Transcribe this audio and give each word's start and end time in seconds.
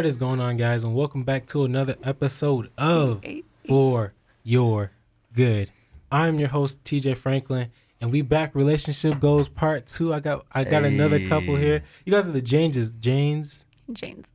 What 0.00 0.06
is 0.06 0.16
going 0.16 0.40
on, 0.40 0.56
guys? 0.56 0.82
And 0.82 0.94
welcome 0.94 1.24
back 1.24 1.44
to 1.48 1.64
another 1.64 1.94
episode 2.02 2.70
of 2.78 3.22
For 3.68 4.14
Your 4.42 4.92
Good. 5.34 5.72
I'm 6.10 6.38
your 6.38 6.48
host, 6.48 6.82
TJ 6.84 7.18
Franklin, 7.18 7.70
and 8.00 8.10
we 8.10 8.22
back 8.22 8.54
relationship 8.54 9.20
goals 9.20 9.46
part 9.46 9.86
two. 9.86 10.14
I 10.14 10.20
got 10.20 10.46
I 10.50 10.64
got 10.64 10.86
another 10.86 11.28
couple 11.28 11.54
here. 11.54 11.82
You 12.06 12.14
guys 12.14 12.26
are 12.26 12.32
the 12.32 12.40
Janeses. 12.40 12.98
Janes. 12.98 13.66
Jane's. 13.92 14.26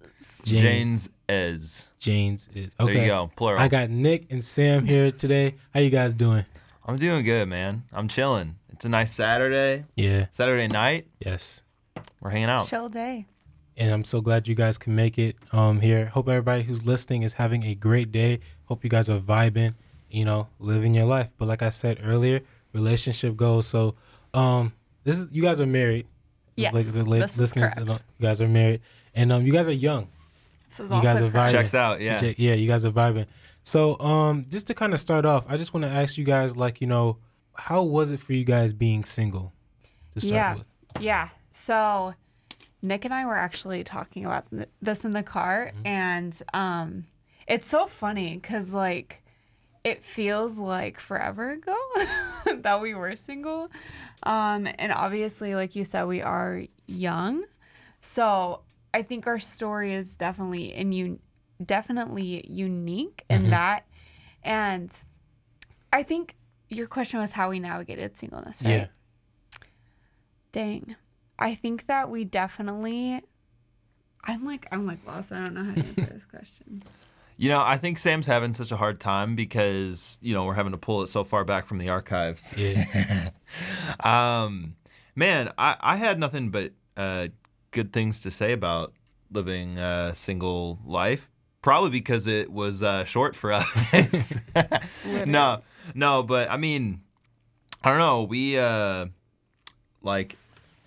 Jane- 0.44 0.59
Jane's 0.62 1.09
Ez. 1.28 1.88
Janes 1.98 2.48
is 2.54 2.76
There 2.78 2.92
you 2.92 3.08
go. 3.08 3.32
Plural. 3.36 3.59
I 3.59 3.68
got 3.68 3.90
Nick 3.90 4.28
and 4.30 4.45
Sam 4.45 4.86
here 4.86 5.09
today. 5.09 5.56
How 5.73 5.80
you 5.80 5.90
guys 5.90 6.14
doing? 6.14 6.45
I'm 6.86 7.00
doing 7.00 7.26
good, 7.26 7.48
man. 7.48 7.86
I'm 7.92 8.08
chilling. 8.08 8.58
It's 8.72 8.86
a 8.86 8.90
nice 8.90 9.12
Saturday. 9.12 9.86
Yeah. 9.95 10.28
Saturday 10.30 10.68
night. 10.68 11.08
Yes. 11.20 11.64
We're 12.22 12.30
hanging 12.30 12.50
out. 12.50 12.68
Chill 12.68 12.88
day. 12.88 13.26
And 13.78 13.92
I'm 13.92 14.04
so 14.04 14.22
glad 14.22 14.48
you 14.48 14.56
guys 14.56 14.78
can 14.78 14.96
make 14.96 15.18
it 15.18 15.36
um 15.52 15.80
here. 15.82 16.08
Hope 16.08 16.28
everybody 16.30 16.64
who's 16.64 16.86
listening 16.86 17.24
is 17.24 17.34
having 17.34 17.64
a 17.64 17.76
great 17.76 18.12
day. 18.12 18.40
Hope 18.66 18.84
you 18.84 18.90
guys 18.90 19.10
are 19.10 19.20
vibing, 19.20 19.74
you 20.10 20.26
know, 20.26 20.48
living 20.60 20.94
your 20.94 21.06
life. 21.06 21.30
But 21.38 21.48
like 21.48 21.62
I 21.62 21.70
said 21.70 22.00
earlier, 22.04 22.42
relationship 22.74 23.36
goals. 23.36 23.68
So 23.68 23.96
um 24.34 24.74
this 25.04 25.18
is 25.20 25.28
you 25.32 25.42
guys 25.42 25.60
are 25.62 25.66
married. 25.68 26.08
Yes, 26.56 26.73
Like 26.73 26.86
the 26.86 27.04
li- 27.04 27.20
this 27.20 27.38
listeners 27.38 27.70
that 27.76 27.86
correct. 27.86 28.04
you 28.17 28.26
guys 28.28 28.40
are 28.42 28.48
married. 28.48 28.82
And 29.14 29.32
um 29.32 29.45
you 29.45 29.52
guys 29.54 29.67
are 29.67 29.73
young. 29.73 30.08
This 30.67 30.80
is 30.80 30.92
You 30.92 31.02
guys 31.02 31.22
are 31.22 31.30
correct. 31.30 31.36
vibing. 31.36 31.52
Checks 31.52 31.76
out. 31.76 32.02
Yeah. 32.02 32.22
Ja- 32.23 32.34
Yeah, 32.38 32.54
you 32.54 32.67
guys 32.67 32.86
are 32.86 32.92
vibing. 32.92 33.26
So 33.64 34.00
um 34.00 34.45
just 34.50 34.67
to 34.67 34.73
kind 34.73 34.94
of 34.94 35.00
start 35.00 35.26
off, 35.26 35.45
I 35.50 35.58
just 35.58 35.73
want 35.73 35.84
to 35.84 35.89
ask 35.89 36.17
you 36.17 36.23
guys 36.23 36.56
like, 36.56 36.80
you 36.82 36.88
know, 36.88 37.17
how 37.56 37.84
was 37.84 38.12
it 38.12 38.20
for 38.20 38.34
you 38.34 38.44
guys 38.45 38.73
being 38.73 39.04
single 39.04 39.52
to 40.14 40.22
start 40.22 40.34
Yeah. 40.34 40.56
with? 40.56 40.67
Yeah. 41.02 41.30
So 41.52 42.14
Nick 42.86 43.05
and 43.05 43.14
I 43.14 43.25
were 43.25 43.36
actually 43.36 43.83
talking 43.83 44.25
about 44.25 44.50
th- 44.50 44.69
this 44.81 45.03
in 45.05 45.11
the 45.11 45.23
car, 45.23 45.72
Mm-hmm. 45.75 45.88
and 45.88 46.41
um, 46.53 47.03
it's 47.47 47.67
so 47.67 47.88
funny 47.88 48.36
because 48.36 48.73
like 48.73 49.22
it 49.83 50.03
feels 50.03 50.58
like 50.58 51.00
forever 51.00 51.52
ago 51.52 51.77
that 52.58 52.81
we 52.81 52.94
were 52.95 53.16
single, 53.16 53.69
um, 54.23 54.67
and 54.80 54.92
obviously, 54.92 55.55
like 55.55 55.75
you 55.75 55.83
said, 55.86 56.03
we 56.05 56.22
are 56.22 56.64
young, 56.88 57.44
so 58.02 58.61
I 58.94 59.02
think 59.02 59.27
our 59.27 59.39
story 59.39 59.94
is 59.94 60.16
definitely 60.17 60.73
and 60.73 60.94
you 60.94 61.20
definitely 61.64 62.45
unique 62.49 63.25
in 63.30 63.49
that, 63.52 63.86
and 64.44 64.92
I 65.94 66.03
think 66.03 66.36
your 66.70 66.88
question 66.88 67.20
was 67.20 67.31
how 67.31 67.49
we 67.49 67.59
navigated 67.59 68.17
singleness, 68.17 68.61
right? 68.64 68.72
Yeah. 68.72 68.88
Dang. 70.52 70.95
I 71.38 71.55
think 71.55 71.88
that 71.88 72.09
we 72.09 72.23
definitely 72.23 73.22
I'm 74.23 74.45
like 74.45 74.67
I'm 74.72 74.86
like 74.86 75.05
lost. 75.05 75.31
I 75.31 75.38
don't 75.38 75.53
know 75.53 75.64
how 75.64 75.73
to 75.73 75.80
answer 75.80 76.05
this 76.05 76.25
question. 76.25 76.83
You 77.38 77.50
know, 77.50 77.61
I 77.61 77.75
think 77.75 78.00
Sam's 78.00 78.27
having 78.27 78.53
such 78.53 78.72
a 78.72 78.77
hard 78.77 78.97
time 78.97 79.36
because, 79.36 80.17
you 80.22 80.33
know, 80.33 80.45
we're 80.45 80.53
having 80.53 80.72
to 80.72 80.77
pull 80.77 81.02
it 81.02 81.08
so 81.08 81.25
far 81.25 81.44
back 81.44 81.67
from 81.67 81.80
the 81.80 81.89
archives. 81.89 82.58
Yeah. 82.58 83.31
Um, 84.00 84.77
man, 85.16 85.52
I, 85.58 85.75
I 85.81 85.95
had 85.97 86.17
nothing 86.17 86.50
but 86.50 86.72
uh, 86.95 87.27
good 87.72 87.92
things 87.92 88.22
to 88.22 88.31
say 88.31 88.53
about 88.53 88.94
living 89.31 89.77
a 89.77 90.15
single 90.15 90.80
life. 90.86 91.30
Probably 91.61 91.89
because 91.89 92.26
it 92.26 92.52
was 92.52 92.81
uh, 92.81 93.04
short 93.04 93.36
for 93.36 93.52
us. 93.52 94.39
no, 95.26 95.61
no, 95.93 96.23
but 96.23 96.49
I 96.49 96.58
mean, 96.58 97.02
I 97.83 97.89
don't 97.89 97.99
know. 97.99 98.23
We 98.23 98.58
uh, 98.58 99.08
like, 100.02 100.37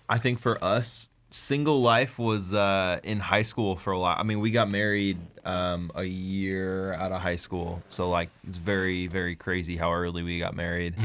I 0.09 0.17
think 0.17 0.39
for 0.39 0.61
us, 0.63 1.07
single 1.31 1.81
life 1.81 2.17
was 2.17 2.53
uh, 2.53 2.99
in 3.03 3.19
high 3.19 3.43
school 3.43 3.75
for 3.75 3.91
a 3.91 3.99
lot. 3.99 4.19
I 4.19 4.23
mean, 4.23 4.39
we 4.39 4.51
got 4.51 4.69
married 4.69 5.19
um, 5.45 5.91
a 5.95 6.03
year 6.03 6.93
out 6.93 7.11
of 7.11 7.21
high 7.21 7.35
school, 7.35 7.83
so 7.89 8.09
like 8.09 8.29
it's 8.47 8.57
very, 8.57 9.07
very 9.07 9.35
crazy 9.35 9.77
how 9.77 9.93
early 9.93 10.23
we 10.23 10.39
got 10.39 10.55
married. 10.55 10.95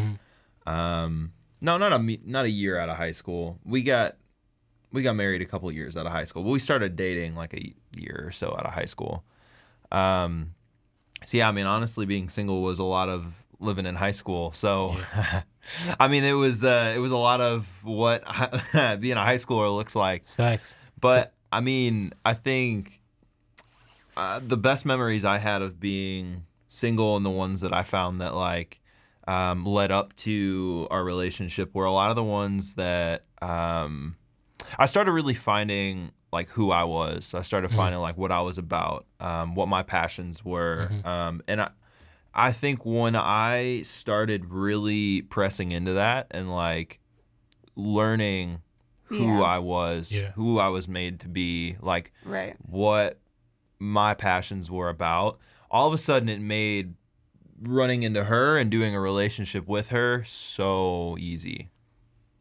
Um, 0.66 1.32
no, 1.60 1.78
not 1.78 1.92
a 1.92 2.18
not 2.24 2.46
a 2.46 2.50
year 2.50 2.78
out 2.78 2.88
of 2.88 2.96
high 2.96 3.12
school. 3.12 3.58
We 3.64 3.82
got 3.82 4.16
we 4.92 5.02
got 5.02 5.16
married 5.16 5.42
a 5.42 5.44
couple 5.44 5.70
years 5.72 5.96
out 5.96 6.06
of 6.06 6.12
high 6.12 6.24
school. 6.24 6.44
But 6.44 6.50
we 6.50 6.58
started 6.58 6.96
dating 6.96 7.34
like 7.34 7.52
a 7.52 7.74
year 7.96 8.24
or 8.26 8.30
so 8.32 8.48
out 8.48 8.64
of 8.64 8.72
high 8.72 8.84
school. 8.84 9.24
Um, 9.90 10.54
so 11.26 11.36
yeah, 11.36 11.48
I 11.48 11.52
mean, 11.52 11.66
honestly, 11.66 12.06
being 12.06 12.28
single 12.28 12.62
was 12.62 12.78
a 12.78 12.84
lot 12.84 13.08
of 13.08 13.44
living 13.60 13.86
in 13.86 13.96
high 13.96 14.12
school. 14.12 14.52
So, 14.52 14.96
I 16.00 16.08
mean, 16.08 16.24
it 16.24 16.32
was 16.32 16.64
uh, 16.64 16.92
it 16.94 16.98
was 16.98 17.12
a 17.12 17.16
lot 17.16 17.40
of 17.40 17.68
what 17.82 18.24
being 19.00 19.16
a 19.16 19.22
high 19.22 19.36
schooler 19.36 19.74
looks 19.74 19.96
like. 19.96 20.24
Facts. 20.24 20.74
But 21.00 21.34
I 21.52 21.60
mean, 21.60 22.12
I 22.24 22.34
think 22.34 23.00
uh, 24.16 24.40
the 24.42 24.56
best 24.56 24.86
memories 24.86 25.24
I 25.24 25.38
had 25.38 25.62
of 25.62 25.80
being 25.80 26.44
single 26.68 27.16
and 27.16 27.24
the 27.24 27.30
ones 27.30 27.60
that 27.60 27.72
I 27.72 27.82
found 27.82 28.20
that 28.20 28.34
like 28.34 28.80
um, 29.26 29.64
led 29.64 29.90
up 29.92 30.14
to 30.16 30.86
our 30.90 31.02
relationship 31.04 31.74
were 31.74 31.84
a 31.84 31.92
lot 31.92 32.10
of 32.10 32.16
the 32.16 32.24
ones 32.24 32.74
that 32.74 33.24
um, 33.40 34.16
I 34.78 34.86
started 34.86 35.12
really 35.12 35.34
finding 35.34 36.10
like 36.32 36.48
who 36.50 36.70
I 36.72 36.84
was. 36.84 37.32
I 37.32 37.42
started 37.42 37.70
finding 37.70 38.00
like 38.00 38.16
what 38.18 38.32
I 38.32 38.40
was 38.40 38.58
about, 38.58 39.06
um, 39.20 39.54
what 39.54 39.68
my 39.68 39.82
passions 39.82 40.44
were, 40.44 40.90
um, 41.04 41.42
and 41.46 41.60
I. 41.60 41.70
I 42.34 42.52
think 42.52 42.84
when 42.84 43.14
I 43.16 43.82
started 43.82 44.46
really 44.46 45.22
pressing 45.22 45.72
into 45.72 45.92
that 45.94 46.26
and 46.32 46.52
like 46.52 47.00
learning 47.76 48.60
who 49.04 49.26
Yeah. 49.38 49.42
I 49.42 49.58
was, 49.58 50.12
Yeah. 50.12 50.32
who 50.32 50.58
I 50.58 50.68
was 50.68 50.88
made 50.88 51.20
to 51.20 51.28
be, 51.28 51.76
like 51.80 52.12
Right. 52.24 52.56
what 52.60 53.20
my 53.78 54.14
passions 54.14 54.70
were 54.70 54.88
about, 54.88 55.38
all 55.70 55.86
of 55.86 55.94
a 55.94 55.98
sudden 55.98 56.28
it 56.28 56.40
made 56.40 56.94
running 57.60 58.02
into 58.02 58.24
her 58.24 58.58
and 58.58 58.70
doing 58.70 58.94
a 58.94 59.00
relationship 59.00 59.66
with 59.68 59.88
her 59.88 60.24
so 60.24 61.16
easy. 61.18 61.70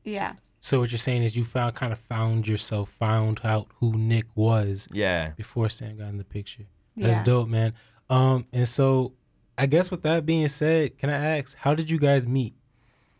Yeah. 0.03 0.33
So 0.59 0.79
what 0.79 0.91
you're 0.91 0.97
saying 0.99 1.23
is 1.23 1.35
you 1.35 1.43
found 1.43 1.75
kind 1.75 1.91
of 1.93 1.99
found 1.99 2.47
yourself, 2.47 2.89
found 2.89 3.41
out 3.43 3.67
who 3.75 3.93
Nick 3.97 4.25
was 4.35 4.87
Yeah. 4.91 5.31
before 5.31 5.69
Sam 5.69 5.97
got 5.97 6.07
in 6.09 6.17
the 6.17 6.23
picture. 6.23 6.67
That's 6.95 7.17
Yeah. 7.17 7.23
dope, 7.23 7.49
man. 7.49 7.73
Um, 8.09 8.45
and 8.53 8.67
so 8.67 9.13
I 9.57 9.65
guess 9.67 9.91
with 9.91 10.01
that 10.03 10.25
being 10.25 10.47
said, 10.47 10.97
can 10.97 11.09
I 11.09 11.37
ask, 11.37 11.55
how 11.57 11.75
did 11.75 11.89
you 11.89 11.99
guys 11.99 12.25
meet? 12.27 12.53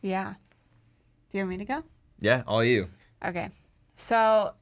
Yeah. 0.01 0.33
Do 1.31 1.37
you 1.37 1.43
want 1.43 1.49
me 1.51 1.57
to 1.57 1.65
go? 1.65 1.83
Yeah, 2.19 2.43
all 2.47 2.63
you. 2.63 2.89
Okay. 3.23 3.49
So 3.95 4.53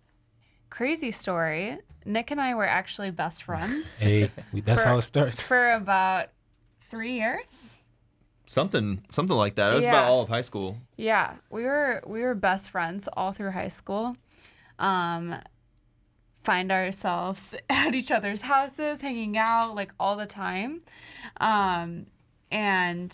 crazy 0.70 1.12
story. 1.12 1.78
Nick 2.06 2.32
and 2.32 2.42
I 2.42 2.56
were 2.56 2.66
actually 2.68 3.12
best 3.12 3.44
friends 3.44 4.00
Hey, 4.00 4.32
we, 4.52 4.62
that's 4.62 4.82
For- 4.82 4.88
how 4.88 4.98
it 4.98 5.04
starts. 5.04 5.42
for 5.42 5.72
about 5.74 6.30
three 6.90 7.14
years. 7.14 7.80
Something 8.48 9.04
something 9.10 9.38
like 9.38 9.56
that. 9.56 9.72
It 9.72 9.76
was 9.76 9.84
Yeah. 9.86 9.92
about 9.92 10.10
all 10.10 10.22
of 10.24 10.30
high 10.30 10.42
school. 10.42 10.78
Yeah, 10.98 11.36
we 11.50 11.64
were 11.64 12.02
we 12.06 12.22
were 12.22 12.36
best 12.36 12.70
friends 12.70 13.08
all 13.16 13.32
through 13.32 13.52
high 13.52 13.70
school. 13.70 14.18
Um, 14.78 15.36
find 16.44 16.72
ourselves 16.72 17.56
at 17.70 17.94
each 17.96 18.12
other's 18.12 18.42
houses, 18.42 19.02
hanging 19.02 19.38
out 19.38 19.76
like 19.76 19.94
all 20.00 20.16
the 20.16 20.26
time. 20.26 20.82
Um, 21.40 22.08
and 22.52 23.14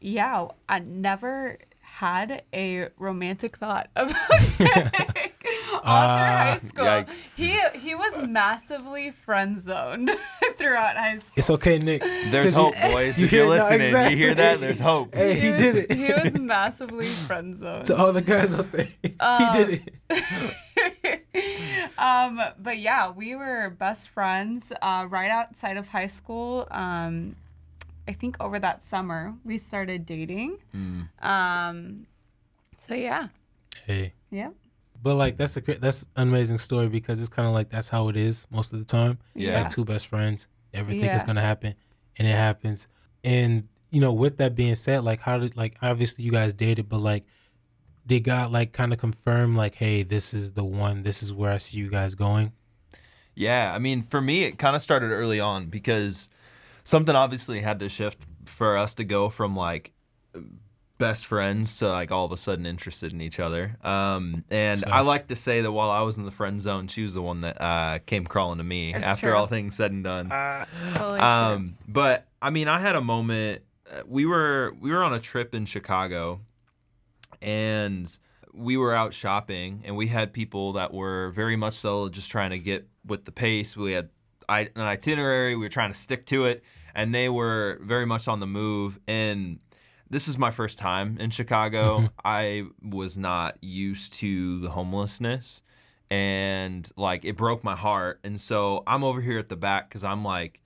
yeah, 0.00 0.48
I 0.68 0.78
never 0.80 1.58
had 1.80 2.42
a 2.52 2.88
romantic 2.98 3.56
thought 3.56 3.88
about 3.96 4.16
Nick 4.58 5.46
all 5.84 6.16
through 6.16 6.26
high 6.26 6.58
school. 6.60 6.84
yikes. 6.84 7.22
He 7.36 7.56
he 7.78 7.94
was 7.94 8.18
massively 8.26 9.10
friend 9.12 9.62
zoned 9.62 10.10
throughout 10.58 10.96
high 10.96 11.18
school. 11.18 11.34
It's 11.36 11.50
okay, 11.50 11.78
Nick. 11.78 12.02
There's 12.02 12.52
'Cause 12.52 12.56
you- 12.74 12.80
hope, 12.80 12.92
boys. 12.92 13.18
you 13.20 13.26
if 13.26 13.32
you're 13.32 13.44
hear- 13.46 13.56
no, 13.56 13.62
listening, 13.62 13.80
exactly. 13.86 14.10
you 14.18 14.24
hear 14.26 14.34
that? 14.34 14.60
There's 14.60 14.80
hope. 14.80 15.14
Hey, 15.14 15.38
he 15.38 15.50
was, 15.52 15.60
did 15.60 15.76
it. 15.76 15.92
He 15.92 16.12
was 16.12 16.34
massively 16.38 17.08
friend 17.26 17.54
zoned. 17.54 17.86
to 17.86 17.96
all 17.96 18.12
the 18.12 18.22
guys 18.22 18.52
out 18.54 18.72
there, 18.72 18.88
he 19.02 19.08
did 19.52 19.68
it. 20.10 20.54
Um, 22.04 22.40
but 22.58 22.76
yeah, 22.78 23.10
we 23.10 23.34
were 23.34 23.70
best 23.70 24.10
friends 24.10 24.72
uh, 24.82 25.06
right 25.08 25.30
outside 25.30 25.76
of 25.76 25.88
high 25.88 26.06
school. 26.18 26.66
Um, 26.70 27.36
I 28.06 28.12
think 28.12 28.36
over 28.44 28.58
that 28.58 28.82
summer 28.82 29.34
we 29.44 29.56
started 29.58 30.04
dating. 30.04 30.58
Um, 31.22 32.06
so 32.86 32.94
yeah, 32.94 33.28
Hey, 33.86 34.12
yeah, 34.30 34.50
but 35.02 35.14
like 35.14 35.36
that's 35.36 35.56
a 35.56 35.60
great, 35.60 35.80
that's 35.80 36.04
an 36.16 36.28
amazing 36.28 36.58
story 36.58 36.88
because 36.88 37.20
it's 37.20 37.28
kind 37.28 37.48
of 37.48 37.54
like 37.54 37.68
that's 37.70 37.88
how 37.88 38.08
it 38.08 38.16
is 38.16 38.46
most 38.50 38.72
of 38.72 38.78
the 38.78 38.84
time. 38.84 39.18
It's 39.34 39.44
Yeah. 39.52 39.62
like 39.62 39.70
two 39.70 39.84
best 39.84 40.06
friends. 40.06 40.48
Everything 40.72 41.04
Yeah. 41.06 41.16
is 41.16 41.24
gonna 41.24 41.40
happen, 41.40 41.74
and 42.18 42.28
it 42.28 42.32
happens. 42.36 42.88
And 43.22 43.68
you 43.90 44.00
know, 44.00 44.12
with 44.12 44.36
that 44.38 44.54
being 44.54 44.74
said, 44.74 45.04
like 45.04 45.20
how 45.20 45.38
did 45.38 45.56
like 45.56 45.76
obviously 45.80 46.24
you 46.24 46.32
guys 46.32 46.52
dated, 46.52 46.88
but 46.88 46.98
like 46.98 47.24
did 48.06 48.20
God 48.24 48.50
like 48.52 48.72
kind 48.72 48.92
of 48.92 48.98
confirm 48.98 49.56
like, 49.56 49.76
hey, 49.76 50.02
this 50.02 50.34
is 50.34 50.52
the 50.52 50.64
one, 50.64 51.02
this 51.02 51.22
is 51.22 51.32
where 51.32 51.52
I 51.52 51.58
see 51.58 51.78
you 51.78 51.88
guys 51.90 52.14
going? 52.14 52.52
Yeah, 53.34 53.72
I 53.74 53.78
mean, 53.78 54.02
for 54.02 54.20
me, 54.20 54.44
it 54.44 54.58
kind 54.58 54.76
of 54.76 54.82
started 54.82 55.10
early 55.10 55.40
on 55.40 55.66
because 55.66 56.28
something 56.84 57.16
obviously 57.16 57.60
had 57.60 57.80
to 57.80 57.88
shift 57.88 58.18
for 58.44 58.76
us 58.76 58.94
to 58.94 59.04
go 59.04 59.28
from 59.28 59.56
like 59.56 59.92
best 60.98 61.26
friends 61.26 61.78
to 61.78 61.88
like 61.88 62.12
all 62.12 62.24
of 62.24 62.30
a 62.30 62.36
sudden 62.36 62.64
interested 62.66 63.12
in 63.12 63.20
each 63.20 63.40
other. 63.40 63.76
Um, 63.82 64.44
and 64.50 64.80
That's 64.80 64.92
I 64.92 65.00
like 65.00 65.26
to 65.28 65.36
say 65.36 65.60
that 65.62 65.72
while 65.72 65.90
I 65.90 66.02
was 66.02 66.18
in 66.18 66.24
the 66.24 66.30
friend 66.30 66.60
zone, 66.60 66.86
she 66.86 67.02
was 67.02 67.14
the 67.14 67.22
one 67.22 67.40
that 67.40 67.60
uh, 67.60 67.98
came 68.06 68.24
crawling 68.24 68.58
to 68.58 68.64
me 68.64 68.94
It's 68.94 69.02
after 69.04 69.28
true. 69.28 69.36
all 69.36 69.46
things 69.48 69.74
said 69.76 69.90
and 69.90 70.04
done. 70.04 70.28
Totally. 70.94 71.18
Um, 71.18 71.76
but 71.88 72.26
I 72.40 72.50
mean, 72.50 72.68
I 72.68 72.78
had 72.78 72.94
a 72.94 73.00
moment. 73.00 73.62
uh, 73.90 74.02
We 74.06 74.26
were 74.26 74.72
we 74.80 74.92
were 74.92 75.02
on 75.02 75.12
a 75.12 75.20
trip 75.20 75.54
in 75.54 75.66
Chicago, 75.66 76.40
and 77.44 78.18
we 78.52 78.76
were 78.76 78.94
out 78.94 79.14
shopping, 79.14 79.82
and 79.84 79.96
we 79.96 80.08
had 80.08 80.32
people 80.32 80.72
that 80.72 80.92
were 80.92 81.30
very 81.30 81.56
much 81.56 81.74
so 81.74 82.08
just 82.08 82.30
trying 82.30 82.50
to 82.50 82.58
get 82.58 82.88
with 83.04 83.24
the 83.24 83.32
pace. 83.32 83.76
We 83.76 83.92
had 83.92 84.10
an 84.48 84.68
itinerary. 84.76 85.54
We 85.56 85.64
were 85.64 85.70
trying 85.70 85.92
to 85.92 85.98
stick 85.98 86.26
to 86.26 86.46
it, 86.46 86.64
and 86.94 87.14
they 87.14 87.28
were 87.28 87.78
very 87.82 88.06
much 88.06 88.28
on 88.28 88.40
the 88.40 88.46
move. 88.46 88.98
And 89.06 89.58
this 90.08 90.26
was 90.26 90.38
my 90.38 90.50
first 90.50 90.78
time 90.78 91.16
in 91.18 91.30
Chicago. 91.30 91.98
Mm-hmm. 91.98 92.06
I 92.24 92.64
was 92.82 93.16
not 93.16 93.58
used 93.60 94.14
to 94.14 94.60
the 94.60 94.70
homelessness 94.70 95.62
and 96.10 96.88
like 96.96 97.24
it 97.24 97.36
broke 97.36 97.64
my 97.64 97.74
heart. 97.74 98.20
And 98.22 98.40
so 98.40 98.82
I'm 98.86 99.02
over 99.02 99.20
here 99.20 99.38
at 99.38 99.48
the 99.48 99.56
back 99.56 99.88
because 99.88 100.04
I'm 100.04 100.24
like, 100.24 100.60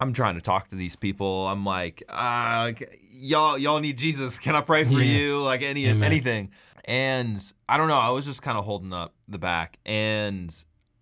I'm 0.00 0.12
trying 0.12 0.34
to 0.34 0.40
talk 0.40 0.68
to 0.68 0.74
these 0.74 0.96
people. 0.96 1.46
I'm 1.46 1.64
like, 1.64 2.02
uh, 2.08 2.72
y'all, 3.12 3.56
y'all 3.56 3.80
need 3.80 3.96
Jesus. 3.96 4.38
Can 4.38 4.54
I 4.56 4.60
pray 4.60 4.84
for 4.84 5.00
Yeah. 5.00 5.18
you? 5.18 5.38
Like 5.42 5.62
any 5.62 5.86
Amen. 5.86 6.02
anything. 6.04 6.50
And 6.84 7.40
I 7.68 7.76
don't 7.78 7.88
know. 7.88 7.98
I 7.98 8.10
was 8.10 8.24
just 8.26 8.42
kind 8.42 8.58
of 8.58 8.64
holding 8.64 8.92
up 8.92 9.14
the 9.26 9.38
back, 9.38 9.78
and 9.86 10.54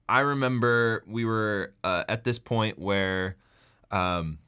I 0.08 0.20
remember 0.20 1.02
we 1.08 1.24
were 1.24 1.74
uh, 1.82 2.04
at 2.08 2.22
this 2.22 2.38
point 2.38 2.78
where 2.78 3.36
um, 3.90 4.38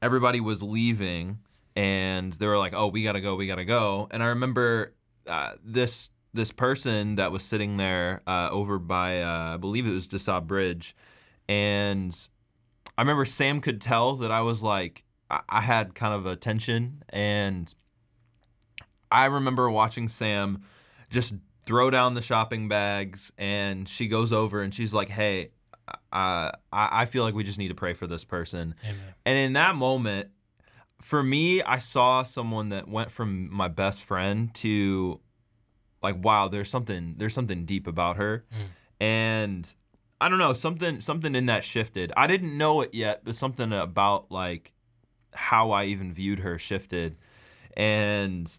everybody 0.00 0.40
was 0.40 0.62
leaving, 0.62 1.40
and 1.76 2.32
they 2.32 2.46
were 2.46 2.56
like, 2.56 2.72
"Oh, 2.74 2.86
we 2.86 3.02
gotta 3.02 3.20
go, 3.20 3.36
we 3.36 3.46
gotta 3.46 3.66
go." 3.66 4.08
And 4.10 4.22
I 4.22 4.26
remember 4.28 4.94
uh, 5.26 5.52
this 5.62 6.08
this 6.32 6.50
person 6.50 7.16
that 7.16 7.30
was 7.30 7.42
sitting 7.42 7.76
there 7.76 8.22
uh, 8.26 8.48
over 8.50 8.78
by 8.78 9.20
uh, 9.22 9.54
I 9.54 9.56
believe 9.58 9.86
it 9.86 9.90
was 9.92 10.08
DuSable 10.08 10.46
Bridge, 10.46 10.96
and 11.46 12.16
I 12.98 13.02
remember 13.02 13.24
Sam 13.24 13.60
could 13.60 13.80
tell 13.80 14.16
that 14.16 14.30
I 14.30 14.40
was 14.42 14.62
like 14.62 15.04
I, 15.30 15.40
I 15.48 15.60
had 15.60 15.94
kind 15.94 16.12
of 16.12 16.26
a 16.26 16.36
tension, 16.36 17.04
and 17.08 17.72
I 19.10 19.26
remember 19.26 19.70
watching 19.70 20.08
Sam 20.08 20.62
just 21.08 21.32
throw 21.64 21.90
down 21.90 22.14
the 22.14 22.22
shopping 22.22 22.68
bags, 22.68 23.32
and 23.38 23.88
she 23.88 24.08
goes 24.08 24.32
over 24.32 24.60
and 24.60 24.74
she's 24.74 24.92
like, 24.92 25.08
"Hey." 25.08 25.52
Uh, 26.12 26.52
I, 26.70 26.88
I 26.92 27.06
feel 27.06 27.24
like 27.24 27.34
we 27.34 27.44
just 27.44 27.58
need 27.58 27.68
to 27.68 27.74
pray 27.74 27.94
for 27.94 28.06
this 28.06 28.22
person. 28.22 28.74
Amen. 28.84 29.14
And 29.24 29.38
in 29.38 29.52
that 29.54 29.74
moment, 29.74 30.28
for 31.00 31.22
me, 31.22 31.62
I 31.62 31.78
saw 31.78 32.24
someone 32.24 32.68
that 32.70 32.88
went 32.88 33.10
from 33.10 33.50
my 33.50 33.68
best 33.68 34.04
friend 34.04 34.52
to 34.56 35.18
like, 36.02 36.22
wow, 36.22 36.48
there's 36.48 36.70
something 36.70 37.14
there's 37.16 37.34
something 37.34 37.64
deep 37.64 37.86
about 37.86 38.16
her. 38.16 38.44
And 39.00 39.72
I 40.20 40.28
don't 40.28 40.38
know, 40.38 40.52
something 40.54 41.00
something 41.00 41.34
in 41.34 41.46
that 41.46 41.64
shifted. 41.64 42.12
I 42.16 42.26
didn't 42.26 42.56
know 42.58 42.80
it 42.80 42.92
yet, 42.94 43.20
but 43.24 43.34
something 43.36 43.72
about 43.72 44.30
like 44.30 44.72
how 45.32 45.70
I 45.70 45.84
even 45.84 46.12
viewed 46.12 46.40
her 46.40 46.58
shifted. 46.58 47.16
And 47.76 48.56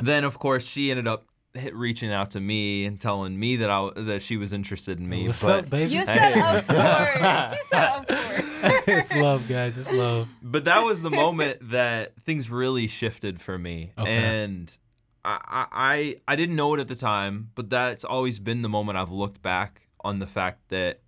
then 0.00 0.24
of 0.24 0.38
course 0.38 0.64
she 0.66 0.90
ended 0.90 1.06
up 1.06 1.26
hit, 1.52 1.74
reaching 1.76 2.12
out 2.12 2.32
to 2.32 2.40
me 2.40 2.84
and 2.84 2.98
telling 3.00 3.38
me 3.38 3.56
that 3.56 3.70
I 3.70 3.90
that 3.94 4.22
she 4.22 4.36
was 4.36 4.52
interested 4.52 4.98
in 4.98 5.08
me. 5.08 5.26
What's 5.26 5.40
but 5.42 5.64
up, 5.66 5.70
baby? 5.70 5.94
you 5.94 6.04
said 6.04 6.32
of 6.32 6.66
course. 6.66 7.52
You 7.52 7.58
said 7.70 7.88
of 7.98 8.06
course. 8.08 8.84
it's 8.88 9.14
love, 9.14 9.48
guys. 9.48 9.78
It's 9.78 9.92
love. 9.92 10.26
but 10.42 10.64
that 10.64 10.82
was 10.82 11.02
the 11.02 11.10
moment 11.10 11.70
that 11.70 12.16
things 12.24 12.50
really 12.50 12.88
shifted 12.88 13.40
for 13.40 13.58
me 13.58 13.92
Okay. 13.96 14.10
and 14.10 14.76
I, 15.24 15.38
I 15.46 15.66
I 15.72 16.32
I 16.32 16.36
didn't 16.36 16.56
know 16.56 16.74
it 16.74 16.80
at 16.80 16.88
the 16.88 16.96
time 16.96 17.50
but 17.54 17.70
that's 17.70 18.04
always 18.04 18.38
been 18.40 18.62
the 18.62 18.68
moment 18.68 18.98
I've 18.98 19.10
looked 19.12 19.40
back 19.40 19.82
on 20.04 20.18
the 20.20 20.26
fact 20.26 20.68
that 20.68 21.00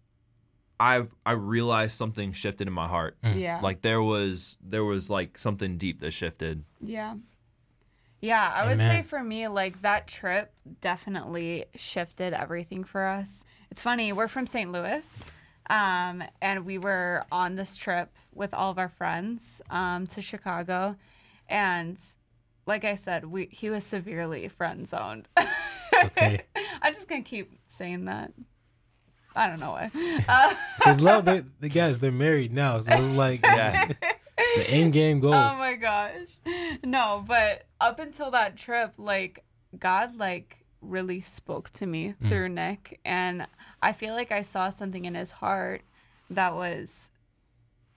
I've 0.81 1.15
I 1.25 1.33
realized 1.33 1.97
something 1.97 2.33
shifted 2.33 2.67
in 2.67 2.73
my 2.75 2.89
heart 2.89 3.17
Yeah. 3.23 3.61
like 3.63 3.83
there 3.83 4.03
was 4.03 4.57
there 4.61 4.85
was 4.85 5.09
like 5.09 5.39
something 5.39 5.79
deep 5.79 6.01
that 6.01 6.11
shifted 6.13 6.65
Yeah. 6.81 7.15
Yeah, 8.21 8.51
I 8.55 8.67
would 8.67 8.79
say 8.79 9.03
for 9.03 9.23
me, 9.23 9.47
like 9.47 9.83
that 9.83 10.09
trip 10.09 10.51
definitely 10.81 11.67
shifted 11.77 12.33
everything 12.33 12.83
for 12.83 13.05
us. 13.05 13.45
It's 13.71 13.83
funny, 13.83 14.11
we're 14.13 14.27
from 14.27 14.47
St. 14.47 14.73
Louis, 14.73 15.25
um, 15.69 16.25
and 16.41 16.65
we 16.65 16.79
were 16.79 17.25
on 17.31 17.57
this 17.57 17.77
trip 17.77 18.11
with 18.35 18.55
all 18.55 18.71
of 18.71 18.79
our 18.79 18.89
friends 18.89 19.61
um, 19.71 20.07
to 20.09 20.23
Chicago. 20.23 20.97
And 21.47 21.99
like 22.67 22.85
I 22.85 22.97
said, 22.97 23.27
we 23.27 23.47
he 23.53 23.69
was 23.69 23.85
severely 23.85 24.49
friend 24.49 24.89
zoned. 24.89 25.29
okay. 26.05 26.41
I'm 26.83 26.95
just 26.95 27.09
gonna 27.09 27.23
keep 27.23 27.53
saying 27.69 28.07
that. 28.07 28.33
I 29.37 29.49
don't 29.49 29.61
know 29.61 29.73
why. 29.73 29.91
Uh, 30.29 30.55
Because 30.79 31.01
love, 31.01 31.25
they, 31.25 31.45
the 31.61 31.69
guys, 31.69 31.99
they're 31.99 32.11
married 32.11 32.53
now, 32.53 32.81
so 32.81 32.93
it's 32.93 33.11
like 33.11 33.41
yeah 33.45 33.93
the 34.57 34.71
end 34.71 34.93
game 34.93 35.21
goal. 35.21 35.35
Oh 35.35 35.57
my 35.57 35.75
gosh. 35.75 36.27
No, 36.85 37.25
but 37.27 37.67
up 37.81 37.99
until 37.99 38.31
that 38.33 38.57
trip, 38.57 38.95
like 38.99 39.45
God 39.79 40.17
like 40.17 40.59
really 40.81 41.21
spoke 41.21 41.71
to 41.71 41.87
me 41.87 42.15
through 42.29 42.49
Nick 42.49 43.01
and 43.05 43.47
I 43.83 43.93
feel 43.93 44.15
like 44.15 44.31
I 44.31 44.43
saw 44.43 44.71
something 44.71 45.05
in 45.05 45.15
his 45.15 45.33
heart 45.33 45.83
that 46.31 46.55
was 46.55 47.11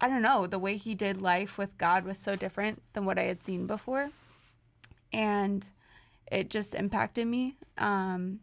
I 0.01 0.07
don't 0.07 0.21
know, 0.21 0.47
the 0.47 0.59
way 0.59 0.77
he 0.77 0.95
did 0.95 1.21
life 1.21 1.57
with 1.57 1.77
God 1.77 2.05
was 2.05 2.17
so 2.17 2.35
different 2.35 2.81
than 2.93 3.05
what 3.05 3.19
I 3.19 3.23
had 3.23 3.43
seen 3.43 3.67
before. 3.67 4.11
And 5.11 5.65
it 6.31 6.49
just 6.49 6.73
impacted 6.73 7.27
me. 7.27 7.55
Um 7.77 8.39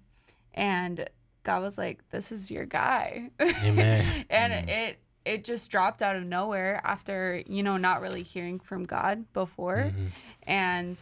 and 0.55 1.09
God 1.47 1.63
was 1.63 1.79
like, 1.79 2.01
This 2.11 2.31
is 2.33 2.51
your 2.51 2.67
guy. 2.67 3.31
Amen. 3.41 4.05
and 4.31 4.69
it 4.69 4.99
it 5.25 5.45
just 5.45 5.71
dropped 5.71 6.03
out 6.03 6.15
of 6.17 6.23
nowhere 6.25 6.81
after 6.85 7.43
you 7.47 7.63
know 7.63 7.77
not 7.77 8.01
really 8.01 8.23
hearing 8.23 8.61
from 8.61 8.85
god 8.85 9.25
before 9.33 9.77
Mm-hmm. 9.93 10.07
and 10.45 10.99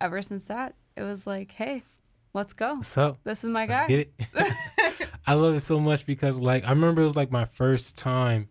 ever 0.00 0.22
since 0.22 0.46
that 0.46 0.74
it 0.96 1.02
was 1.02 1.26
like 1.26 1.52
hey 1.52 1.82
let's 2.32 2.52
go 2.54 2.76
What's 2.76 2.96
up? 2.96 3.18
this 3.24 3.44
is 3.44 3.50
my 3.50 3.66
guy 3.66 3.80
Let's 3.80 3.88
get 3.88 4.12
it. 4.18 5.08
I 5.26 5.34
love 5.34 5.54
it 5.54 5.60
so 5.60 5.78
much 5.80 6.06
because 6.06 6.40
like 6.40 6.64
I 6.64 6.70
remember 6.70 7.02
it 7.02 7.04
was 7.06 7.16
like 7.16 7.30
my 7.30 7.44
first 7.44 7.98
time. 7.98 8.48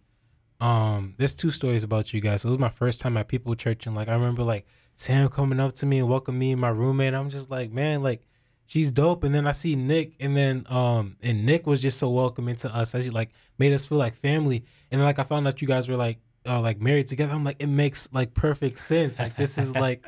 Um, 0.59 1.13
there's 1.17 1.35
two 1.35 1.51
stories 1.51 1.83
about 1.83 2.13
you 2.13 2.21
guys. 2.21 2.41
So 2.41 2.49
it 2.49 2.51
was 2.51 2.59
my 2.59 2.69
first 2.69 2.99
time 2.99 3.15
at 3.17 3.27
People 3.27 3.53
Church, 3.55 3.85
and 3.87 3.95
like 3.95 4.07
I 4.09 4.13
remember 4.13 4.43
like 4.43 4.65
Sam 4.95 5.27
coming 5.29 5.59
up 5.59 5.73
to 5.75 5.85
me 5.85 5.99
and 5.99 6.07
welcome 6.09 6.37
me 6.37 6.51
and 6.51 6.61
my 6.61 6.69
roommate. 6.69 7.13
I'm 7.13 7.29
just 7.29 7.49
like, 7.49 7.71
man, 7.71 8.01
like 8.03 8.21
she's 8.67 8.91
dope. 8.91 9.23
And 9.23 9.33
then 9.33 9.47
I 9.47 9.51
see 9.53 9.75
Nick, 9.75 10.13
and 10.19 10.37
then 10.37 10.65
um, 10.69 11.15
and 11.23 11.45
Nick 11.45 11.65
was 11.65 11.81
just 11.81 11.97
so 11.97 12.09
welcoming 12.11 12.55
to 12.57 12.73
us. 12.75 12.93
Actually, 12.93 13.09
like 13.09 13.31
made 13.57 13.73
us 13.73 13.85
feel 13.87 13.97
like 13.97 14.13
family. 14.13 14.63
And 14.91 15.01
then 15.01 15.05
like 15.05 15.17
I 15.17 15.23
found 15.23 15.47
out 15.47 15.59
you 15.61 15.67
guys 15.67 15.89
were 15.89 15.95
like 15.97 16.19
uh, 16.45 16.61
like 16.61 16.79
married 16.79 17.07
together. 17.07 17.33
I'm 17.33 17.43
like, 17.43 17.57
it 17.59 17.67
makes 17.67 18.07
like 18.13 18.35
perfect 18.35 18.79
sense. 18.79 19.17
Like 19.17 19.35
this 19.35 19.57
is 19.57 19.73
like 19.87 20.05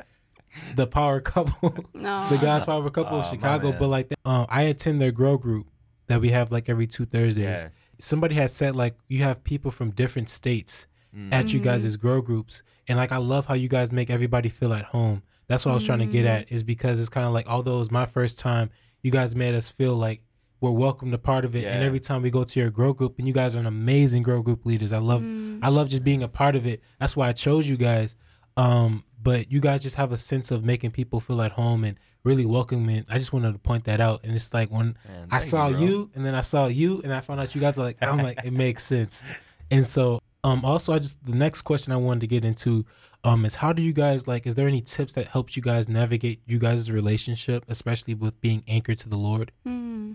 the 0.76 0.86
power 0.86 1.20
couple 1.20 1.74
no 1.94 2.28
the 2.30 2.36
God's 2.38 2.64
Power 2.64 2.88
Couple 2.90 3.16
Oh, 3.16 3.20
of 3.20 3.26
Chicago, 3.26 3.72
but 3.76 3.88
like 3.88 4.12
um, 4.24 4.46
I 4.48 4.62
attend 4.62 5.00
their 5.00 5.12
grow 5.12 5.36
group 5.38 5.68
that 6.06 6.20
we 6.20 6.30
have 6.30 6.50
like 6.52 6.68
every 6.68 6.86
two 6.86 7.04
Thursdays. 7.04 7.62
Yeah. 7.62 7.68
Somebody 7.98 8.34
had 8.34 8.50
said 8.50 8.74
like 8.76 8.94
you 9.08 9.22
have 9.22 9.42
people 9.44 9.70
from 9.70 9.90
different 9.90 10.28
states 10.28 10.86
Mm. 11.12 11.32
at 11.32 11.52
you 11.52 11.58
guys' 11.58 11.96
grow 11.96 12.22
groups, 12.22 12.62
and 12.86 12.96
like 12.96 13.10
I 13.10 13.16
love 13.16 13.46
how 13.46 13.54
you 13.54 13.66
guys 13.66 13.90
make 13.90 14.10
everybody 14.10 14.48
feel 14.48 14.72
at 14.72 14.84
home. 14.84 15.24
That's 15.50 15.66
what 15.66 15.72
I 15.72 15.74
was 15.74 15.84
trying 15.84 15.98
to 15.98 16.06
get 16.06 16.26
at 16.26 16.52
is 16.52 16.62
because 16.62 17.00
it's 17.00 17.08
kind 17.08 17.26
of 17.26 17.32
like 17.32 17.48
although 17.48 17.74
it 17.74 17.78
was 17.78 17.90
my 17.90 18.06
first 18.06 18.38
time, 18.38 18.70
you 19.02 19.10
guys 19.10 19.34
made 19.34 19.54
us 19.56 19.68
feel 19.68 19.96
like 19.96 20.22
we're 20.60 20.70
welcome 20.70 21.10
to 21.10 21.18
part 21.18 21.44
of 21.44 21.56
it. 21.56 21.64
And 21.64 21.82
every 21.82 21.98
time 21.98 22.22
we 22.22 22.30
go 22.30 22.44
to 22.44 22.60
your 22.60 22.70
grow 22.70 22.92
group, 22.92 23.18
and 23.18 23.26
you 23.26 23.34
guys 23.34 23.56
are 23.56 23.58
an 23.58 23.66
amazing 23.66 24.22
grow 24.22 24.42
group 24.42 24.64
leaders. 24.64 24.92
I 24.92 24.98
love 24.98 25.24
I 25.60 25.68
love 25.68 25.88
just 25.88 26.04
being 26.04 26.22
a 26.22 26.28
part 26.28 26.54
of 26.54 26.66
it. 26.68 26.80
That's 27.00 27.16
why 27.16 27.28
I 27.28 27.32
chose 27.32 27.68
you 27.68 27.76
guys. 27.76 28.14
Um, 28.56 29.02
but 29.20 29.50
you 29.50 29.60
guys 29.60 29.82
just 29.82 29.96
have 29.96 30.12
a 30.12 30.16
sense 30.16 30.52
of 30.52 30.64
making 30.64 30.92
people 30.92 31.18
feel 31.18 31.42
at 31.42 31.52
home 31.52 31.82
and 31.82 31.98
really 32.22 32.46
welcoming. 32.46 33.04
I 33.08 33.18
just 33.18 33.32
wanted 33.32 33.52
to 33.52 33.58
point 33.58 33.84
that 33.84 34.00
out. 34.00 34.20
And 34.22 34.34
it's 34.34 34.54
like 34.54 34.70
when 34.70 34.96
Man, 35.08 35.28
I 35.30 35.40
saw 35.40 35.68
you, 35.68 35.86
you, 35.86 36.10
and 36.14 36.24
then 36.24 36.34
I 36.34 36.42
saw 36.42 36.66
you, 36.66 37.00
and 37.02 37.12
I 37.12 37.20
found 37.20 37.40
out 37.40 37.54
you 37.54 37.60
guys 37.60 37.78
are 37.78 37.82
like, 37.82 37.96
I'm 38.02 38.18
like, 38.18 38.44
it 38.44 38.52
makes 38.52 38.84
sense. 38.84 39.22
And 39.70 39.86
so, 39.86 40.20
um, 40.44 40.64
also, 40.64 40.92
I 40.92 40.98
just 40.98 41.24
the 41.24 41.34
next 41.34 41.62
question 41.62 41.92
I 41.92 41.96
wanted 41.96 42.20
to 42.20 42.26
get 42.26 42.44
into, 42.44 42.86
um, 43.24 43.44
is 43.44 43.56
how 43.56 43.72
do 43.72 43.82
you 43.82 43.92
guys 43.92 44.26
like? 44.26 44.46
Is 44.46 44.54
there 44.54 44.66
any 44.68 44.80
tips 44.80 45.12
that 45.14 45.28
helps 45.28 45.56
you 45.56 45.62
guys 45.62 45.88
navigate 45.88 46.40
you 46.46 46.58
guys' 46.58 46.90
relationship, 46.90 47.64
especially 47.68 48.14
with 48.14 48.40
being 48.40 48.64
anchored 48.66 48.98
to 48.98 49.08
the 49.08 49.16
Lord? 49.18 49.52
Hmm, 49.64 50.12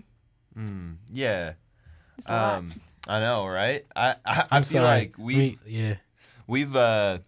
Mm, 0.56 0.96
yeah 1.10 1.52
it's 2.16 2.28
a 2.28 2.32
lot. 2.32 2.58
um 2.58 2.80
I 3.06 3.20
know 3.20 3.46
right 3.46 3.84
I 3.94 4.14
I, 4.24 4.40
I 4.40 4.46
I'm 4.52 4.62
feel 4.62 4.80
sorry. 4.82 4.84
like 5.00 5.14
we 5.18 5.58
yeah, 5.66 5.96
We've 6.46 6.74
uh 6.74 7.18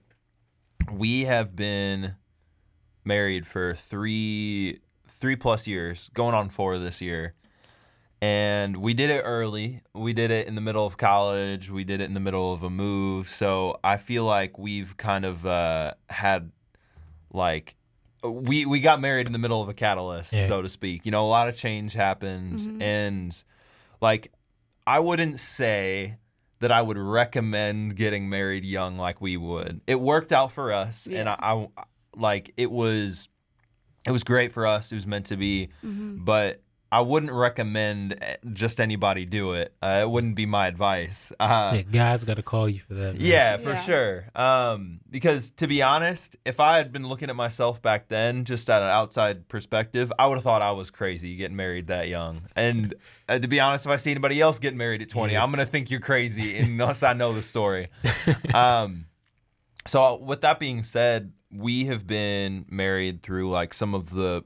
we 0.90 1.24
have 1.24 1.54
been 1.54 2.14
married 3.04 3.46
for 3.46 3.74
three 3.74 4.80
three 5.06 5.36
plus 5.36 5.66
years, 5.66 6.08
going 6.14 6.34
on 6.34 6.48
four 6.48 6.78
this 6.78 7.02
year. 7.02 7.34
And 8.20 8.78
we 8.78 8.94
did 8.94 9.10
it 9.10 9.22
early. 9.24 9.80
We 9.94 10.12
did 10.12 10.30
it 10.32 10.48
in 10.48 10.54
the 10.56 10.60
middle 10.60 10.84
of 10.84 10.96
college. 10.96 11.70
We 11.70 11.84
did 11.84 12.00
it 12.00 12.04
in 12.04 12.14
the 12.14 12.20
middle 12.20 12.52
of 12.52 12.62
a 12.64 12.70
move. 12.70 13.28
So 13.28 13.78
I 13.84 13.96
feel 13.96 14.24
like 14.24 14.58
we've 14.58 14.96
kind 14.96 15.24
of 15.24 15.46
uh, 15.46 15.94
had 16.10 16.50
like 17.32 17.76
we 18.24 18.66
we 18.66 18.80
got 18.80 19.00
married 19.00 19.28
in 19.28 19.32
the 19.32 19.38
middle 19.38 19.62
of 19.62 19.68
a 19.68 19.74
catalyst, 19.74 20.32
Yeah. 20.32 20.48
so 20.48 20.62
to 20.62 20.68
speak. 20.68 21.06
You 21.06 21.12
know, 21.12 21.24
a 21.24 21.28
lot 21.28 21.46
of 21.48 21.56
change 21.56 21.92
happens, 21.92 22.68
and 22.80 23.32
like 24.00 24.32
I 24.86 24.98
wouldn't 24.98 25.38
say 25.38 26.16
that 26.58 26.72
I 26.72 26.82
would 26.82 26.98
recommend 26.98 27.94
getting 27.94 28.28
married 28.28 28.64
young 28.64 28.98
like 28.98 29.20
we 29.20 29.36
would. 29.36 29.80
It 29.86 30.00
worked 30.00 30.32
out 30.32 30.50
for 30.50 30.72
us, 30.72 31.06
and 31.06 31.28
I, 31.28 31.36
I 31.38 31.68
like 32.16 32.52
it 32.56 32.72
was 32.72 33.28
it 34.04 34.10
was 34.10 34.24
great 34.24 34.50
for 34.50 34.66
us. 34.66 34.90
It 34.90 34.96
was 34.96 35.06
meant 35.06 35.26
to 35.26 35.36
be, 35.36 35.68
but 35.84 36.60
I 36.90 37.02
wouldn't 37.02 37.32
recommend 37.32 38.16
eh, 38.22 38.36
just 38.54 38.80
anybody 38.80 39.26
do 39.26 39.52
it. 39.52 39.74
Uh, 39.82 40.00
it 40.04 40.08
wouldn't 40.10 40.36
be 40.36 40.46
my 40.46 40.66
advice. 40.68 41.32
Uh, 41.40 41.72
Yeah, 41.76 41.82
God's 41.82 42.24
got 42.24 42.34
to 42.38 42.42
call 42.42 42.68
you 42.68 42.80
for 42.80 42.94
that. 42.94 43.14
man. 43.14 43.16
yeah, 43.20 43.56
for 43.58 43.70
Yeah. 43.70 43.80
sure. 43.82 44.24
Um, 44.34 45.00
because 45.10 45.50
to 45.50 45.66
be 45.66 45.82
honest, 45.82 46.36
if 46.46 46.60
I 46.60 46.78
had 46.78 46.90
been 46.92 47.06
looking 47.06 47.28
at 47.28 47.36
myself 47.36 47.82
back 47.82 48.08
then, 48.08 48.44
just 48.44 48.68
at 48.70 48.80
an 48.82 48.88
outside 48.88 49.48
perspective, 49.48 50.10
I 50.18 50.26
would 50.26 50.36
have 50.36 50.44
thought 50.44 50.62
I 50.62 50.72
was 50.72 50.90
crazy 50.90 51.36
getting 51.36 51.56
married 51.56 51.88
that 51.88 52.08
young. 52.08 52.42
And 52.56 52.94
uh, 53.28 53.38
to 53.38 53.48
be 53.48 53.60
honest, 53.60 53.84
if 53.86 53.92
I 53.92 53.96
see 53.96 54.10
anybody 54.10 54.40
else 54.40 54.58
getting 54.58 54.78
married 54.78 55.02
at 55.02 55.10
20, 55.10 55.32
Yeah. 55.34 55.42
I'm 55.42 55.50
gonna 55.50 55.66
think 55.66 55.90
you're 55.90 56.00
crazy 56.00 56.56
unless 56.58 57.02
I 57.02 57.12
know 57.12 57.32
the 57.34 57.42
story. 57.42 57.88
um, 58.54 59.04
so 59.86 60.16
with 60.16 60.40
that 60.42 60.58
being 60.58 60.82
said, 60.82 61.32
we 61.50 61.86
have 61.86 62.06
been 62.06 62.64
married 62.70 63.22
through 63.22 63.50
like 63.50 63.72
some 63.74 63.94
of 63.94 64.10
the, 64.10 64.44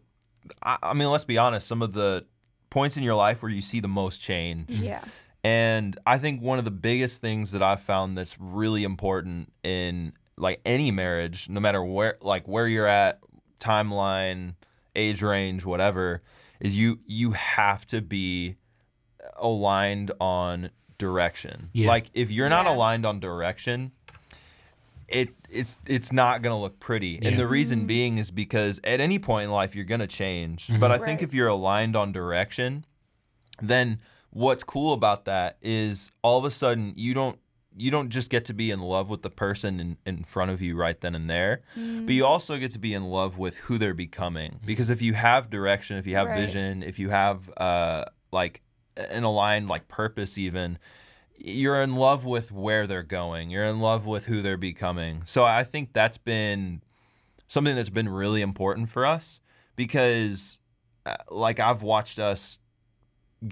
I, 0.62 0.78
I 0.82 0.94
mean, 0.94 1.08
let's 1.10 1.24
be 1.24 1.38
honest, 1.38 1.66
some 1.66 1.82
of 1.82 1.92
the 1.92 2.26
points 2.72 2.96
in 2.96 3.02
your 3.02 3.14
life 3.14 3.42
where 3.42 3.50
you 3.52 3.60
see 3.60 3.80
the 3.80 3.88
most 3.88 4.20
change. 4.20 4.68
Mm-hmm. 4.68 4.84
Yeah. 4.84 5.04
And 5.44 5.98
I 6.06 6.18
think 6.18 6.40
one 6.40 6.58
of 6.58 6.64
the 6.64 6.70
biggest 6.70 7.20
things 7.20 7.50
that 7.52 7.62
I've 7.62 7.82
found 7.82 8.16
that's 8.16 8.36
really 8.38 8.84
important 8.84 9.52
in 9.62 10.12
like 10.36 10.60
any 10.64 10.90
marriage, 10.90 11.48
no 11.48 11.60
matter 11.60 11.82
where 11.82 12.16
like 12.20 12.46
where 12.46 12.66
you're 12.66 12.86
at, 12.86 13.20
timeline, 13.58 14.54
age 14.94 15.22
range, 15.22 15.64
whatever, 15.64 16.22
is 16.60 16.76
you 16.76 17.00
you 17.06 17.32
have 17.32 17.86
to 17.88 18.00
be 18.00 18.56
aligned 19.36 20.12
on 20.20 20.70
direction. 20.98 21.70
Yeah. 21.72 21.88
Like 21.88 22.10
if 22.14 22.30
you're 22.30 22.48
not 22.48 22.66
Yeah. 22.66 22.74
aligned 22.74 23.04
on 23.06 23.18
direction, 23.20 23.92
it 25.12 25.28
it's 25.50 25.78
it's 25.86 26.12
not 26.12 26.42
gonna 26.42 26.60
look 26.60 26.80
pretty. 26.80 27.18
And 27.22 27.38
the 27.38 27.46
reason 27.46 27.82
mm. 27.82 27.86
being 27.86 28.18
is 28.18 28.30
because 28.30 28.80
at 28.84 29.00
any 29.00 29.18
point 29.18 29.44
in 29.44 29.50
life 29.50 29.76
you're 29.76 29.84
gonna 29.84 30.06
change. 30.06 30.66
Mm-hmm. 30.66 30.80
But 30.80 30.90
I 30.90 30.98
think 30.98 31.22
if 31.22 31.34
you're 31.34 31.48
aligned 31.48 31.94
on 31.94 32.12
direction, 32.12 32.84
then 33.60 33.98
what's 34.30 34.64
cool 34.64 34.94
about 34.94 35.26
that 35.26 35.58
is 35.60 36.10
all 36.22 36.38
of 36.38 36.44
a 36.44 36.50
sudden 36.50 36.94
you 36.96 37.14
don't 37.14 37.38
you 37.74 37.90
don't 37.90 38.10
just 38.10 38.30
get 38.30 38.44
to 38.46 38.52
be 38.54 38.70
in 38.70 38.80
love 38.80 39.08
with 39.08 39.22
the 39.22 39.30
person 39.30 39.80
in, 39.80 39.96
in 40.04 40.24
front 40.24 40.50
of 40.50 40.60
you 40.60 40.76
right 40.76 41.00
then 41.00 41.14
and 41.14 41.28
there 41.28 41.60
but 41.74 42.12
you 42.12 42.22
mm. 42.22 42.26
also 42.26 42.58
get 42.58 42.70
to 42.70 42.78
be 42.78 42.92
in 42.92 43.04
love 43.04 43.38
with 43.38 43.58
who 43.58 43.78
they're 43.78 43.94
becoming 43.94 44.58
because 44.64 44.90
if 44.90 45.00
you 45.02 45.12
have 45.14 45.50
direction 45.50 45.96
if 45.96 46.06
you 46.06 46.16
have 46.16 46.28
Right. 46.28 46.40
vision 46.40 46.82
if 46.82 46.98
you 46.98 47.10
have 47.10 47.50
uh 47.56 48.04
like 48.30 48.62
an 48.96 49.24
aligned 49.24 49.68
like 49.68 49.88
purpose 49.88 50.38
even 50.38 50.78
you're 51.44 51.80
in 51.82 51.96
love 51.96 52.24
with 52.24 52.52
where 52.52 52.86
they're 52.86 53.02
going 53.02 53.50
you're 53.50 53.64
in 53.64 53.80
love 53.80 54.06
with 54.06 54.26
who 54.26 54.40
they're 54.42 54.56
becoming 54.56 55.22
so 55.24 55.44
i 55.44 55.64
think 55.64 55.92
that's 55.92 56.18
been 56.18 56.80
something 57.48 57.74
that's 57.74 57.88
been 57.90 58.08
really 58.08 58.42
important 58.42 58.88
for 58.88 59.04
us 59.04 59.40
because 59.76 60.60
uh, 61.06 61.16
like 61.30 61.58
i've 61.58 61.82
watched 61.82 62.18
us 62.18 62.58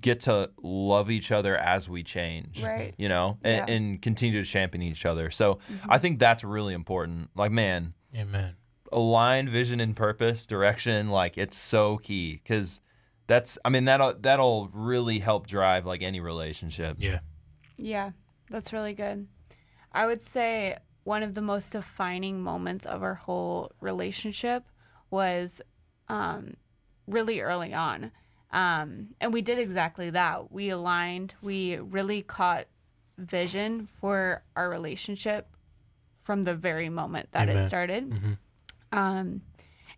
get 0.01 0.21
to 0.21 0.51
love 0.63 1.11
each 1.11 1.33
other 1.33 1.57
as 1.57 1.89
we 1.89 2.03
change 2.05 2.63
Right. 2.63 2.95
you 2.97 3.09
know 3.09 3.39
and, 3.43 3.57
Yeah. 3.57 3.61
Mm-hmm. 3.63 3.71
and 3.73 4.03
continue 4.03 4.41
to 4.45 4.49
champion 4.49 4.83
each 4.83 5.05
other 5.05 5.31
so 5.31 5.59
i 5.89 5.99
think 5.99 6.19
that's 6.21 6.45
really 6.45 6.75
important 6.75 7.31
like 7.35 7.51
man 7.51 7.95
Amen. 8.17 8.55
aligned 8.93 9.49
vision 9.49 9.81
and 9.81 9.97
purpose 9.97 10.47
direction 10.47 11.09
like 11.11 11.37
it's 11.37 11.57
so 11.57 11.97
key 11.99 12.35
because 12.43 12.81
that's 13.27 13.59
i 13.65 13.69
mean 13.69 13.85
that'll 13.87 14.15
that'll 14.21 14.69
really 14.73 15.19
help 15.19 15.49
drive 15.49 15.87
like 15.87 16.03
any 16.03 16.21
relationship 16.21 16.97
Yeah. 17.01 17.19
Yeah, 17.81 18.11
that's 18.51 18.73
really 18.73 18.95
good. 18.95 19.27
I 19.93 20.07
would 20.07 20.23
say 20.23 20.77
one 21.05 21.23
of 21.23 21.35
the 21.35 21.43
most 21.43 21.73
defining 21.73 22.41
moments 22.43 22.85
of 22.85 23.03
our 23.03 23.15
whole 23.15 23.73
relationship 23.81 24.65
was 25.11 25.63
um, 26.09 26.55
really 27.07 27.41
early 27.41 27.73
on. 27.73 28.13
Um, 28.53 29.15
and 29.21 29.33
we 29.33 29.43
did 29.43 29.59
exactly 29.59 30.11
that. 30.11 30.53
We 30.53 30.71
aligned, 30.71 31.35
we 31.41 31.77
really 31.77 32.23
caught 32.23 32.67
vision 33.17 33.89
for 34.01 34.43
our 34.57 34.69
relationship 34.69 35.49
from 36.23 36.43
the 36.43 36.55
very 36.55 36.89
moment 36.89 37.31
that 37.33 37.49
it 37.49 37.53
Amen. 37.53 37.69
started. 37.69 38.11
Mhm. 38.11 38.39
Um, 38.93 39.43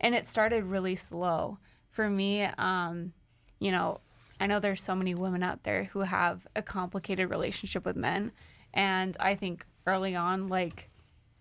and 0.00 0.14
it 0.14 0.26
started 0.26 0.64
really 0.64 0.96
slow. 0.96 1.58
For 1.90 2.08
me, 2.08 2.44
um, 2.44 3.12
you 3.58 3.70
know, 3.72 4.00
I 4.42 4.46
know 4.48 4.58
there's 4.58 4.82
so 4.82 4.96
many 4.96 5.14
women 5.14 5.44
out 5.44 5.62
there 5.62 5.84
who 5.92 6.00
have 6.00 6.48
a 6.56 6.62
complicated 6.62 7.30
relationship 7.30 7.84
with 7.84 7.94
men. 7.94 8.32
And 8.74 9.16
I 9.20 9.36
think 9.36 9.64
early 9.86 10.16
on, 10.16 10.48
like, 10.48 10.90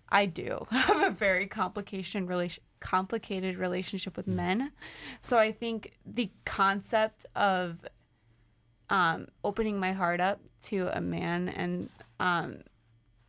I 0.07 0.27
do 0.27 0.67
have 0.71 1.01
a 1.01 1.09
very 1.09 1.47
complication 1.47 2.27
relation 2.27 2.63
complicated 2.79 3.57
relationship 3.57 4.15
with 4.17 4.27
men. 4.27 4.71
So 5.19 5.37
I 5.39 5.51
think 5.51 5.93
the 6.05 6.29
concept 6.45 7.25
of 7.35 7.79
um, 8.89 9.27
opening 9.43 9.79
my 9.79 9.93
heart 9.93 10.19
up 10.19 10.39
to 10.63 10.89
a 10.95 11.01
man 11.01 11.49
and 11.49 11.89
um, 12.19 12.57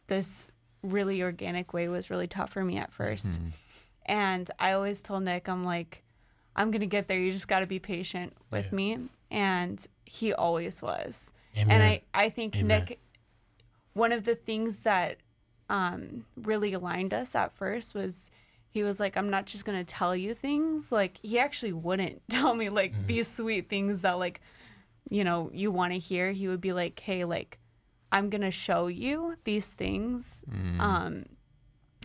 this 0.06 0.50
really 0.82 1.22
organic 1.22 1.72
way 1.72 1.88
was 1.88 2.10
really 2.10 2.26
tough 2.26 2.50
for 2.50 2.62
me 2.64 2.76
at 2.78 2.92
1st 2.92 3.38
And 4.06 4.50
I 4.58 4.72
always 4.72 5.00
told 5.02 5.22
Nick, 5.22 5.48
I'm 5.48 5.64
like, 5.64 6.02
I'm 6.56 6.70
gonna 6.70 6.86
get 6.86 7.08
there. 7.08 7.18
You 7.18 7.32
just 7.32 7.48
got 7.48 7.60
to 7.60 7.66
be 7.66 7.78
patient 7.78 8.34
with 8.50 8.66
Yeah. 8.66 8.74
me. 8.76 8.98
And 9.32 9.84
he 10.04 10.32
always 10.32 10.80
was. 10.82 11.32
Amen. 11.56 11.70
And 11.70 11.82
I, 11.82 12.02
I 12.14 12.28
think 12.28 12.54
Amen. 12.56 12.66
Nick, 12.86 13.00
one 13.94 14.12
of 14.12 14.24
the 14.24 14.34
things 14.36 14.80
that 14.80 15.16
um, 15.68 16.26
really 16.36 16.72
aligned 16.74 17.12
us 17.14 17.34
at 17.34 17.52
first 17.56 17.94
was 17.94 18.30
he 18.68 18.82
was 18.82 19.00
like, 19.00 19.16
I'm 19.16 19.30
not 19.30 19.46
just 19.46 19.64
gonna 19.64 19.84
tell 19.84 20.14
you 20.14 20.34
things. 20.34 20.92
Like 20.92 21.18
he 21.22 21.38
actually 21.38 21.72
wouldn't 21.72 22.22
tell 22.28 22.54
me 22.54 22.68
like 22.68 22.92
Mm-hmm. 22.92 23.06
these 23.06 23.28
sweet 23.28 23.68
things 23.68 24.02
that 24.02 24.18
like, 24.18 24.40
you 25.10 25.24
know, 25.24 25.50
you 25.52 25.70
want 25.70 25.92
to 25.94 25.98
hear. 25.98 26.32
He 26.32 26.46
would 26.48 26.60
be 26.60 26.72
like, 26.72 27.00
Hey, 27.00 27.24
like, 27.24 27.58
I'm 28.10 28.28
gonna 28.30 28.50
show 28.50 28.86
you 28.86 29.36
these 29.44 29.68
things. 29.68 30.44
Mm. 30.50 30.80
Um, 30.80 31.24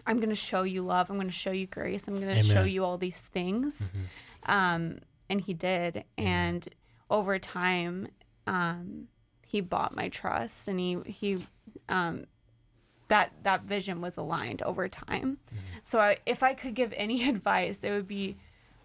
I'm 0.05 0.19
gonna 0.21 0.35
show 0.35 0.63
you 0.63 0.81
love. 0.81 1.09
I'm 1.09 1.17
gonna 1.17 1.31
show 1.31 1.51
you 1.51 1.67
grace. 1.67 2.07
I'm 2.07 2.19
gonna 2.19 2.41
show 2.43 2.63
you 2.63 2.85
all 2.85 2.97
these 2.97 3.27
things. 3.27 3.81
Mm-hmm. 3.81 4.51
Um, 4.51 4.99
and 5.29 5.41
he 5.41 5.53
did. 5.53 6.05
And 6.17 6.65
over 7.09 7.39
time, 7.39 8.09
um, 8.45 9.07
he 9.45 9.61
bought 9.61 9.95
my 9.95 10.09
trust, 10.09 10.67
and 10.67 10.79
he 10.79 10.97
he 11.05 11.45
um, 11.89 12.25
that 13.07 13.31
that 13.43 13.63
vision 13.63 14.01
was 14.01 14.17
aligned 14.17 14.61
over 14.61 14.87
time. 14.87 15.37
So 15.83 15.99
I, 15.99 16.17
if 16.25 16.43
I 16.43 16.53
could 16.53 16.73
give 16.75 16.93
any 16.95 17.27
advice, 17.29 17.83
it 17.83 17.91
would 17.91 18.07
be 18.07 18.37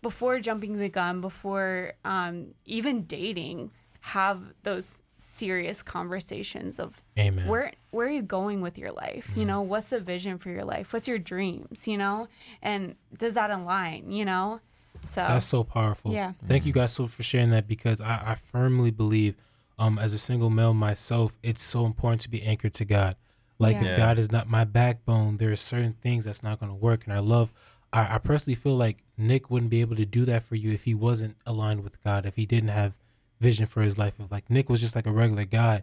before 0.03 0.41
jumping 0.41 0.79
the 0.79 0.89
gun, 0.89 1.21
before 1.21 1.95
um, 2.05 2.49
even 2.67 3.05
dating, 3.05 3.71
have 4.01 4.53
those 4.65 5.05
serious 5.17 5.83
conversations 5.83 6.81
of 6.81 7.01
Amen. 7.17 7.47
where 7.47 7.73
where 7.93 8.09
are 8.09 8.11
you 8.11 8.23
going 8.23 8.61
with 8.61 8.77
your 8.77 8.91
life? 8.91 9.31
You 9.37 9.45
know 9.45 9.63
what's 9.63 9.91
the 9.91 10.01
vision 10.01 10.39
for 10.39 10.51
your 10.51 10.65
life? 10.65 10.93
What's 10.93 11.07
your 11.07 11.19
dreams? 11.19 11.87
You 11.87 11.99
know 11.99 12.29
and 12.61 12.97
does 13.17 13.35
that 13.35 13.51
align? 13.51 14.11
You 14.11 14.25
know 14.25 14.61
so 15.09 15.17
That's 15.29 15.47
so 15.47 15.65
powerful. 15.65 16.13
Yeah. 16.13 16.33
Thank 16.47 16.67
you 16.67 16.73
guys 16.73 16.93
so 16.93 17.07
for 17.07 17.23
sharing 17.23 17.51
that 17.51 17.67
because 17.69 18.01
I, 18.01 18.15
I 18.33 18.35
firmly 18.35 18.91
believe, 18.91 19.37
um, 19.79 19.99
as 19.99 20.15
a 20.15 20.19
single 20.19 20.51
male 20.51 20.75
myself, 20.75 21.39
it's 21.43 21.63
so 21.63 21.85
important 21.87 22.21
to 22.23 22.31
be 22.31 22.43
anchored 22.43 22.75
to 22.75 22.85
God. 22.85 23.17
Like 23.59 23.75
Yeah. 23.77 23.81
if 23.83 23.87
Yeah. 23.89 23.97
God 23.99 24.19
is 24.19 24.31
not 24.33 24.49
my 24.49 24.65
backbone, 24.65 25.37
there 25.39 25.51
are 25.53 25.57
certain 25.57 25.95
things 25.95 26.25
that's 26.25 26.43
not 26.43 26.61
going 26.61 26.71
to 26.71 26.77
work. 26.77 27.05
And 27.05 27.13
I 27.13 27.19
love, 27.19 27.53
I, 27.93 28.15
I 28.15 28.19
personally 28.19 28.55
feel 28.55 28.77
like 28.77 29.03
Nick 29.19 29.51
wouldn't 29.51 29.71
be 29.71 29.81
able 29.81 29.97
to 29.97 30.05
do 30.07 30.25
that 30.27 30.43
for 30.43 30.55
you 30.57 30.73
if 30.73 30.85
he 30.85 30.95
wasn't 30.95 31.37
aligned 31.47 31.83
with 31.85 32.03
God. 32.03 32.27
If 32.27 32.37
he 32.37 32.47
didn't 32.47 32.71
have 32.71 32.95
vision 33.41 33.67
for 33.67 33.83
his 33.83 33.99
life, 33.99 34.15
if 34.19 34.31
like 34.31 34.49
Nick 34.51 34.69
was 34.71 34.81
just 34.81 34.95
like 34.97 35.07
a 35.07 35.13
regular 35.13 35.45
guy, 35.45 35.83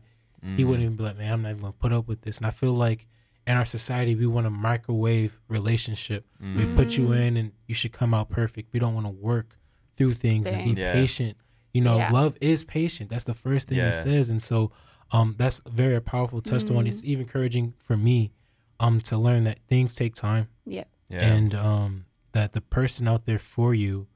he 0.56 0.64
wouldn't 0.64 0.84
even 0.86 0.96
be 0.96 1.04
like, 1.04 1.18
man, 1.18 1.34
I'm 1.34 1.42
not 1.42 1.50
even 1.50 1.62
going 1.62 1.74
to 1.74 1.80
put 1.80 1.92
up 1.92 2.08
with 2.08 2.22
this. 2.22 2.38
And 2.38 2.48
I 2.48 2.52
feel 2.52 2.72
like 2.74 3.06
in 3.50 3.58
our 3.58 3.66
society, 3.66 4.14
we 4.16 4.28
want 4.28 4.46
a 4.48 4.50
microwave 4.50 5.40
relationship. 5.48 6.26
We 6.58 6.66
put 6.76 6.98
you 6.98 7.12
in 7.14 7.36
and 7.38 7.52
you 7.68 7.76
should 7.76 7.92
come 7.92 8.14
out 8.14 8.30
perfect. 8.30 8.72
We 8.74 8.80
don't 8.80 8.94
want 8.94 9.06
to 9.08 9.12
work 9.12 9.58
through 9.98 10.14
things 10.14 10.48
and 10.48 10.64
be 10.76 10.80
Yeah. 10.82 10.94
patient. 10.94 11.36
You 11.74 11.82
know, 11.82 11.98
Yeah. 11.98 12.12
love 12.12 12.38
is 12.42 12.64
patient. 12.64 13.10
That's 13.10 13.24
the 13.26 13.34
first 13.34 13.68
thing 13.68 13.78
Yeah. 13.80 13.90
it 13.90 13.94
says. 13.94 14.30
And 14.30 14.42
so 14.42 14.72
um, 15.12 15.34
that's 15.40 15.62
a 15.66 15.70
very 15.72 16.00
powerful 16.00 16.42
testimony. 16.42 16.90
It's 16.90 17.04
even 17.04 17.24
encouraging 17.24 17.74
for 17.80 17.98
me 17.98 18.32
um, 18.80 19.02
to 19.02 19.18
learn 19.18 19.44
that 19.46 19.58
things 19.68 19.94
take 19.96 20.14
time 20.14 20.48
yeah 20.66 20.84
yeah 21.10 21.20
and 21.34 21.54
um, 21.56 22.06
that 22.32 22.54
the 22.54 22.62
person 22.62 23.08
out 23.08 23.26
there 23.26 23.40
for 23.40 23.74
you, 23.74 24.08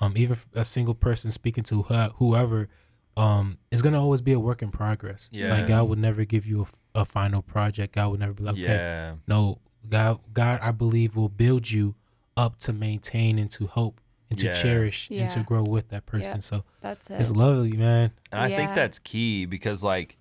um, 0.00 0.12
even 0.16 0.36
a 0.54 0.64
single 0.64 0.94
person 0.94 1.30
speaking 1.30 1.62
to 1.64 1.82
whoever, 2.18 2.68
um, 3.16 3.58
is 3.70 3.80
going 3.82 3.92
to 3.94 4.00
always 4.00 4.20
be 4.20 4.32
a 4.32 4.40
work 4.40 4.60
in 4.62 4.70
progress. 4.72 5.28
Yeah. 5.32 5.50
Like 5.54 5.66
God 5.68 5.84
would 5.88 5.98
never 6.00 6.24
give 6.24 6.44
you 6.44 6.62
a, 6.62 6.66
a 6.94 7.04
final 7.04 7.42
project. 7.42 7.94
God 7.94 8.10
would 8.10 8.20
never 8.20 8.32
be 8.32 8.44
like, 8.44 8.52
okay, 8.54 8.62
yeah 8.62 9.14
no, 9.26 9.58
God, 9.88 10.20
God, 10.32 10.60
I 10.62 10.72
believe 10.72 11.16
will 11.16 11.28
build 11.28 11.70
you 11.70 11.94
up 12.36 12.58
to 12.60 12.72
maintain 12.72 13.38
and 13.38 13.50
to 13.52 13.66
hope 13.66 14.00
and 14.30 14.38
to 14.38 14.46
Yeah. 14.46 14.54
cherish 14.54 15.08
and 15.10 15.28
to 15.30 15.40
grow 15.42 15.62
with 15.62 15.88
that 15.88 16.06
person. 16.06 16.36
Yeah. 16.38 16.40
So 16.40 16.64
That's 16.80 17.10
it. 17.10 17.20
it's 17.20 17.30
lovely, 17.32 17.72
man. 17.72 18.12
And 18.30 18.40
I 18.40 18.48
think 18.56 18.74
that's 18.74 18.98
key 18.98 19.44
because, 19.46 19.82
like, 19.82 20.16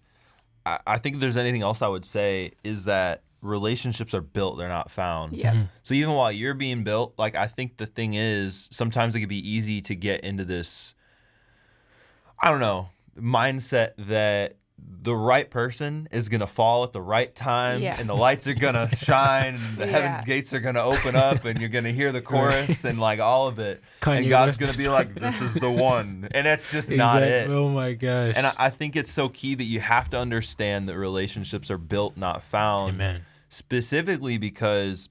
I, 0.66 0.80
I 0.86 0.98
think 0.98 1.16
if 1.16 1.22
there's 1.22 1.38
anything 1.38 1.62
else 1.62 1.82
I 1.82 1.88
would 1.88 2.04
say 2.06 2.52
is 2.64 2.86
that 2.86 3.22
relationships 3.42 4.14
are 4.14 4.22
built, 4.22 4.58
they're 4.58 4.68
not 4.68 4.92
found. 4.92 5.36
yeah. 5.36 5.54
Mm-hmm. 5.54 5.62
So 5.84 5.94
even 5.94 6.14
while 6.14 6.32
you're 6.32 6.54
being 6.54 6.84
built, 6.84 7.14
like, 7.18 7.36
I 7.36 7.48
think 7.48 7.78
the 7.78 7.86
thing 7.86 8.14
is 8.16 8.68
sometimes 8.72 9.16
it 9.16 9.20
could 9.22 9.30
be 9.30 9.48
easy 9.50 9.80
to 9.82 9.96
get 9.96 10.22
into 10.22 10.44
this, 10.46 10.94
I 12.42 12.50
don't 12.52 12.60
know, 12.60 12.90
mindset 13.18 13.92
that 13.98 14.56
the 15.04 15.16
right 15.16 15.50
person 15.50 16.08
is 16.12 16.30
going 16.30 16.42
to 16.42 16.48
fall 16.48 16.84
at 16.84 16.92
the 16.92 17.02
right 17.02 17.34
time 17.34 17.82
Yeah. 17.82 17.96
and 18.00 18.08
the 18.08 18.16
lights 18.16 18.46
are 18.48 18.54
going 18.54 18.74
to 18.88 18.88
shine 18.96 19.56
and 19.56 19.78
the 19.78 19.86
Yeah. 19.88 19.92
heavens 19.92 20.24
gates 20.24 20.54
are 20.54 20.60
going 20.60 20.76
to 20.76 20.84
open 20.84 21.16
up 21.16 21.44
and 21.46 21.60
you're 21.60 21.70
going 21.70 21.86
to 21.86 21.92
hear 21.92 22.12
the 22.12 22.22
chorus 22.22 22.84
and 22.86 23.00
like 23.00 23.20
all 23.20 23.48
of 23.48 23.58
it. 23.58 23.82
Kanye 24.02 24.18
and 24.20 24.30
God's 24.30 24.48
West 24.50 24.60
going 24.60 24.74
to 24.74 24.78
be 24.80 24.90
like, 24.90 25.16
this 25.16 25.42
is 25.42 25.54
the 25.66 25.72
one. 25.72 26.28
And 26.32 26.46
that's 26.46 26.72
just 26.72 26.92
not 26.92 27.24
it. 27.24 27.50
Oh 27.50 27.70
my 27.70 27.94
gosh. 27.94 28.34
And 28.36 28.46
I, 28.46 28.54
I 28.58 28.70
think 28.70 28.96
it's 28.96 29.10
so 29.12 29.28
key 29.28 29.56
that 29.56 29.64
you 29.64 29.80
have 29.80 30.08
to 30.12 30.18
understand 30.20 30.88
that 30.88 30.98
relationships 30.98 31.72
are 31.72 31.80
built, 31.80 32.16
not 32.16 32.44
found. 32.44 32.94
Amen. 32.94 33.26
Specifically 33.50 34.38
because 34.38 35.10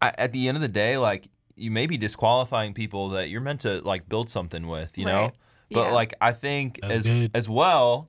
I, 0.00 0.12
at 0.18 0.32
the 0.32 0.48
end 0.48 0.56
of 0.56 0.60
the 0.60 0.68
day, 0.68 0.98
like 0.98 1.28
you 1.54 1.70
may 1.70 1.86
be 1.86 1.96
disqualifying 1.96 2.74
people 2.74 3.10
that 3.10 3.28
you're 3.28 3.40
meant 3.40 3.60
to 3.60 3.80
like 3.82 4.08
build 4.08 4.28
something 4.28 4.66
with, 4.66 4.98
you 4.98 5.04
know. 5.04 5.30
But 5.70 5.86
Yeah. 5.86 5.92
like 5.92 6.14
I 6.20 6.32
think 6.32 6.80
That's 6.82 6.94
as 6.94 7.06
good. 7.06 7.30
as 7.34 7.48
well 7.48 8.08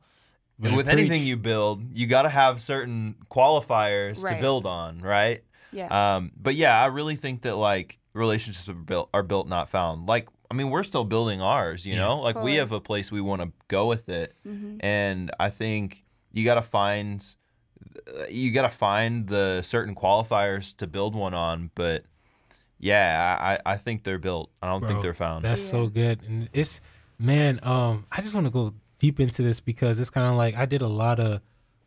Better 0.60 0.75
with 0.75 0.88
anything 0.88 1.24
you 1.24 1.36
build, 1.38 1.95
you 1.98 2.07
got 2.07 2.22
to 2.24 2.29
have 2.29 2.62
certain 2.62 3.15
qualifiers 3.29 4.25
to 4.27 4.39
build 4.39 4.65
on, 4.65 5.00
right? 5.00 5.43
Yeah. 5.72 5.88
Um, 6.15 6.31
but 6.38 6.55
yeah, 6.55 6.79
I 6.81 6.86
really 6.88 7.15
think 7.15 7.41
that 7.41 7.55
like 7.55 7.98
relationships 8.13 8.69
are 8.69 8.74
built 8.74 9.10
are 9.13 9.24
built 9.24 9.48
not 9.48 9.69
found. 9.69 10.07
Like 10.07 10.27
I 10.51 10.53
mean, 10.55 10.69
we're 10.69 10.83
still 10.83 11.03
building 11.03 11.41
ours, 11.41 11.86
you 11.86 11.93
Yeah. 11.95 12.01
know. 12.01 12.19
Like 12.19 12.36
we 12.41 12.55
have 12.55 12.72
a 12.72 12.79
place 12.79 13.12
we 13.12 13.22
want 13.22 13.41
to 13.41 13.51
go 13.67 13.88
with 13.88 14.07
it, 14.10 14.36
Mhm. 14.48 14.77
and 14.81 15.31
I 15.39 15.50
think 15.50 16.03
you 16.31 16.45
got 16.45 16.55
to 16.55 16.62
find 16.62 17.25
you 18.29 18.51
got 18.51 18.63
to 18.63 18.69
find 18.69 19.27
the 19.27 19.62
certain 19.63 19.95
qualifiers 19.95 20.75
to 20.77 20.88
build 20.88 21.15
one 21.15 21.33
on. 21.33 21.72
But 21.75 22.05
yeah, 22.79 23.38
I 23.39 23.74
I 23.74 23.77
think 23.77 24.03
they're 24.03 24.19
built. 24.19 24.51
I 24.62 24.67
don't 24.67 24.86
think 24.86 25.01
they're 25.01 25.13
found. 25.13 25.45
That's 25.45 25.62
so 25.62 25.88
good. 25.88 26.22
And 26.24 26.50
it's 26.53 26.81
man, 27.17 27.60
um, 27.63 28.05
I 28.12 28.22
just 28.22 28.33
want 28.33 28.45
to 28.45 28.51
go 28.51 28.74
deep 29.03 29.19
into 29.19 29.41
this 29.41 29.60
because 29.60 30.00
it's 30.00 30.10
kind 30.10 30.29
of 30.29 30.38
like 30.38 30.55
I 30.55 30.65
did 30.65 30.81
a 30.81 30.88
lot 30.88 31.19
of 31.19 31.41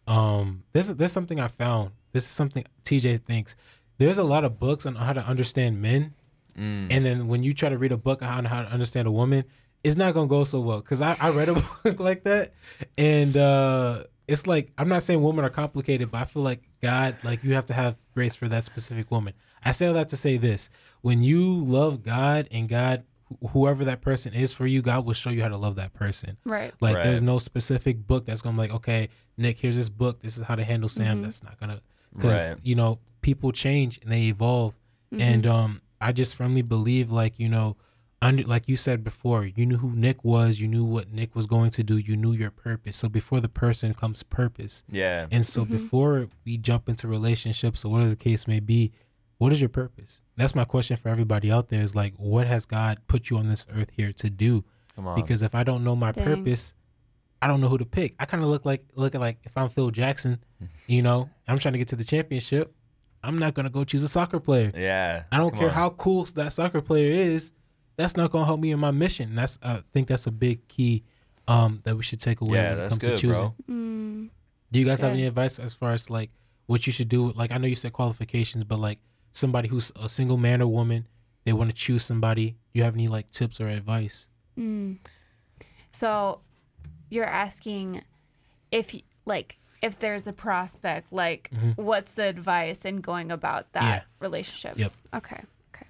um 0.06 0.64
this 0.74 0.90
is 0.90 0.96
this 0.96 1.12
is 1.12 1.14
something 1.14 1.40
I 1.40 1.48
found. 1.48 1.92
This 2.12 2.24
is 2.24 2.30
something 2.30 2.62
TJ 2.84 3.22
thinks. 3.22 3.56
There's 3.96 4.18
a 4.18 4.22
lot 4.22 4.44
of 4.44 4.58
books 4.58 4.84
on 4.84 4.96
how 4.96 5.14
to 5.14 5.24
understand 5.24 5.80
men. 5.80 6.12
Mm. 6.58 6.88
And 6.90 7.06
then 7.06 7.26
when 7.26 7.42
you 7.42 7.54
try 7.54 7.70
to 7.70 7.78
read 7.78 7.92
a 7.92 7.96
book 7.96 8.20
on 8.20 8.44
how 8.44 8.60
to 8.60 8.68
understand 8.68 9.08
a 9.08 9.10
woman, 9.10 9.44
it's 9.82 9.96
not 9.96 10.12
gonna 10.12 10.26
go 10.26 10.44
so 10.44 10.60
well. 10.60 10.82
Cause 10.82 11.00
I, 11.00 11.16
I 11.18 11.30
read 11.30 11.48
a 11.48 11.54
book 11.82 11.98
like 11.98 12.24
that 12.24 12.52
and 12.98 13.34
uh 13.34 14.04
it's 14.28 14.46
like 14.46 14.70
I'm 14.76 14.90
not 14.90 15.02
saying 15.02 15.22
women 15.22 15.42
are 15.42 15.50
complicated, 15.50 16.10
but 16.10 16.18
I 16.18 16.24
feel 16.26 16.42
like 16.42 16.68
God, 16.82 17.16
like 17.24 17.42
you 17.42 17.54
have 17.54 17.64
to 17.66 17.74
have 17.74 17.96
grace 18.12 18.34
for 18.34 18.46
that 18.48 18.64
specific 18.64 19.10
woman. 19.10 19.32
I 19.64 19.70
say 19.72 19.86
all 19.86 19.94
that 19.94 20.08
to 20.10 20.16
say 20.18 20.36
this: 20.36 20.68
when 21.00 21.22
you 21.22 21.60
love 21.60 22.02
God 22.02 22.46
and 22.50 22.68
God, 22.68 23.04
whoever 23.50 23.84
that 23.84 24.00
person 24.00 24.32
is 24.34 24.52
for 24.52 24.66
you, 24.66 24.82
God 24.82 25.04
will 25.04 25.12
show 25.14 25.30
you 25.30 25.42
how 25.42 25.48
to 25.48 25.56
love 25.56 25.76
that 25.76 25.92
person. 25.94 26.36
right. 26.44 26.72
Like 26.80 26.96
Right. 26.96 27.04
there's 27.04 27.22
no 27.22 27.38
specific 27.38 28.06
book 28.06 28.24
that's 28.26 28.42
gonna 28.42 28.54
be 28.56 28.60
like, 28.62 28.70
okay, 28.74 29.08
Nick, 29.36 29.58
here's 29.58 29.76
this 29.76 29.88
book. 29.88 30.20
This 30.22 30.36
is 30.36 30.44
how 30.44 30.54
to 30.54 30.64
handle 30.64 30.88
Sam. 30.88 31.20
Mhm. 31.20 31.24
That's 31.24 31.42
not 31.42 31.58
gonna 31.58 31.80
because 32.14 32.52
Right. 32.54 32.60
you 32.64 32.74
know 32.74 32.98
people 33.22 33.50
change 33.52 33.98
and 34.02 34.10
they 34.12 34.24
evolve, 34.24 34.74
and 35.12 35.46
um, 35.46 35.80
I 36.00 36.12
just 36.12 36.34
firmly 36.34 36.62
believe 36.62 37.10
like 37.10 37.38
you 37.38 37.48
know, 37.48 37.76
under 38.22 38.44
like 38.44 38.68
you 38.68 38.76
said 38.76 39.02
before, 39.02 39.44
you 39.44 39.66
knew 39.66 39.78
who 39.78 39.90
Nick 39.90 40.22
was, 40.24 40.60
you 40.60 40.68
knew 40.68 40.84
what 40.84 41.12
Nick 41.12 41.34
was 41.34 41.46
going 41.46 41.70
to 41.72 41.82
do, 41.82 41.96
you 41.98 42.16
knew 42.16 42.32
your 42.32 42.50
purpose. 42.50 42.96
So 42.96 43.08
before 43.08 43.40
the 43.40 43.48
person 43.48 43.92
comes 43.92 44.22
purpose, 44.22 44.84
yeah. 44.90 45.26
and 45.30 45.44
so 45.44 45.64
before 45.64 46.28
we 46.44 46.56
jump 46.58 46.88
into 46.88 47.08
relationships 47.08 47.84
or 47.84 47.90
whatever 47.92 48.10
the 48.10 48.16
case 48.16 48.46
may 48.46 48.60
be, 48.60 48.92
what 49.38 49.52
is 49.52 49.60
your 49.60 49.68
purpose? 49.68 50.20
That's 50.36 50.54
my 50.54 50.64
question 50.64 50.96
for 50.96 51.08
everybody 51.08 51.50
out 51.50 51.68
there. 51.68 51.82
Is 51.82 51.94
like, 51.94 52.14
what 52.16 52.46
has 52.46 52.64
God 52.66 52.98
put 53.06 53.30
you 53.30 53.36
on 53.38 53.46
this 53.48 53.66
earth 53.74 53.90
here 53.96 54.12
to 54.12 54.30
do? 54.30 54.64
Come 54.94 55.06
on. 55.06 55.16
because 55.16 55.42
if 55.42 55.54
I 55.54 55.62
don't 55.62 55.84
know 55.84 55.94
my 55.94 56.12
Dang. 56.12 56.24
purpose, 56.24 56.72
I 57.42 57.46
don't 57.48 57.60
know 57.60 57.68
who 57.68 57.76
to 57.76 57.84
pick. 57.84 58.14
I 58.18 58.24
kind 58.24 58.42
of 58.42 58.48
look 58.48 58.64
like 58.64 58.82
look 58.94 59.14
at 59.14 59.20
like 59.20 59.38
if 59.44 59.56
I'm 59.56 59.68
Phil 59.68 59.90
Jackson, 59.90 60.42
you 60.86 61.02
know, 61.02 61.28
I'm 61.46 61.58
trying 61.58 61.72
to 61.74 61.78
get 61.78 61.88
to 61.88 61.96
the 61.96 62.04
championship. 62.04 62.72
I'm 63.22 63.38
not 63.38 63.52
gonna 63.54 63.68
go 63.70 63.84
choose 63.84 64.02
a 64.02 64.08
soccer 64.08 64.40
player. 64.40 64.72
yeah. 64.74 65.24
I 65.32 65.36
don't 65.38 65.50
Come 65.50 65.58
care 65.58 65.68
on. 65.68 65.74
how 65.74 65.90
cool 65.90 66.24
that 66.36 66.52
soccer 66.52 66.80
player 66.80 67.12
is. 67.12 67.52
That's 67.96 68.16
not 68.16 68.30
gonna 68.30 68.44
help 68.46 68.60
me 68.60 68.70
in 68.70 68.78
my 68.78 68.90
mission. 68.90 69.34
That's 69.34 69.58
I 69.62 69.82
think 69.92 70.08
that's 70.08 70.26
a 70.26 70.30
big 70.30 70.66
key 70.68 71.02
um, 71.48 71.80
that 71.84 71.94
we 71.96 72.02
should 72.02 72.20
take 72.20 72.40
away 72.40 72.56
Yeah, 72.56 72.70
when 72.70 72.72
it 72.72 72.82
that's 72.88 72.98
comes 72.98 73.12
to 73.12 73.18
choosing. 73.18 73.42
bro. 73.66 73.74
Mm. 73.74 74.28
Do 74.72 74.78
you 74.80 74.84
guys 74.86 75.00
have 75.02 75.12
any 75.12 75.26
advice 75.26 75.58
as 75.58 75.74
far 75.74 75.92
as 75.92 76.08
like 76.08 76.30
what 76.66 76.86
you 76.86 76.92
should 76.92 77.08
do? 77.08 77.32
Like 77.32 77.52
I 77.52 77.58
know 77.58 77.66
you 77.66 77.76
said 77.76 77.92
qualifications, 77.92 78.64
but 78.64 78.78
like 78.78 78.98
somebody 79.36 79.68
who's 79.68 79.92
a 79.96 80.08
single 80.08 80.36
man 80.36 80.62
or 80.62 80.66
woman, 80.68 81.06
they 81.44 81.52
want 81.52 81.70
to 81.70 81.76
choose 81.76 82.04
somebody. 82.04 82.56
You 82.72 82.82
have 82.84 82.94
any 82.94 83.08
like 83.08 83.30
tips 83.30 83.60
or 83.60 83.68
advice? 83.68 84.28
Mm. 84.58 84.98
So 85.90 86.40
you're 87.10 87.24
asking 87.26 88.02
if 88.70 88.94
like 89.24 89.58
if 89.82 89.98
there's 89.98 90.26
a 90.26 90.32
prospect, 90.32 91.12
like 91.12 91.50
Mhm. 91.54 91.76
what's 91.76 92.12
the 92.12 92.24
advice 92.24 92.84
in 92.84 93.00
going 93.00 93.30
about 93.30 93.72
that 93.72 93.82
Yeah. 93.84 94.02
relationship? 94.20 94.78
Yep. 94.78 94.92
Okay. 95.14 95.42
Okay. 95.74 95.86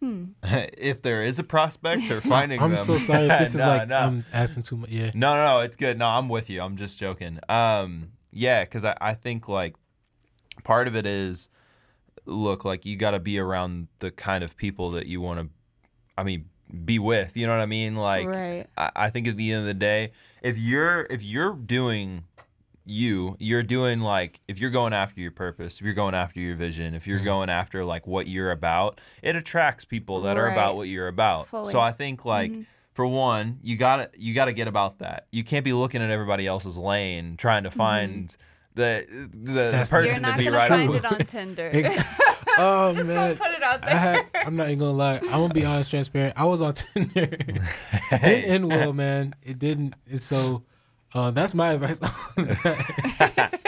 Hmm. 0.00 0.24
if 0.78 1.02
there 1.02 1.24
is 1.24 1.38
a 1.38 1.44
prospect 1.44 2.10
or 2.10 2.20
finding 2.34 2.60
I'm 2.60 2.70
them. 2.72 2.84
so 2.84 2.98
sorry. 2.98 3.24
if 3.26 3.38
This 3.38 3.48
is 3.54 3.60
No, 3.60 3.66
like 3.66 3.88
no. 3.88 3.96
I'm 3.96 4.24
asking 4.32 4.62
too 4.64 4.76
much. 4.76 4.90
Yeah. 4.90 5.10
No, 5.14 5.34
no, 5.34 5.44
no, 5.56 5.60
it's 5.60 5.76
good. 5.76 5.98
No, 5.98 6.06
I'm 6.06 6.28
with 6.28 6.50
you. 6.50 6.60
I'm 6.60 6.76
just 6.76 6.98
joking. 6.98 7.38
Um, 7.48 8.12
yeah, 8.30 8.62
because 8.64 8.84
I, 8.84 8.96
I 9.00 9.14
think 9.14 9.48
like 9.48 9.74
part 10.62 10.86
of 10.86 10.94
it 10.94 11.06
is, 11.06 11.48
look, 12.26 12.64
like 12.64 12.84
you 12.84 12.96
got 12.96 13.12
to 13.12 13.20
be 13.20 13.38
around 13.38 13.88
the 14.00 14.10
kind 14.10 14.42
of 14.44 14.56
people 14.56 14.90
that 14.90 15.06
you 15.06 15.20
want 15.20 15.40
to, 15.40 15.48
I 16.16 16.24
mean, 16.24 16.46
be 16.84 16.98
with. 16.98 17.36
You 17.36 17.46
know 17.46 17.54
what 17.56 17.62
I 17.62 17.66
mean? 17.66 17.96
Like, 17.96 18.28
right. 18.28 18.66
I, 18.76 18.90
I 18.96 19.10
think 19.10 19.26
at 19.28 19.36
the 19.36 19.52
end 19.52 19.60
of 19.62 19.66
the 19.66 19.74
day, 19.74 20.12
if 20.42 20.56
you're 20.58 21.06
if 21.10 21.22
you're 21.22 21.54
doing 21.54 22.24
you, 22.86 23.36
you're 23.38 23.62
doing 23.62 24.00
like 24.00 24.40
if 24.48 24.58
you're 24.58 24.70
going 24.70 24.92
after 24.92 25.20
your 25.20 25.30
purpose, 25.30 25.78
if 25.80 25.84
you're 25.84 25.94
going 25.94 26.14
after 26.14 26.40
your 26.40 26.56
vision, 26.56 26.94
if 26.94 27.06
you're 27.06 27.20
Mhm. 27.20 27.24
going 27.24 27.50
after 27.50 27.84
like 27.84 28.06
what 28.06 28.26
you're 28.26 28.50
about, 28.50 29.00
it 29.22 29.36
attracts 29.36 29.84
people 29.84 30.22
that 30.22 30.36
are 30.36 30.48
about 30.50 30.76
what 30.76 30.88
you're 30.88 31.08
about. 31.08 31.48
Fully. 31.48 31.72
So 31.72 31.78
I 31.80 31.92
think 31.92 32.24
like 32.24 32.50
Mhm. 32.52 32.66
for 32.92 33.06
one, 33.06 33.58
you 33.62 33.76
gotta 33.76 34.10
you 34.16 34.34
gotta 34.34 34.52
get 34.52 34.66
about 34.66 34.98
that. 34.98 35.26
You 35.30 35.44
can't 35.44 35.64
be 35.64 35.72
looking 35.72 36.02
at 36.02 36.10
everybody 36.10 36.46
else's 36.46 36.76
lane 36.78 37.36
trying 37.36 37.62
to 37.64 37.70
find 37.70 38.30
the 38.30 38.36
the, 38.74 39.06
the 39.32 39.52
That's- 39.52 39.90
person 39.90 40.06
You're 40.06 40.14
to 40.16 40.20
not 40.20 40.38
be 40.38 40.44
gonna 40.44 40.56
right. 40.56 40.68
find 40.68 40.90
on- 40.90 40.96
it 40.96 41.04
on 41.04 41.18
Tinder. 41.18 41.70
Ex- 41.72 42.04
oh 42.58 42.92
Just 42.94 43.06
man. 43.06 43.16
gonna 43.16 43.34
put 43.34 43.50
it 43.56 43.62
out 43.62 43.84
I 43.84 43.90
had, 43.90 44.26
there. 44.32 44.46
I'm 44.46 44.56
not 44.56 44.66
even 44.68 44.78
gonna 44.78 44.92
lie. 44.92 45.16
I'm 45.18 45.22
gonna 45.30 45.54
be 45.54 45.64
honest, 45.64 45.90
transparent. 45.90 46.34
I 46.36 46.44
was 46.44 46.62
on 46.62 46.74
Tinder. 46.94 47.22
it 47.22 47.58
didn't 48.22 48.44
end 48.44 48.68
well, 48.68 48.92
man. 48.92 49.34
It 49.42 49.58
didn't. 49.58 49.94
And 50.08 50.20
so, 50.22 50.62
uh, 51.14 51.30
that's 51.32 51.54
my 51.54 51.72
advice. 51.72 52.00
on 52.36 52.46
that. 52.62 53.58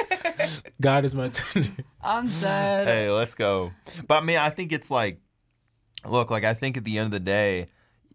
God 0.80 1.04
is 1.04 1.14
my 1.14 1.28
Tinder. 1.28 1.70
I'm 2.02 2.28
dead. 2.40 2.86
hey, 2.86 3.10
let's 3.10 3.34
go. 3.34 3.72
But 4.06 4.22
I 4.22 4.24
mean, 4.24 4.38
I 4.38 4.50
think 4.50 4.72
it's 4.72 4.90
like, 4.90 5.20
look, 6.08 6.30
like 6.30 6.44
I 6.44 6.54
think 6.54 6.76
at 6.76 6.84
the 6.84 6.98
end 6.98 7.06
of 7.06 7.12
the 7.12 7.20
day, 7.20 7.66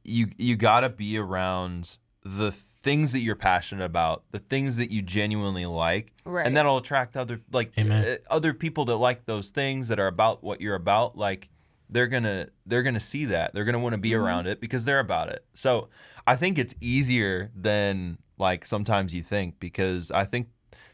you 0.04 0.28
you 0.38 0.56
gotta 0.56 0.90
be 0.90 1.18
around 1.18 1.98
the 2.24 2.52
things 2.88 3.12
that 3.12 3.20
you're 3.20 3.36
passionate 3.36 3.84
about, 3.86 4.24
the 4.32 4.40
things 4.40 4.78
that 4.78 4.92
you 4.92 5.02
genuinely 5.02 5.66
like, 5.66 6.14
Right. 6.26 6.46
and 6.46 6.56
that'll 6.56 6.78
attract 6.78 7.18
other 7.18 7.40
like 7.52 7.72
Amen. 7.78 8.06
uh, 8.06 8.16
other 8.34 8.54
people 8.54 8.86
that 8.86 8.96
like 8.98 9.26
those 9.26 9.50
things 9.52 9.88
that 9.90 10.00
are 10.00 10.08
about 10.08 10.44
what 10.44 10.62
you're 10.62 10.76
about. 10.76 11.18
Like 11.18 11.50
they're 11.90 12.08
gonna 12.08 12.48
they're 12.66 12.84
gonna 12.84 13.00
see 13.00 13.26
that 13.26 13.54
they're 13.54 13.64
gonna 13.66 13.80
want 13.80 13.94
to 13.94 14.02
be 14.02 14.12
Mm-hmm. 14.12 14.24
around 14.26 14.48
it 14.48 14.60
because 14.62 14.86
they're 14.86 15.00
about 15.00 15.30
it. 15.30 15.46
So 15.54 15.90
I 16.26 16.36
think 16.36 16.58
it's 16.58 16.76
easier 16.82 17.52
than 17.56 18.18
like 18.38 18.66
sometimes 18.66 19.14
you 19.14 19.22
think 19.24 19.60
because 19.60 20.10
I 20.12 20.24
think 20.26 20.48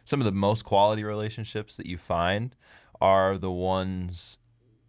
some 0.06 0.20
of 0.20 0.26
the 0.26 0.32
most 0.32 0.66
quality 0.66 1.04
relationships 1.04 1.78
that 1.78 1.86
you 1.86 1.98
find 1.98 2.56
are 3.02 3.38
the 3.38 3.52
ones 3.52 4.38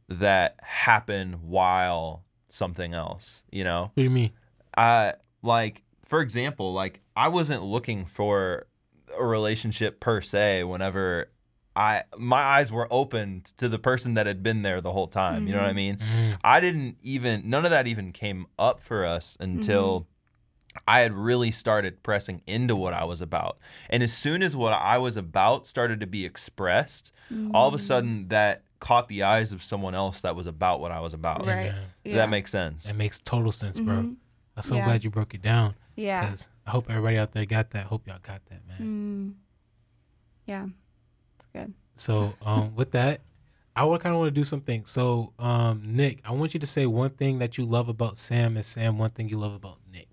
that 0.08 0.56
happen 0.62 1.34
while 1.42 2.24
something 2.50 2.92
else. 2.94 3.44
You 3.50 3.64
know, 3.64 3.82
What 3.84 3.92
do 3.96 4.02
you 4.02 4.10
mean? 4.10 4.32
I 4.76 5.14
like 5.42 5.83
for 6.04 6.20
example, 6.20 6.72
like 6.72 7.00
I 7.16 7.28
wasn't 7.28 7.62
looking 7.62 8.04
for 8.06 8.66
a 9.18 9.24
relationship 9.24 10.00
per 10.00 10.20
se 10.20 10.64
whenever 10.64 11.30
I 11.76 12.02
my 12.16 12.40
eyes 12.40 12.70
were 12.70 12.86
opened 12.90 13.46
to 13.58 13.68
the 13.68 13.78
person 13.78 14.14
that 14.14 14.26
had 14.26 14.42
been 14.42 14.62
there 14.62 14.80
the 14.80 14.92
whole 14.92 15.08
time. 15.08 15.46
You 15.46 15.54
know 15.54 15.60
what 15.60 15.68
I 15.70 15.72
mean? 15.72 15.96
Mm, 15.98 16.38
I 16.44 16.60
didn't 16.60 16.98
even 17.02 17.48
none 17.48 17.64
of 17.64 17.70
that 17.70 17.86
even 17.86 18.12
came 18.12 18.46
up 18.58 18.80
for 18.80 19.04
us 19.04 19.36
until 19.40 20.06
I 20.88 21.00
had 21.00 21.12
really 21.12 21.50
started 21.52 22.02
pressing 22.02 22.42
into 22.46 22.74
what 22.74 22.94
I 22.94 23.04
was 23.04 23.20
about. 23.20 23.58
And 23.88 24.02
as 24.02 24.12
soon 24.12 24.42
as 24.42 24.56
what 24.56 24.72
I 24.72 24.98
was 24.98 25.16
about 25.16 25.66
started 25.66 26.00
to 26.00 26.06
be 26.06 26.24
expressed, 26.24 27.12
all 27.52 27.68
of 27.68 27.74
a 27.74 27.78
sudden 27.78 28.28
that 28.28 28.62
caught 28.80 29.08
the 29.08 29.22
eyes 29.22 29.50
of 29.52 29.62
someone 29.62 29.94
else 29.94 30.20
that 30.22 30.36
was 30.36 30.46
about 30.46 30.80
what 30.80 30.90
I 30.92 31.00
was 31.00 31.14
about. 31.14 31.46
Right. 31.46 31.70
Amen. 31.70 31.74
Does 31.74 31.84
Yeah. 32.04 32.16
That 32.16 32.28
makes 32.28 32.50
sense. 32.50 32.84
That 32.84 32.96
makes 32.96 33.18
total 33.20 33.50
sense, 33.52 33.80
bro. 33.80 33.94
Mhm. 33.94 34.16
I'm 34.56 34.62
so 34.62 34.74
Yeah. 34.76 34.84
glad 34.84 35.04
you 35.04 35.10
broke 35.10 35.34
it 35.34 35.42
down. 35.42 35.74
Yeah. 35.96 36.26
Because 36.26 36.48
I 36.66 36.70
hope 36.70 36.90
everybody 36.90 37.18
out 37.18 37.32
there 37.32 37.44
got 37.44 37.70
that. 37.70 37.86
Hope 37.86 38.06
y'all 38.06 38.18
got 38.22 38.40
that, 38.46 38.60
man. 38.66 39.34
Mm. 39.36 39.44
Yeah. 40.46 40.66
It's 41.36 41.46
good. 41.52 41.74
So 41.94 42.34
um, 42.42 42.74
with 42.74 42.92
that, 42.92 43.20
I 43.76 43.84
would 43.84 44.00
kind 44.00 44.14
of 44.14 44.20
want 44.20 44.34
to 44.34 44.40
do 44.40 44.44
something. 44.44 44.84
So 44.84 45.32
um, 45.38 45.82
Nick, 45.84 46.20
I 46.24 46.32
want 46.32 46.54
you 46.54 46.60
to 46.60 46.66
say 46.66 46.86
one 46.86 47.10
thing 47.10 47.38
that 47.38 47.58
you 47.58 47.64
love 47.64 47.88
about 47.88 48.18
Sam, 48.18 48.56
and 48.56 48.64
Sam 48.64 48.98
one 48.98 49.10
thing 49.10 49.28
you 49.28 49.38
love 49.38 49.54
about 49.54 49.78
Nick. 49.92 50.08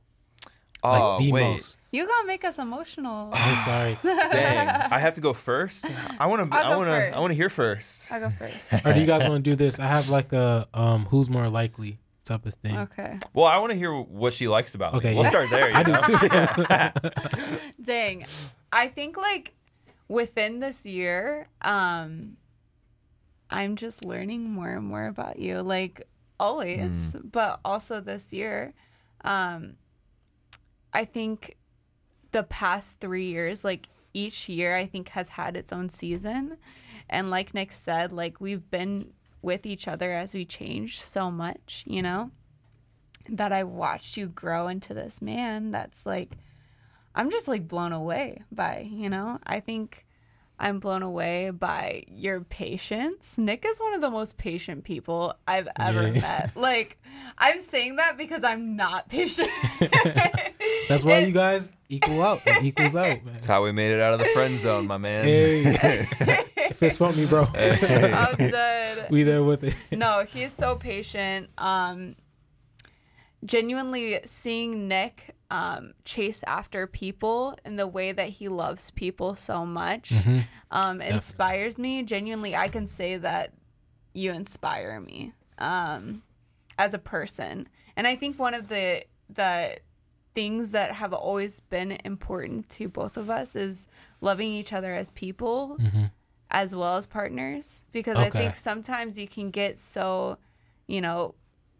Like 0.83 1.01
oh 1.01 1.19
the 1.19 1.31
wait, 1.31 1.53
most. 1.53 1.77
You 1.91 2.07
gotta 2.07 2.25
make 2.25 2.43
us 2.43 2.57
emotional. 2.57 3.29
I'm 3.33 3.57
sorry. 3.63 3.99
dang! 4.31 4.67
I 4.67 4.97
have 4.97 5.13
to 5.13 5.21
go 5.21 5.31
first. 5.31 5.93
I 6.19 6.25
want 6.25 6.49
to. 6.49 6.57
I'll 6.57 6.65
I 6.65 6.69
go 6.69 6.77
want 6.79 6.89
to. 6.89 6.95
first. 6.95 7.15
I 7.15 7.19
want 7.19 7.31
to 7.31 7.35
hear 7.35 7.49
first. 7.49 8.11
I'll 8.11 8.19
go 8.19 8.29
first. 8.31 8.85
or 8.85 8.93
do 8.93 8.99
you 8.99 9.05
guys 9.05 9.29
want 9.29 9.45
to 9.45 9.51
do 9.51 9.55
this? 9.55 9.79
I 9.79 9.85
have 9.85 10.09
like 10.09 10.33
a 10.33 10.67
um, 10.73 11.05
who's 11.05 11.29
more 11.29 11.49
likely 11.49 11.99
type 12.31 12.45
of 12.45 12.53
thing. 12.55 12.77
Okay. 12.77 13.17
Well, 13.33 13.45
I 13.45 13.57
want 13.59 13.71
to 13.71 13.77
hear 13.77 13.93
what 13.93 14.33
she 14.33 14.47
likes 14.47 14.75
about 14.75 14.93
Okay, 14.95 15.09
me. 15.09 15.15
We'll 15.15 15.23
yeah. 15.25 15.29
start 15.29 15.49
there. 15.49 15.69
you 15.71 15.75
I 15.75 15.83
do 15.83 17.57
too. 17.57 17.59
Dang. 17.83 18.25
I 18.71 18.87
think 18.87 19.17
like 19.17 19.53
within 20.07 20.59
this 20.59 20.85
year, 20.85 21.47
um, 21.61 22.37
I'm 23.49 23.75
just 23.75 24.05
learning 24.05 24.49
more 24.49 24.69
and 24.69 24.85
more 24.85 25.07
about 25.07 25.39
you. 25.39 25.61
Like 25.61 26.07
always, 26.39 27.15
but 27.23 27.59
also 27.63 27.99
this 28.01 28.33
year. 28.33 28.73
Um 29.23 29.75
I 30.93 31.05
think 31.05 31.57
the 32.31 32.43
past 32.43 32.97
three 32.99 33.25
years, 33.25 33.63
like 33.63 33.87
each 34.13 34.49
year 34.49 34.75
I 34.75 34.85
think 34.85 35.09
has 35.09 35.29
had 35.29 35.55
its 35.55 35.71
own 35.71 35.89
season. 35.89 36.57
And 37.09 37.29
like 37.29 37.53
Nick 37.53 37.71
said, 37.71 38.11
like 38.11 38.39
we've 38.41 38.69
been 38.71 39.13
with 39.41 39.65
each 39.65 39.87
other 39.87 40.11
as 40.11 40.33
we 40.33 40.45
change 40.45 41.01
so 41.01 41.31
much, 41.31 41.83
you 41.87 42.01
know? 42.01 42.31
That 43.29 43.51
I 43.51 43.63
watched 43.63 44.17
you 44.17 44.27
grow 44.27 44.67
into 44.67 44.93
this 44.93 45.21
man 45.21 45.71
that's 45.71 46.05
like 46.05 46.31
I'm 47.13 47.29
just 47.29 47.47
like 47.47 47.67
blown 47.67 47.91
away 47.91 48.41
by, 48.51 48.87
you 48.89 49.09
know? 49.09 49.39
I 49.45 49.59
think 49.59 50.05
I'm 50.57 50.79
blown 50.79 51.01
away 51.01 51.49
by 51.49 52.03
your 52.07 52.41
patience. 52.41 53.37
Nick 53.37 53.65
is 53.65 53.79
one 53.79 53.93
of 53.95 54.01
the 54.01 54.11
most 54.11 54.37
patient 54.37 54.83
people 54.83 55.33
I've 55.47 55.67
ever 55.79 56.07
Yeah. 56.07 56.21
met. 56.21 56.51
Like, 56.55 56.99
I'm 57.37 57.59
saying 57.61 57.95
that 57.95 58.15
because 58.17 58.43
I'm 58.43 58.75
not 58.75 59.09
patient. 59.09 59.49
That's 60.87 61.03
why 61.03 61.19
you 61.19 61.31
guys 61.31 61.73
equal 61.89 62.21
out. 62.21 62.41
It 62.45 62.63
equals 62.63 62.95
out, 62.95 63.07
man. 63.25 63.33
That's 63.33 63.45
how 63.47 63.63
we 63.63 63.71
made 63.71 63.91
it 63.91 63.99
out 63.99 64.13
of 64.13 64.19
the 64.19 64.25
friend 64.27 64.57
zone, 64.57 64.85
my 64.87 64.97
man. 64.97 65.23
Hey, 65.25 66.05
fist 66.81 66.97
bump 66.97 67.15
me, 67.15 67.27
bro. 67.27 67.43
I'm 67.43 68.35
dead. 68.37 69.05
we 69.11 69.21
there 69.21 69.43
with 69.43 69.63
it. 69.63 69.75
no, 69.91 70.25
he's 70.27 70.51
so 70.51 70.75
patient. 70.75 71.51
Um, 71.59 72.15
genuinely 73.45 74.19
seeing 74.25 74.87
Nick 74.87 75.35
um, 75.51 75.93
chase 76.05 76.43
after 76.47 76.87
people 76.87 77.55
in 77.63 77.75
the 77.75 77.85
way 77.85 78.13
that 78.13 78.29
he 78.29 78.49
loves 78.49 78.89
people 78.89 79.35
so 79.35 79.63
much 79.63 80.11
um, 80.71 81.01
inspires 81.01 81.77
me. 81.77 82.01
Genuinely, 82.01 82.55
I 82.55 82.67
can 82.67 82.87
say 82.87 83.15
that 83.15 83.53
you 84.13 84.31
inspire 84.31 84.99
me 84.99 85.33
um, 85.59 86.23
as 86.79 86.95
a 86.95 86.99
person, 86.99 87.69
and 87.95 88.07
I 88.07 88.15
think 88.15 88.39
one 88.39 88.55
of 88.55 88.69
the 88.69 89.03
the 89.29 89.77
things 90.33 90.71
that 90.71 90.93
have 90.93 91.13
always 91.13 91.59
been 91.59 91.91
important 92.05 92.69
to 92.69 92.87
both 92.89 93.17
of 93.17 93.29
us 93.29 93.55
is 93.55 93.87
loving 94.19 94.51
each 94.51 94.73
other 94.73 94.95
as 94.95 95.11
people 95.11 95.77
as 96.51 96.75
well 96.75 96.97
as 96.97 97.05
partners 97.05 97.83
because 97.91 98.17
I 98.17 98.29
think 98.29 98.55
sometimes 98.55 99.17
you 99.17 99.27
can 99.27 99.51
get 99.51 99.79
so, 99.79 100.37
you 100.87 101.01
know, 101.01 101.35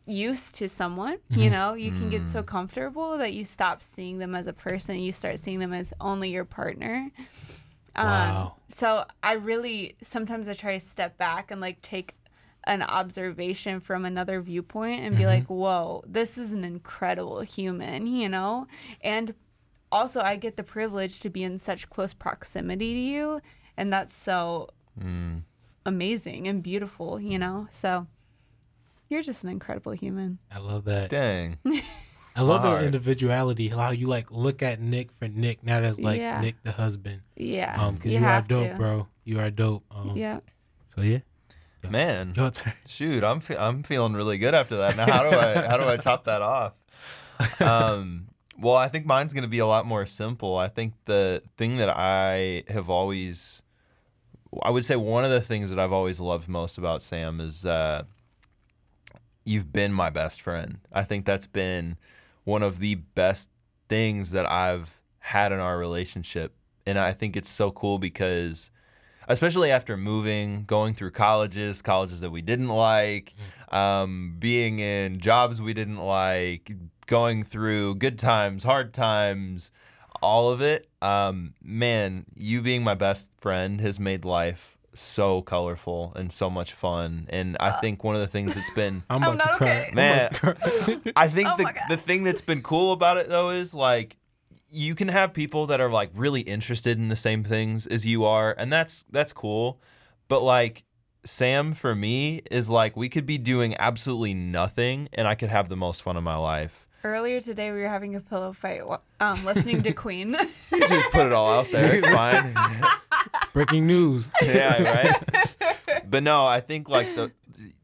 used 0.06 0.56
to 0.56 0.70
someone, 0.70 1.18
you 1.30 1.44
mm-hmm. 1.44 1.52
know, 1.52 1.74
you 1.74 1.92
can 1.92 2.10
get 2.10 2.28
so 2.28 2.42
mm. 2.42 2.46
comfortable 2.46 3.18
that 3.18 3.34
you 3.34 3.46
stop 3.46 3.84
seeing 3.84 4.18
them 4.18 4.34
as 4.34 4.48
a 4.48 4.54
person 4.54 4.98
you 5.00 5.12
start 5.12 5.40
seeing 5.40 5.60
them 5.60 5.74
as 5.74 5.94
only 6.02 6.32
your 6.32 6.46
partner. 6.46 7.12
Um, 7.96 8.08
Wow. 8.08 8.56
So 8.70 9.06
I 9.22 9.34
really 9.34 9.96
sometimes 10.02 10.48
I 10.48 10.54
try 10.54 10.74
to 10.74 10.80
step 10.80 11.18
back 11.18 11.52
and 11.52 11.60
like 11.60 11.82
take 11.82 12.16
an 12.66 12.82
observation 12.82 13.80
from 13.80 14.06
another 14.06 14.42
viewpoint 14.42 15.02
and 15.02 15.16
be 15.16 15.24
mm-hmm. 15.24 15.32
like, 15.32 15.48
whoa, 15.48 16.04
this 16.08 16.38
is 16.38 16.54
an 16.54 16.64
incredible 16.64 17.42
human, 17.42 18.06
you 18.08 18.30
know? 18.30 18.68
And 19.02 19.34
also, 19.92 20.22
I 20.22 20.38
get 20.38 20.56
the 20.56 20.64
privilege 20.64 21.20
to 21.20 21.30
be 21.30 21.44
in 21.44 21.58
such 21.58 21.90
close 21.90 22.14
proximity 22.14 22.94
to 22.94 23.00
you. 23.00 23.42
And 23.78 23.92
that's 23.92 24.16
so 24.16 24.70
amazing 25.86 26.48
and 26.48 26.62
beautiful, 26.62 27.20
you 27.20 27.40
know? 27.40 27.68
So 27.72 28.08
you're 29.10 29.22
just 29.24 29.44
an 29.44 29.50
incredible 29.50 29.92
human. 29.94 30.40
I 30.52 30.60
love 30.60 30.86
that. 30.86 31.10
Dang. 31.10 31.58
I 32.36 32.44
love 32.44 32.64
My 32.64 32.80
the 32.80 32.86
individuality. 32.86 33.68
How 33.68 33.92
you 33.92 34.08
like 34.08 34.32
look 34.32 34.62
at 34.64 34.80
Nick 34.80 35.12
for 35.12 35.28
Nick, 35.28 35.64
not 35.66 35.84
as 35.84 36.00
like 36.00 36.20
Yeah. 36.20 36.40
Nick 36.40 36.56
the 36.64 36.72
husband. 36.72 37.22
Yeah. 37.36 37.76
Um, 37.78 37.96
because 37.96 38.14
you, 38.14 38.20
are 38.20 38.22
have 38.24 38.48
dope, 38.48 38.70
to. 38.72 38.76
bro. 38.78 39.08
You 39.26 39.40
are 39.42 39.50
dope. 39.50 39.84
Um, 39.92 40.14
Yeah. 40.16 40.40
So 40.96 41.02
yeah. 41.02 41.20
Your 41.84 41.92
Man. 41.92 42.28
turn. 42.28 42.36
your 42.44 42.52
turn. 42.52 42.74
Shoot, 42.86 43.24
I'm 43.24 43.40
fe- 43.42 43.58
I'm 43.58 43.84
feeling 43.84 44.14
really 44.14 44.38
good 44.38 44.54
after 44.54 44.78
that. 44.78 44.96
Now, 44.96 45.12
how 45.12 45.30
do 45.30 45.36
I 45.36 45.68
how 45.68 45.78
do 45.78 45.84
I 45.90 45.98
top 45.98 46.26
that 46.26 46.42
off? 46.42 46.74
Um, 47.60 48.28
well, 48.60 48.76
I 48.76 48.88
think 48.88 49.06
mine's 49.06 49.34
going 49.34 49.44
to 49.44 49.50
be 49.50 49.60
a 49.60 49.66
lot 49.66 49.86
more 49.86 50.06
simple. 50.06 50.58
I 50.58 50.68
think 50.68 50.94
the 51.06 51.42
thing 51.58 51.78
that 51.78 51.90
I 51.90 52.64
have 52.68 52.90
always, 52.90 53.62
I 54.62 54.70
would 54.70 54.86
say 54.86 54.96
one 54.96 55.24
of 55.26 55.32
the 55.32 55.42
things 55.42 55.70
that 55.70 55.80
I've 55.80 55.94
always 55.94 56.20
loved 56.20 56.48
most 56.48 56.78
about 56.78 57.02
Sam 57.02 57.40
is 57.40 57.66
uh, 57.66 58.04
you've 59.46 59.72
been 59.72 59.94
my 59.94 60.10
best 60.10 60.42
friend. 60.42 60.80
I 60.92 61.04
think 61.04 61.26
that's 61.26 61.48
been 61.48 61.98
one 62.44 62.64
of 62.64 62.80
the 62.80 62.96
best 62.96 63.50
things 63.90 64.32
that 64.32 64.50
I've 64.50 65.00
had 65.20 65.52
in 65.52 65.60
our 65.60 65.78
relationship, 65.78 66.54
and 66.86 66.98
I 66.98 67.14
think 67.14 67.36
it's 67.38 67.50
so 67.50 67.72
cool 67.72 68.00
because 68.00 68.70
especially 69.28 69.72
after 69.72 69.96
moving, 69.96 70.64
going 70.66 70.94
through 70.94 71.12
colleges, 71.12 71.82
colleges 71.82 72.22
that 72.22 72.32
we 72.32 72.42
didn't 72.42 72.70
like, 72.70 73.34
um, 73.70 74.36
being 74.40 74.80
in 74.80 75.20
jobs 75.20 75.62
we 75.62 75.74
didn't 75.74 76.00
like, 76.00 76.72
going 77.12 77.44
through 77.44 77.94
good 77.96 78.18
times, 78.18 78.64
hard 78.64 78.94
times, 78.94 79.70
all 80.22 80.50
of 80.50 80.62
it. 80.62 80.88
Um, 81.02 81.54
man, 81.62 82.26
you 82.34 82.62
being 82.62 82.84
my 82.86 82.96
best 82.96 83.32
friend 83.38 83.82
has 83.82 84.00
made 84.00 84.24
life 84.24 84.78
so 84.94 85.42
colorful 85.42 86.14
and 86.16 86.32
so 86.32 86.50
much 86.50 86.72
fun. 86.72 87.28
And 87.30 87.58
I 87.60 87.72
think 87.72 88.06
one 88.06 88.16
of 88.16 88.22
the 88.22 88.28
things 88.28 88.56
that's 88.56 88.70
been 88.70 89.04
I'm 89.10 89.22
I'm 89.24 89.36
about 89.36 89.52
to 89.52 89.58
cry. 89.58 89.70
okay. 89.70 89.88
I'm 89.90 89.96
Man. 89.96 90.18
about 90.20 90.34
to 90.34 90.40
cry. 91.02 91.12
I 91.18 91.28
think 91.28 91.50
Oh 91.50 91.58
the 91.58 91.74
the 91.90 91.98
thing 91.98 92.24
that's 92.24 92.42
been 92.42 92.62
cool 92.62 92.94
about 92.94 93.18
it 93.18 93.28
though 93.28 93.50
is 93.50 93.74
like 93.74 94.16
you 94.72 94.96
can 94.96 95.10
have 95.10 95.34
people 95.34 95.68
that 95.68 95.82
are 95.82 95.90
like 95.92 96.12
really 96.16 96.42
interested 96.42 96.98
in 96.98 97.10
the 97.10 97.18
same 97.18 97.44
things 97.44 97.88
as 97.88 98.06
you 98.06 98.24
are, 98.24 98.56
and 98.58 98.72
that's 98.72 99.04
that's 99.12 99.34
cool. 99.34 99.82
But 100.30 100.44
like 100.44 100.86
Sam 101.26 101.74
for 101.74 101.94
me 101.94 102.42
is 102.50 102.70
like 102.70 102.96
we 102.96 103.10
could 103.10 103.26
be 103.26 103.38
doing 103.38 103.76
absolutely 103.78 104.34
nothing, 104.34 105.10
and 105.12 105.28
I 105.28 105.36
could 105.36 105.50
have 105.50 105.68
the 105.68 105.76
most 105.76 106.04
fun 106.04 106.16
of 106.16 106.24
my 106.24 106.38
life. 106.38 106.88
Earlier 107.04 107.42
today, 107.42 107.72
we 107.72 107.82
were 107.82 107.88
having 107.88 108.16
a 108.16 108.20
pillow 108.22 108.54
fight, 108.54 108.82
um, 109.20 109.44
listening 109.44 109.82
to 109.84 109.92
Queen. 110.06 110.36
You 110.72 110.80
just 110.88 111.12
put 111.12 111.26
it 111.26 111.34
all 111.34 111.52
out 111.60 111.72
there. 111.72 111.96
It's 111.96 112.08
fine. 112.12 112.56
Breaking 113.54 113.88
news. 113.88 114.32
yeah, 114.42 114.82
right. 114.84 116.10
But 116.10 116.22
no, 116.24 116.46
I 116.46 116.60
think 116.62 116.90
like 116.90 117.16
the 117.16 117.32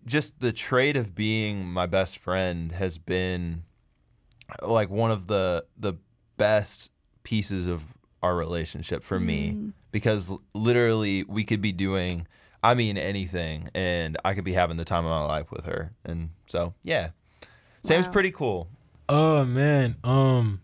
just 0.06 0.40
the 0.40 0.54
trait 0.54 0.96
of 0.96 1.16
being 1.16 1.66
my 1.66 1.86
best 1.88 2.18
friend 2.20 2.72
has 2.74 2.98
been 2.98 3.64
like 4.62 4.90
one 4.90 5.10
of 5.12 5.28
the 5.28 5.66
the 5.78 5.94
best 6.38 6.92
pieces 7.24 7.66
of 7.68 7.86
our 8.24 8.36
relationship 8.36 9.04
for 9.04 9.20
me 9.20 9.72
because 9.92 10.32
literally 10.54 11.24
we 11.24 11.44
could 11.44 11.62
be 11.62 11.72
doing 11.72 12.28
I 12.64 12.74
mean 12.74 12.98
anything 12.98 13.70
and 13.74 14.18
I 14.24 14.34
could 14.34 14.44
be 14.46 14.54
having 14.54 14.78
the 14.78 14.86
time 14.86 15.06
of 15.06 15.10
my 15.12 15.26
life 15.26 15.52
with 15.52 15.66
her. 15.66 15.92
And 16.06 16.30
so, 16.48 16.74
yeah. 16.84 17.10
Sam's 17.84 18.06
Wow. 18.08 18.12
pretty 18.12 18.32
cool. 18.32 18.68
Oh 19.10 19.46
man. 19.46 19.98
Um, 20.04 20.62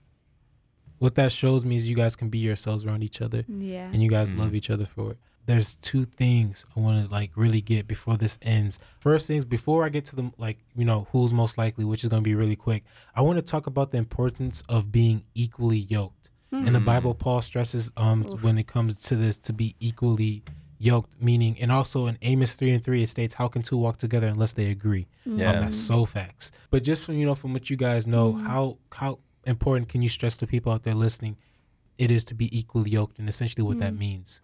what 1.00 1.16
that 1.16 1.32
shows 1.32 1.66
me 1.66 1.76
is 1.76 1.90
you 1.90 1.96
guys 1.96 2.16
can 2.16 2.30
be 2.30 2.38
yourselves 2.38 2.86
around 2.86 3.04
each 3.04 3.22
other, 3.22 3.44
yeah. 3.50 3.90
and 3.92 4.02
you 4.02 4.10
guys 4.10 4.32
love 4.32 4.56
each 4.56 4.70
other 4.70 4.86
for 4.86 5.12
it. 5.12 5.18
There's 5.46 5.74
two 5.76 6.06
things 6.06 6.66
I 6.78 6.80
want 6.80 7.06
to 7.06 7.12
like 7.12 7.32
really 7.36 7.60
get 7.60 7.88
before 7.88 8.16
this 8.16 8.40
ends. 8.42 8.80
First 9.00 9.28
things 9.28 9.44
before 9.44 9.84
I 9.84 9.90
get 9.90 10.06
to 10.06 10.16
the 10.16 10.32
like 10.38 10.60
you 10.76 10.86
know 10.86 11.08
who's 11.12 11.34
most 11.34 11.58
likely, 11.58 11.84
which 11.84 12.04
is 12.04 12.10
going 12.10 12.24
to 12.24 12.28
be 12.28 12.36
really 12.36 12.56
quick. 12.56 12.86
I 13.14 13.22
want 13.22 13.38
to 13.38 13.42
talk 13.42 13.68
about 13.68 13.92
the 13.92 13.98
importance 13.98 14.64
of 14.70 14.92
being 14.92 15.24
equally 15.36 15.80
yoked. 15.80 16.30
In 16.54 16.72
the 16.74 16.80
Bible, 16.80 17.16
Paul 17.16 17.42
stresses 17.42 17.92
um 17.98 18.24
when 18.42 18.58
it 18.58 18.68
comes 18.68 19.02
to 19.02 19.16
this 19.16 19.38
to 19.40 19.54
be 19.54 19.76
equally 19.80 20.44
yoked, 20.84 21.22
meaning 21.22 21.58
and 21.60 21.72
also 21.72 22.08
in 22.08 22.18
Amos 22.22 22.56
three 22.56 22.72
and 22.72 22.84
three 22.84 23.04
it 23.04 23.10
states, 23.10 23.36
"How 23.36 23.48
can 23.48 23.62
two 23.62 23.78
walk 23.78 23.98
together 23.98 24.28
unless 24.28 24.54
they 24.54 24.70
agree?" 24.70 25.08
Yeah. 25.26 25.54
Um, 25.54 25.62
that's 25.62 25.76
so 25.76 26.06
facts. 26.06 26.52
But 26.70 26.84
just 26.84 27.06
from 27.06 27.16
you 27.16 27.26
know 27.26 27.36
from 27.36 27.54
what 27.54 27.70
you 27.70 27.78
guys 27.78 28.08
know, 28.08 28.34
how 28.34 28.78
how 28.92 29.20
important 29.46 29.90
can 29.90 30.02
you 30.02 30.10
stress 30.10 30.38
to 30.38 30.48
people 30.48 30.72
out 30.72 30.84
there 30.84 30.96
listening? 30.96 31.38
It 31.98 32.12
is 32.12 32.24
to 32.26 32.36
be 32.36 32.56
equally 32.58 32.92
yoked, 32.92 33.20
and 33.20 33.30
essentially 33.30 33.64
what 33.64 33.80
that 33.80 33.96
means. 33.96 34.42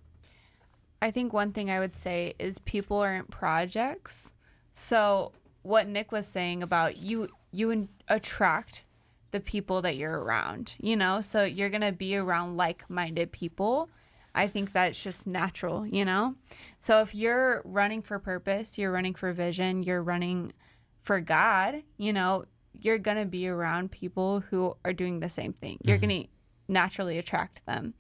I 1.01 1.11
think 1.11 1.33
one 1.33 1.51
thing 1.51 1.69
I 1.71 1.79
would 1.79 1.95
say 1.95 2.33
is 2.39 2.59
people 2.59 2.97
aren't 2.97 3.31
projects. 3.31 4.33
So 4.73 5.31
what 5.61 5.87
Nick 5.87 6.11
was 6.11 6.27
saying 6.27 6.61
about 6.63 6.97
you 6.97 7.29
you 7.51 7.69
in- 7.71 7.89
attract 8.07 8.83
the 9.31 9.39
people 9.39 9.81
that 9.81 9.95
you're 9.95 10.19
around, 10.19 10.73
you 10.79 10.95
know? 10.95 11.21
So 11.21 11.43
you're 11.43 11.69
going 11.69 11.81
to 11.81 11.91
be 11.91 12.15
around 12.15 12.57
like-minded 12.57 13.31
people. 13.31 13.89
I 14.35 14.47
think 14.47 14.73
that's 14.73 15.01
just 15.01 15.27
natural, 15.27 15.85
you 15.85 16.05
know? 16.05 16.35
So 16.79 17.01
if 17.01 17.15
you're 17.15 17.61
running 17.65 18.01
for 18.01 18.19
purpose, 18.19 18.77
you're 18.77 18.91
running 18.91 19.15
for 19.15 19.31
vision, 19.33 19.83
you're 19.83 20.03
running 20.03 20.53
for 21.01 21.19
God, 21.19 21.83
you 21.97 22.13
know, 22.13 22.45
you're 22.73 22.99
going 22.99 23.17
to 23.17 23.25
be 23.25 23.47
around 23.47 23.91
people 23.91 24.41
who 24.41 24.75
are 24.85 24.93
doing 24.93 25.19
the 25.19 25.29
same 25.29 25.53
thing. 25.53 25.79
You're 25.83 25.97
going 25.97 26.23
to 26.23 26.29
naturally 26.67 27.17
attract 27.17 27.65
them. 27.65 27.93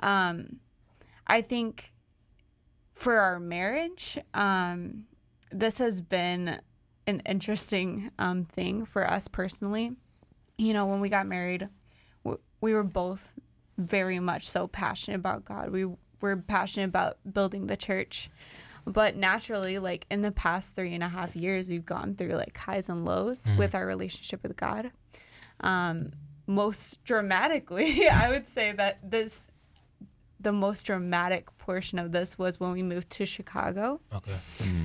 Um, 0.00 0.60
I 1.26 1.42
think 1.42 1.92
for 2.94 3.18
our 3.18 3.40
marriage, 3.40 4.18
um, 4.32 5.04
this 5.50 5.78
has 5.78 6.00
been 6.00 6.60
an 7.06 7.20
interesting 7.26 8.10
um, 8.18 8.44
thing 8.44 8.84
for 8.84 9.08
us 9.08 9.28
personally. 9.28 9.92
You 10.56 10.72
know, 10.72 10.86
when 10.86 11.00
we 11.00 11.08
got 11.08 11.26
married, 11.26 11.68
we 12.60 12.72
were 12.72 12.84
both 12.84 13.32
very 13.78 14.18
much 14.18 14.48
so 14.48 14.66
passionate 14.66 15.16
about 15.16 15.44
God. 15.44 15.70
We 15.70 15.86
were 16.20 16.36
passionate 16.36 16.86
about 16.86 17.18
building 17.30 17.66
the 17.66 17.76
church. 17.76 18.30
But 18.86 19.16
naturally, 19.16 19.78
like 19.78 20.06
in 20.10 20.22
the 20.22 20.30
past 20.30 20.76
three 20.76 20.94
and 20.94 21.02
a 21.02 21.08
half 21.08 21.34
years, 21.34 21.68
we've 21.68 21.84
gone 21.84 22.14
through 22.14 22.34
like 22.34 22.56
highs 22.56 22.88
and 22.88 23.04
lows 23.04 23.48
with 23.58 23.74
our 23.74 23.84
relationship 23.84 24.42
with 24.42 24.56
God. 24.56 24.92
Um, 25.60 26.12
most 26.46 27.02
dramatically, 27.04 28.08
I 28.12 28.30
would 28.30 28.46
say 28.46 28.72
that 28.72 29.10
this, 29.10 29.42
the 30.38 30.52
most 30.52 30.86
dramatic 30.86 31.56
portion 31.58 31.98
of 31.98 32.12
this 32.12 32.38
was 32.38 32.60
when 32.60 32.72
we 32.72 32.84
moved 32.84 33.10
to 33.10 33.26
Chicago. 33.26 34.00
Okay. 34.14 34.36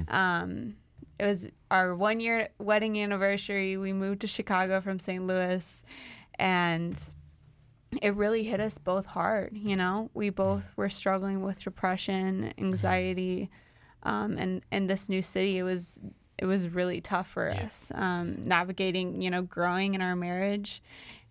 Um, 0.08 0.78
it 1.20 1.26
was 1.28 1.48
our 1.70 1.96
one 1.96 2.20
year 2.20 2.50
wedding 2.58 3.00
anniversary. 3.00 3.78
We 3.78 3.94
moved 3.94 4.22
to 4.22 4.28
Chicago 4.28 4.82
from 4.82 4.98
St. 4.98 5.26
Louis, 5.28 5.84
and 6.40 7.00
it 8.02 8.16
really 8.16 8.44
hit 8.44 8.60
us 8.60 8.78
both 8.78 9.06
hard. 9.06 9.58
You 9.58 9.76
know, 9.76 10.10
we 10.14 10.30
both 10.30 10.72
were 10.76 10.90
struggling 10.90 11.42
with 11.42 11.62
depression, 11.64 12.54
anxiety, 12.58 13.50
um, 14.04 14.38
and 14.38 14.62
in 14.72 14.88
this 14.88 15.10
new 15.10 15.22
city, 15.22 15.58
it 15.58 15.64
was 15.64 16.00
it 16.38 16.46
was 16.46 16.68
really 16.70 17.02
tough 17.02 17.30
for 17.30 17.50
Yeah. 17.50 17.66
us 17.66 17.92
um, 17.94 18.44
navigating. 18.44 19.22
You 19.22 19.30
know, 19.30 19.42
growing 19.42 19.94
in 19.94 20.02
our 20.02 20.16
marriage, 20.16 20.82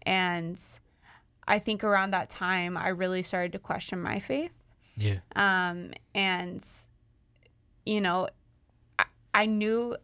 and 0.03 0.61
I 1.49 1.59
think 1.59 1.83
around 1.83 2.13
that 2.13 2.29
time, 2.31 2.77
I 2.77 2.89
really 2.89 3.23
started 3.23 3.53
to 3.53 3.59
question 3.59 4.01
my 4.01 4.21
faith 4.21 4.53
Yeah. 4.97 5.19
um, 5.35 5.93
and 6.15 6.65
you 7.87 8.01
know 8.01 8.29
I, 8.99 9.05
I 9.35 9.47
knew 9.47 9.97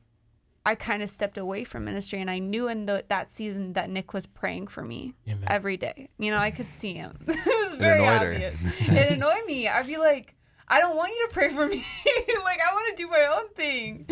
i 0.66 0.74
kind 0.74 1.02
of 1.02 1.08
stepped 1.08 1.38
away 1.38 1.64
from 1.64 1.84
ministry 1.86 2.20
and 2.20 2.30
i 2.30 2.38
knew 2.38 2.68
in 2.68 2.84
the, 2.84 3.02
that 3.08 3.30
season 3.30 3.72
that 3.72 3.88
nick 3.88 4.12
was 4.12 4.26
praying 4.26 4.66
for 4.66 4.82
me 4.84 5.14
Amen. 5.26 5.44
every 5.46 5.76
day. 5.78 6.10
You 6.18 6.30
know 6.32 6.38
i 6.38 6.50
could 6.50 6.68
see 6.68 6.92
him. 6.92 7.18
It 7.28 7.70
was 7.70 7.74
very 7.78 8.02
annoyed 8.02 8.20
her. 8.22 8.32
obvious. 8.34 8.54
It 8.80 9.12
annoyed 9.12 9.46
me. 9.46 9.68
I'd 9.68 9.86
be 9.86 9.96
like 9.96 10.34
i 10.68 10.80
don't 10.80 10.96
want 10.96 11.12
you 11.14 11.26
to 11.28 11.32
pray 11.32 11.48
for 11.48 11.66
me. 11.66 11.84
Like 12.44 12.60
i 12.68 12.74
want 12.74 12.96
to 12.96 13.02
do 13.02 13.08
my 13.08 13.26
own 13.36 13.48
thing. 13.54 14.08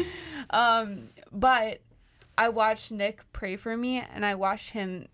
Um, 0.51 1.09
but 1.33 1.81
i 2.39 2.49
watched 2.49 2.91
nick 2.91 3.21
pray 3.33 3.57
for 3.57 3.77
me 3.77 3.99
and 4.15 4.25
i 4.27 4.35
watched 4.35 4.71
him 4.71 5.07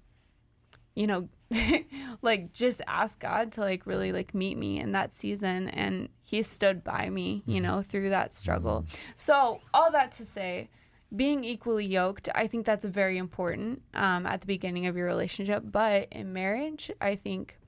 you 0.95 1.07
know 1.07 1.29
like 2.23 2.53
just 2.53 2.81
ask 2.87 3.19
god 3.19 3.53
to 3.53 3.61
like 3.61 3.85
really 3.87 4.11
like 4.13 4.33
meet 4.35 4.57
me 4.57 4.79
in 4.79 4.93
that 4.93 5.15
season 5.15 5.69
and 5.69 6.09
he 6.23 6.43
stood 6.43 6.83
by 6.83 7.11
me 7.11 7.43
you 7.47 7.61
know 7.61 7.83
through 7.83 8.11
that 8.11 8.33
struggle. 8.33 8.87
So 9.17 9.61
all 9.75 9.91
that 9.93 10.13
to 10.13 10.25
say 10.25 10.71
being 11.15 11.43
equally 11.45 11.85
yoked 11.85 12.29
i 12.35 12.47
think 12.47 12.65
that's 12.67 12.85
very 12.85 13.19
important 13.19 13.83
um, 13.95 14.27
at 14.27 14.41
the 14.41 14.47
beginning 14.47 14.87
of 14.87 14.97
your 14.97 15.07
relationship 15.07 15.63
but 15.67 16.07
in 16.13 16.33
marriage 16.33 16.91
i 17.01 17.15
think 17.17 17.59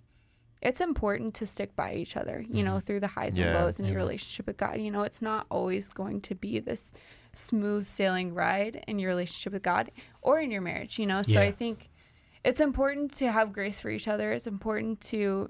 it's 0.61 0.81
important 0.81 1.35
to 1.35 1.45
stick 1.47 1.75
by 1.75 1.93
each 1.93 2.17
other 2.17 2.45
you 2.49 2.63
know 2.63 2.79
through 2.79 3.01
the 3.01 3.09
highs 3.09 3.37
and 3.37 3.53
lows 3.55 3.81
in 3.81 3.87
your 3.87 3.97
relationship 3.97 4.47
with 4.47 4.57
god 4.57 4.81
you 4.81 4.91
know 4.91 5.03
it's 5.03 5.21
not 5.23 5.47
always 5.51 5.91
going 5.91 6.21
to 6.21 6.35
be 6.35 6.59
this 6.61 6.93
smooth 7.33 7.87
sailing 7.87 8.33
ride 8.35 8.85
in 8.87 8.99
your 8.99 9.09
relationship 9.11 9.53
with 9.53 9.63
god 9.63 9.91
or 10.21 10.39
in 10.39 10.51
your 10.51 10.61
marriage 10.61 10.99
you 10.99 11.07
know 11.07 11.23
so 11.23 11.33
Yeah. 11.33 11.41
i 11.43 11.51
think 11.53 11.89
it's 12.45 12.61
important 12.61 13.13
to 13.19 13.31
have 13.31 13.53
grace 13.53 13.79
for 13.79 13.89
each 13.89 14.09
other. 14.09 14.33
It's 14.33 14.49
important 14.49 15.01
to, 15.13 15.49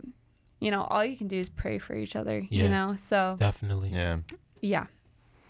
you 0.61 0.71
know, 0.71 0.83
all 0.83 1.03
you 1.03 1.17
can 1.17 1.27
do 1.27 1.37
is 1.39 1.49
pray 1.49 1.79
for 1.79 1.95
each 1.97 2.15
other, 2.15 2.47
Yeah. 2.51 2.65
you 2.65 2.69
know? 2.69 2.97
So, 2.99 3.37
Definitely. 3.41 3.89
Yeah. 3.95 4.19
yeah. 4.61 4.87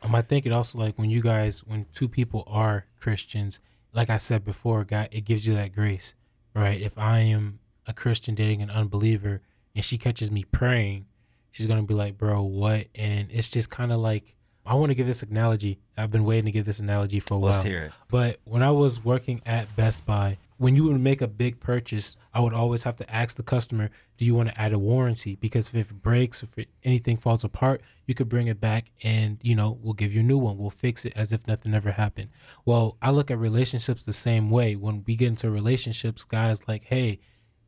Um, 0.02 0.14
I 0.14 0.22
think 0.22 0.46
it 0.46 0.52
also 0.52 0.78
like 0.78 0.98
when 0.98 1.10
you 1.10 1.22
guys, 1.22 1.64
when 1.64 1.86
two 1.94 2.08
people 2.08 2.44
are 2.46 2.86
Christians, 3.00 3.60
like 3.92 4.10
I 4.10 4.18
said 4.18 4.44
before, 4.44 4.84
God, 4.84 5.08
it 5.12 5.22
gives 5.22 5.46
you 5.46 5.54
that 5.54 5.74
grace, 5.74 6.14
right? 6.54 6.80
If 6.80 6.96
I 6.98 7.20
am 7.20 7.60
a 7.86 7.92
Christian 7.92 8.34
dating 8.34 8.62
an 8.62 8.70
unbeliever 8.70 9.42
and 9.74 9.84
she 9.84 9.98
catches 9.98 10.30
me 10.30 10.44
praying, 10.44 11.06
she's 11.50 11.66
gonna 11.66 11.82
be 11.82 11.94
like, 11.94 12.18
"Bro, 12.18 12.42
what?" 12.42 12.86
And 12.94 13.28
it's 13.30 13.50
just 13.50 13.70
kind 13.70 13.92
of 13.92 14.00
like 14.00 14.36
I 14.64 14.74
want 14.74 14.90
to 14.90 14.94
give 14.94 15.06
this 15.06 15.22
analogy. 15.22 15.78
I've 15.96 16.10
been 16.10 16.24
waiting 16.24 16.44
to 16.44 16.52
give 16.52 16.64
this 16.64 16.78
analogy 16.78 17.18
for 17.20 17.34
a 17.34 17.38
while. 17.38 17.52
Let's 17.52 17.64
hear 17.64 17.84
it. 17.84 17.92
But 18.08 18.38
when 18.44 18.62
I 18.62 18.70
was 18.70 19.04
working 19.04 19.42
at 19.44 19.74
Best 19.74 20.06
Buy, 20.06 20.38
when 20.62 20.76
you 20.76 20.84
would 20.84 21.00
make 21.00 21.20
a 21.20 21.26
big 21.26 21.58
purchase, 21.58 22.14
I 22.32 22.38
would 22.38 22.54
always 22.54 22.84
have 22.84 22.94
to 22.98 23.12
ask 23.12 23.36
the 23.36 23.42
customer, 23.42 23.90
"Do 24.16 24.24
you 24.24 24.36
want 24.36 24.48
to 24.50 24.60
add 24.60 24.72
a 24.72 24.78
warranty?" 24.78 25.34
Because 25.34 25.74
if 25.74 25.90
it 25.90 26.02
breaks, 26.02 26.44
if 26.44 26.56
it, 26.56 26.68
anything 26.84 27.16
falls 27.16 27.42
apart, 27.42 27.82
you 28.06 28.14
could 28.14 28.28
bring 28.28 28.46
it 28.46 28.60
back, 28.60 28.92
and 29.02 29.38
you 29.42 29.56
know 29.56 29.76
we'll 29.82 29.92
give 29.92 30.14
you 30.14 30.20
a 30.20 30.22
new 30.22 30.38
one. 30.38 30.58
We'll 30.58 30.70
fix 30.70 31.04
it 31.04 31.14
as 31.16 31.32
if 31.32 31.48
nothing 31.48 31.74
ever 31.74 31.90
happened. 31.90 32.30
Well, 32.64 32.96
I 33.02 33.10
look 33.10 33.28
at 33.28 33.40
relationships 33.40 34.04
the 34.04 34.12
same 34.12 34.50
way. 34.50 34.76
When 34.76 35.02
we 35.04 35.16
get 35.16 35.30
into 35.30 35.50
relationships, 35.50 36.24
guys 36.24 36.68
like, 36.68 36.84
"Hey, 36.84 37.18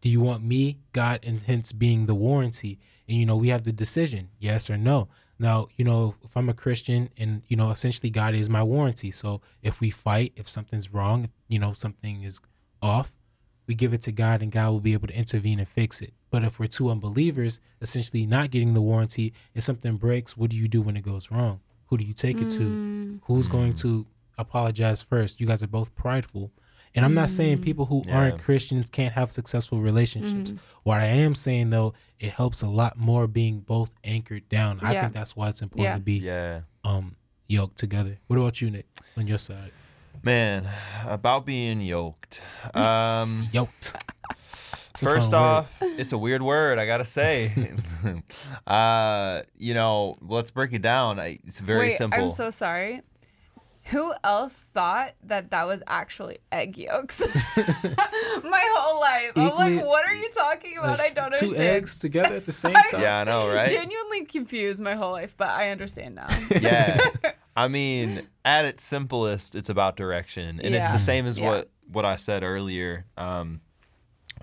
do 0.00 0.08
you 0.08 0.20
want 0.20 0.44
me, 0.44 0.78
God, 0.92 1.18
and 1.24 1.42
hence 1.42 1.72
being 1.72 2.06
the 2.06 2.14
warranty?" 2.14 2.78
And 3.08 3.18
you 3.18 3.26
know 3.26 3.36
we 3.36 3.48
have 3.48 3.64
the 3.64 3.72
decision, 3.72 4.28
yes 4.38 4.70
or 4.70 4.76
no. 4.76 5.08
Now, 5.36 5.66
you 5.76 5.84
know, 5.84 6.14
if 6.22 6.36
I'm 6.36 6.48
a 6.48 6.54
Christian 6.54 7.10
and, 7.16 7.42
you 7.48 7.56
know, 7.56 7.72
essentially 7.72 8.08
God 8.08 8.36
is 8.36 8.48
my 8.48 8.62
warranty. 8.62 9.10
So 9.10 9.40
if 9.62 9.80
we 9.80 9.90
fight, 9.90 10.32
if 10.36 10.48
something's 10.48 10.94
wrong, 10.94 11.28
you 11.48 11.58
know, 11.58 11.72
something 11.72 12.22
is 12.22 12.40
off, 12.84 13.14
we 13.66 13.74
give 13.74 13.94
it 13.94 14.02
to 14.02 14.12
God 14.12 14.42
and 14.42 14.52
God 14.52 14.70
will 14.70 14.80
be 14.80 14.92
able 14.92 15.08
to 15.08 15.16
intervene 15.16 15.58
and 15.58 15.66
fix 15.66 16.02
it. 16.02 16.12
But 16.30 16.44
if 16.44 16.58
we're 16.58 16.66
two 16.66 16.90
unbelievers, 16.90 17.60
essentially 17.80 18.26
not 18.26 18.50
getting 18.50 18.74
the 18.74 18.82
warranty, 18.82 19.32
if 19.54 19.64
something 19.64 19.96
breaks, 19.96 20.36
what 20.36 20.50
do 20.50 20.56
you 20.56 20.68
do 20.68 20.82
when 20.82 20.96
it 20.96 21.02
goes 21.02 21.30
wrong? 21.30 21.60
Who 21.86 21.96
do 21.96 22.04
you 22.04 22.12
take 22.12 22.40
it 22.40 22.50
to? 22.50 22.60
Mm. 22.60 23.20
Who's 23.24 23.48
going 23.48 23.72
mm. 23.72 23.80
to 23.80 24.06
apologize 24.36 25.02
first? 25.02 25.40
You 25.40 25.46
guys 25.46 25.62
are 25.62 25.68
both 25.68 25.94
prideful. 25.94 26.50
And 26.94 27.04
I'm 27.04 27.14
not 27.14 27.30
saying 27.30 27.58
mm. 27.58 27.62
people 27.62 27.86
who 27.86 28.02
Yeah. 28.06 28.16
aren't 28.16 28.38
Christians 28.40 28.90
can't 28.90 29.14
have 29.14 29.30
successful 29.30 29.80
relationships. 29.80 30.52
Mm-hmm. 30.52 30.64
What 30.82 31.00
I 31.00 31.06
am 31.06 31.34
saying 31.34 31.70
though, 31.70 31.94
it 32.20 32.30
helps 32.30 32.62
a 32.62 32.68
lot 32.68 32.98
more 32.98 33.26
being 33.26 33.60
both 33.60 33.94
anchored 34.04 34.48
down. 34.48 34.80
I 34.82 35.00
think 35.00 35.12
that's 35.12 35.34
why 35.34 35.48
it's 35.48 35.62
important 35.62 35.86
Yeah. 35.86 35.94
to 35.94 36.00
be 36.00 36.18
Yeah. 36.18 36.60
um 36.84 37.16
yoked 37.48 37.78
together. 37.78 38.18
What 38.26 38.38
about 38.38 38.60
you, 38.60 38.70
Nick, 38.70 38.86
on 39.16 39.26
your 39.26 39.38
side? 39.38 39.72
Man, 40.24 40.66
about 41.06 41.44
being 41.44 41.80
yoked. 41.82 42.40
Um, 42.74 43.48
Yoked. 43.52 43.94
First 44.96 45.30
fun 45.32 45.40
word. 45.40 45.46
off, 45.46 45.82
it's 45.82 46.12
a 46.12 46.18
weird 46.18 46.40
word, 46.40 46.78
I 46.78 46.86
gotta 46.86 47.04
say. 47.04 47.52
uh, 48.66 49.42
you 49.58 49.74
know, 49.74 50.16
let's 50.22 50.50
break 50.50 50.72
it 50.72 50.82
down. 50.82 51.18
I, 51.20 51.38
it's 51.44 51.60
very 51.60 51.88
Wait, 51.88 51.94
simple. 51.94 52.24
I'm 52.24 52.30
so 52.30 52.48
sorry. 52.50 53.02
Who 53.88 54.14
else 54.22 54.64
thought 54.72 55.12
that 55.24 55.50
that 55.50 55.66
was 55.66 55.82
actually 55.86 56.38
egg 56.50 56.78
yolks? 56.78 57.20
My 57.56 58.64
whole 58.76 59.00
life. 59.00 59.32
I'm 59.36 59.48
Equally- 59.48 59.76
like, 59.76 59.84
what 59.84 60.06
are 60.06 60.14
you 60.14 60.30
talking 60.30 60.78
about? 60.78 61.00
I 61.00 61.10
don't 61.10 61.34
two 61.34 61.46
understand. 61.46 61.68
eggs 61.68 61.98
together 61.98 62.36
at 62.36 62.46
the 62.46 62.52
same 62.52 62.74
I 62.74 62.82
time. 62.90 63.02
yeah, 63.02 63.18
I 63.20 63.24
know, 63.24 63.52
right? 63.52 63.68
Genuinely 63.68 64.24
confused 64.24 64.80
my 64.80 64.94
whole 64.94 65.12
life, 65.12 65.34
but 65.36 65.48
I 65.48 65.68
understand 65.70 66.14
now. 66.14 66.28
yeah. 66.60 66.98
I 67.56 67.68
mean, 67.68 68.26
at 68.44 68.64
its 68.64 68.82
simplest, 68.82 69.54
it's 69.54 69.68
about 69.68 69.96
direction, 69.96 70.60
and 70.60 70.74
it's 70.74 70.90
the 70.90 70.98
same 70.98 71.26
as 71.26 71.38
Yeah. 71.38 71.46
what 71.50 71.70
what 71.90 72.04
I 72.04 72.16
said 72.16 72.42
earlier. 72.42 73.04
Um, 73.16 73.60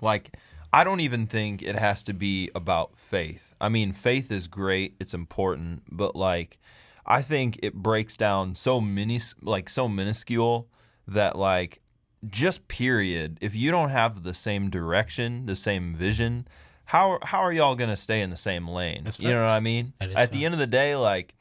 like, 0.01 0.37
I 0.71 0.83
don't 0.83 0.99
even 1.01 1.27
think 1.27 1.61
it 1.61 1.75
has 1.75 2.03
to 2.03 2.13
be 2.13 2.49
about 2.55 2.97
faith. 2.97 3.53
I 3.59 3.67
mean, 3.69 3.91
faith 3.91 4.31
is 4.31 4.47
great; 4.47 4.95
it's 4.99 5.13
important, 5.13 5.83
but 5.89 6.15
like, 6.15 6.59
I 7.05 7.21
think 7.21 7.59
it 7.61 7.73
breaks 7.73 8.15
down 8.15 8.55
so 8.55 8.79
many, 8.79 9.19
like, 9.41 9.69
so 9.69 9.87
minuscule 9.89 10.69
that 11.07 11.37
like, 11.37 11.81
just 12.25 12.67
period. 12.67 13.37
If 13.41 13.55
you 13.55 13.71
don't 13.71 13.89
have 13.89 14.23
the 14.23 14.33
same 14.33 14.69
direction, 14.69 15.45
the 15.47 15.55
same 15.55 15.95
vision. 15.95 16.47
How, 16.85 17.19
how 17.23 17.39
are 17.39 17.53
y'all 17.53 17.75
gonna 17.75 17.97
stay 17.97 18.21
in 18.21 18.29
the 18.31 18.37
same 18.37 18.67
lane? 18.67 19.05
That's 19.05 19.19
you 19.19 19.31
know 19.31 19.41
what 19.41 19.51
I 19.51 19.59
mean? 19.61 19.93
That 19.99 20.09
is 20.09 20.15
At 20.15 20.31
the 20.31 20.45
end 20.45 20.53
of 20.53 20.59
the 20.59 20.67
day, 20.67 20.95
like 20.95 21.35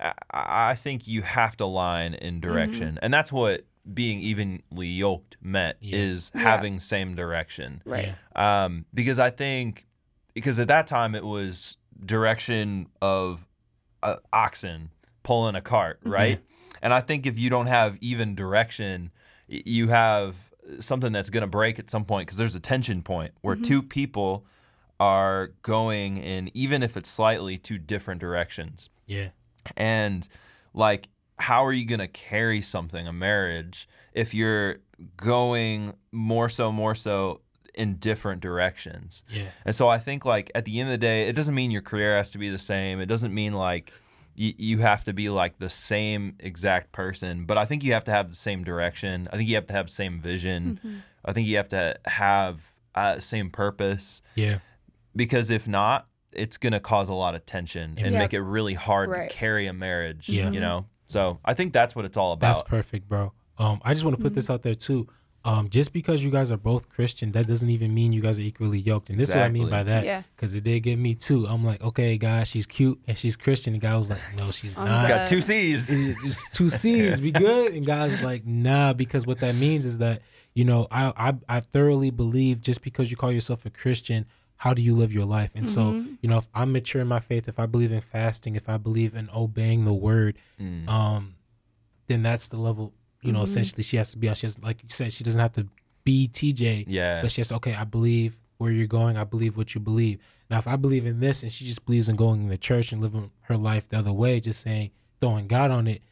I, 0.00 0.12
I 0.32 0.74
think 0.74 1.06
you 1.06 1.22
have 1.22 1.56
to 1.58 1.66
line 1.66 2.14
in 2.14 2.40
direction, 2.40 2.98
and 3.02 3.12
that's 3.12 3.32
what 3.32 3.64
being 3.92 4.20
evenly 4.20 4.86
yoked 4.86 5.36
meant 5.40 5.76
Yeah. 5.80 5.96
is 5.98 6.30
Yeah. 6.34 6.42
having 6.42 6.80
same 6.80 7.14
direction. 7.14 7.82
right. 7.84 8.14
Um, 8.36 8.84
because 8.94 9.18
I 9.18 9.30
think 9.30 9.86
because 10.34 10.58
at 10.58 10.68
that 10.68 10.86
time 10.86 11.14
it 11.14 11.24
was 11.24 11.76
direction 12.04 12.86
of 13.02 13.46
uh, 14.02 14.16
oxen 14.32 14.90
pulling 15.22 15.54
a 15.54 15.60
cart, 15.60 15.98
right? 16.04 16.40
And 16.82 16.94
I 16.94 17.00
think 17.00 17.26
if 17.26 17.38
you 17.38 17.50
don't 17.50 17.66
have 17.66 17.98
even 18.00 18.34
direction, 18.34 19.10
you 19.48 19.88
have 19.88 20.36
something 20.78 21.12
that's 21.12 21.28
going 21.30 21.42
to 21.42 21.46
break 21.50 21.78
at 21.78 21.90
some 21.90 22.04
point 22.04 22.26
because 22.26 22.38
there's 22.38 22.54
a 22.54 22.60
tension 22.60 23.02
point 23.02 23.32
where 23.42 23.56
two 23.56 23.82
people 23.82 24.46
are 25.00 25.48
going 25.62 26.16
in, 26.18 26.50
even 26.54 26.82
if 26.82 26.96
it's 26.96 27.10
slightly, 27.10 27.58
two 27.58 27.76
different 27.78 28.20
directions 28.20 28.88
Yeah. 29.06 29.28
And 29.76 30.28
like 30.74 31.08
how 31.38 31.64
are 31.64 31.72
you 31.72 31.86
going 31.86 32.00
to 32.00 32.08
carry 32.08 32.60
something 32.60 33.06
a 33.08 33.12
marriage 33.12 33.88
if 34.12 34.34
you're 34.34 34.76
going 35.16 35.94
more 36.12 36.48
so 36.48 36.70
more 36.70 36.94
so 36.94 37.40
in 37.74 37.94
different 37.96 38.40
directions? 38.42 39.24
Yeah. 39.30 39.46
and 39.64 39.74
so 39.74 39.88
i 39.88 39.98
think 39.98 40.24
like 40.24 40.50
at 40.54 40.64
the 40.64 40.80
end 40.80 40.88
of 40.88 40.92
the 40.92 40.98
day 40.98 41.28
it 41.28 41.34
doesn't 41.34 41.54
mean 41.54 41.70
your 41.70 41.82
career 41.82 42.16
has 42.16 42.30
to 42.32 42.38
be 42.38 42.50
the 42.50 42.58
same. 42.58 43.00
It 43.00 43.06
doesn't 43.06 43.32
mean 43.32 43.54
like 43.54 43.92
you, 44.34 44.52
you 44.58 44.78
have 44.78 45.02
to 45.04 45.12
be 45.12 45.28
like 45.28 45.58
the 45.58 45.70
same 45.70 46.36
exact 46.40 46.92
person 46.92 47.44
but 47.44 47.58
i 47.58 47.64
think 47.64 47.82
you 47.82 47.92
have 47.92 48.04
to 48.04 48.10
have 48.12 48.30
the 48.30 48.36
same 48.36 48.64
direction. 48.64 49.28
I 49.32 49.36
think 49.36 49.48
you 49.48 49.54
have 49.56 49.66
to 49.68 49.72
have 49.72 49.86
the 49.86 49.92
same 49.92 50.18
vision. 50.20 51.02
I 51.24 51.32
think 51.32 51.46
you 51.48 51.56
have 51.56 51.68
to 51.68 51.98
have 52.06 52.74
uh, 52.94 53.20
same 53.20 53.50
purpose. 53.50 54.20
Yeah. 54.34 54.58
because 55.14 55.48
if 55.50 55.68
not, 55.68 56.06
it's 56.32 56.56
going 56.56 56.72
to 56.72 56.80
cause 56.80 57.08
a 57.08 57.14
lot 57.14 57.34
of 57.34 57.44
tension 57.46 57.94
and 57.98 58.12
Yeah. 58.12 58.18
make 58.18 58.32
it 58.34 58.40
really 58.40 58.74
hard 58.74 59.10
Right. 59.10 59.30
to 59.30 59.36
carry 59.36 59.66
a 59.66 59.72
marriage. 59.72 60.28
Yeah. 60.28 60.50
You 60.50 60.60
know, 60.60 60.86
so 61.06 61.40
I 61.44 61.54
think 61.54 61.72
that's 61.72 61.94
what 61.96 62.04
it's 62.04 62.16
all 62.16 62.32
about. 62.32 62.46
That's 62.46 62.62
perfect, 62.62 63.08
bro. 63.08 63.32
Um, 63.58 63.80
I 63.84 63.92
just 63.94 64.04
want 64.04 64.16
to 64.16 64.22
put 64.22 64.34
this 64.34 64.48
out 64.48 64.62
there 64.62 64.74
too. 64.74 65.08
Um, 65.42 65.70
just 65.70 65.94
because 65.94 66.22
you 66.22 66.30
guys 66.30 66.50
are 66.50 66.58
both 66.58 66.90
Christian, 66.90 67.32
that 67.32 67.46
doesn't 67.46 67.70
even 67.70 67.94
mean 67.94 68.12
you 68.12 68.20
guys 68.20 68.38
are 68.38 68.42
equally 68.42 68.78
yoked. 68.78 69.08
And 69.08 69.18
this 69.18 69.30
is 69.30 69.34
what 69.34 69.42
I 69.44 69.48
mean 69.48 69.70
by 69.70 69.80
Exactly. 69.80 69.92
that. 69.92 70.04
Yeah. 70.04 70.22
Because 70.36 70.52
it 70.54 70.64
did 70.64 70.80
get 70.80 70.98
me 70.98 71.14
too. 71.14 71.46
I'm 71.46 71.64
like, 71.64 71.80
okay, 71.82 72.18
guys, 72.18 72.48
she's 72.48 72.66
cute 72.66 73.00
and 73.08 73.16
she's 73.16 73.36
Christian. 73.36 73.72
And 73.72 73.80
guy 73.82 73.96
was 73.96 74.10
like, 74.10 74.20
no, 74.36 74.50
she's 74.50 74.76
I'm 74.76 74.86
not. 74.86 75.02
dead. 75.02 75.08
Got 75.08 75.28
two 75.28 75.40
C's. 75.40 75.90
It- 75.90 76.16
it's 76.24 76.50
two 76.50 76.68
C's. 76.68 77.22
We 77.22 77.32
good? 77.32 77.72
And 77.74 77.86
guys 77.86 78.20
like, 78.22 78.44
nah, 78.46 78.92
because 78.92 79.26
what 79.26 79.40
that 79.40 79.54
means 79.54 79.86
is 79.86 79.98
that 79.98 80.20
you 80.52 80.64
know, 80.64 80.86
I 80.90 81.12
I, 81.16 81.56
I 81.56 81.60
thoroughly 81.60 82.10
believe 82.10 82.60
just 82.60 82.82
because 82.82 83.10
you 83.10 83.16
call 83.16 83.32
yourself 83.32 83.64
a 83.64 83.70
Christian, 83.70 84.26
how 84.64 84.74
do 84.74 84.82
you 84.82 84.94
live 84.94 85.10
your 85.12 85.24
life? 85.24 85.50
And 85.54 85.66
so, 85.66 86.04
you 86.20 86.28
know, 86.28 86.36
if 86.38 86.46
I'm 86.54 86.70
mature 86.72 87.00
in 87.00 87.08
my 87.08 87.20
faith, 87.20 87.48
if 87.48 87.58
I 87.58 87.64
believe 87.64 87.92
in 87.92 88.02
fasting, 88.02 88.56
if 88.56 88.68
I 88.68 88.76
believe 88.76 89.14
in 89.14 89.28
obeying 89.34 89.84
the 89.86 89.94
word, 89.94 90.36
Mm. 90.60 90.86
um, 90.86 91.34
then 92.08 92.22
that's 92.22 92.48
the 92.50 92.58
level. 92.58 92.92
You 93.22 93.32
know, 93.32 93.42
essentially, 93.42 93.82
she 93.82 93.96
has 93.96 94.10
to 94.12 94.18
be 94.18 94.28
on. 94.28 94.34
She 94.34 94.46
has, 94.46 94.62
like 94.62 94.82
you 94.82 94.88
said, 94.90 95.12
she 95.12 95.24
doesn't 95.24 95.40
have 95.40 95.52
to 95.52 95.66
be 96.04 96.28
TJ. 96.28 96.84
Yeah. 96.88 97.22
But 97.22 97.32
she 97.32 97.40
has, 97.40 97.50
okay, 97.52 97.74
I 97.74 97.84
believe 97.84 98.36
where 98.58 98.70
you're 98.70 98.86
going. 98.86 99.16
I 99.16 99.24
believe 99.24 99.56
what 99.56 99.74
you 99.74 99.80
believe. 99.80 100.18
Now, 100.50 100.58
if 100.58 100.66
I 100.66 100.76
believe 100.76 101.06
in 101.06 101.20
this 101.20 101.42
and 101.42 101.50
she 101.52 101.64
just 101.64 101.84
believes 101.86 102.08
in 102.08 102.16
going 102.16 102.48
to 102.48 102.58
church 102.58 102.92
and 102.92 103.00
living 103.00 103.30
her 103.42 103.56
life 103.56 103.88
the 103.88 103.98
other 103.98 104.12
way, 104.12 104.40
just 104.40 104.60
saying, 104.60 104.90
throwing 105.20 105.46
God 105.46 105.70
on 105.70 105.86
it, 105.86 106.02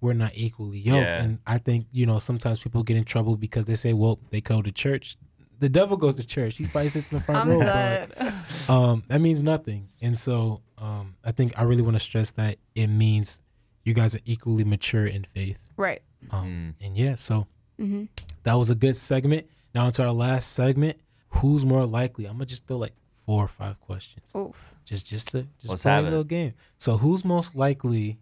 we're 0.00 0.12
not 0.12 0.32
equally 0.34 0.78
yoked. 0.78 1.02
Yeah. 1.06 1.22
And 1.22 1.38
I 1.46 1.58
think, 1.58 1.86
you 1.90 2.04
know, 2.06 2.18
sometimes 2.20 2.60
people 2.60 2.82
get 2.84 2.96
in 2.96 3.04
trouble 3.04 3.36
because 3.36 3.64
they 3.64 3.74
say, 3.74 3.92
well, 3.92 4.18
they 4.30 4.40
go 4.40 4.60
to 4.62 4.70
church. 4.70 5.16
The 5.58 5.68
devil 5.68 5.96
goes 5.96 6.16
to 6.16 6.26
church. 6.26 6.58
He 6.58 6.66
probably 6.66 6.88
sits 6.90 7.10
in 7.10 7.18
the 7.18 7.24
front 7.24 7.40
I'm 7.40 7.48
row. 7.48 7.58
But, 7.60 8.34
um, 8.70 9.04
that 9.08 9.20
means 9.20 9.42
nothing. 9.42 9.88
And 10.02 10.16
so 10.16 10.60
um, 10.78 11.16
I 11.24 11.32
think 11.32 11.58
I 11.58 11.62
really 11.62 11.82
want 11.82 11.94
to 11.96 12.00
stress 12.00 12.30
that 12.32 12.58
it 12.74 12.88
means 12.88 13.40
you 13.84 13.94
guys 13.94 14.14
are 14.14 14.20
equally 14.24 14.64
mature 14.64 15.06
in 15.06 15.24
faith. 15.24 15.70
right. 15.76 16.02
Um, 16.30 16.74
And 16.80 16.96
yeah, 16.96 17.14
so 17.14 17.46
hmm 17.78 18.04
that 18.42 18.54
was 18.54 18.70
a 18.70 18.74
good 18.74 18.96
segment. 18.96 19.46
Now 19.74 19.86
into 19.86 20.02
our 20.04 20.12
last 20.12 20.52
segment. 20.52 20.98
Who's 21.28 21.64
more 21.66 21.84
likely? 21.86 22.24
I'm 22.26 22.32
gonna 22.34 22.46
just 22.46 22.66
throw 22.66 22.78
like 22.78 22.94
four 23.24 23.44
or 23.44 23.48
five 23.48 23.78
questions, 23.80 24.30
Oof. 24.36 24.74
just 24.84 25.04
just 25.06 25.28
to 25.32 25.42
just 25.58 25.68
Let's 25.70 25.82
play 25.82 25.92
a 25.92 25.94
have 25.96 26.04
it. 26.06 26.10
little 26.10 26.24
game. 26.24 26.54
So 26.78 26.96
who's 26.96 27.24
most 27.24 27.54
likely 27.54 28.18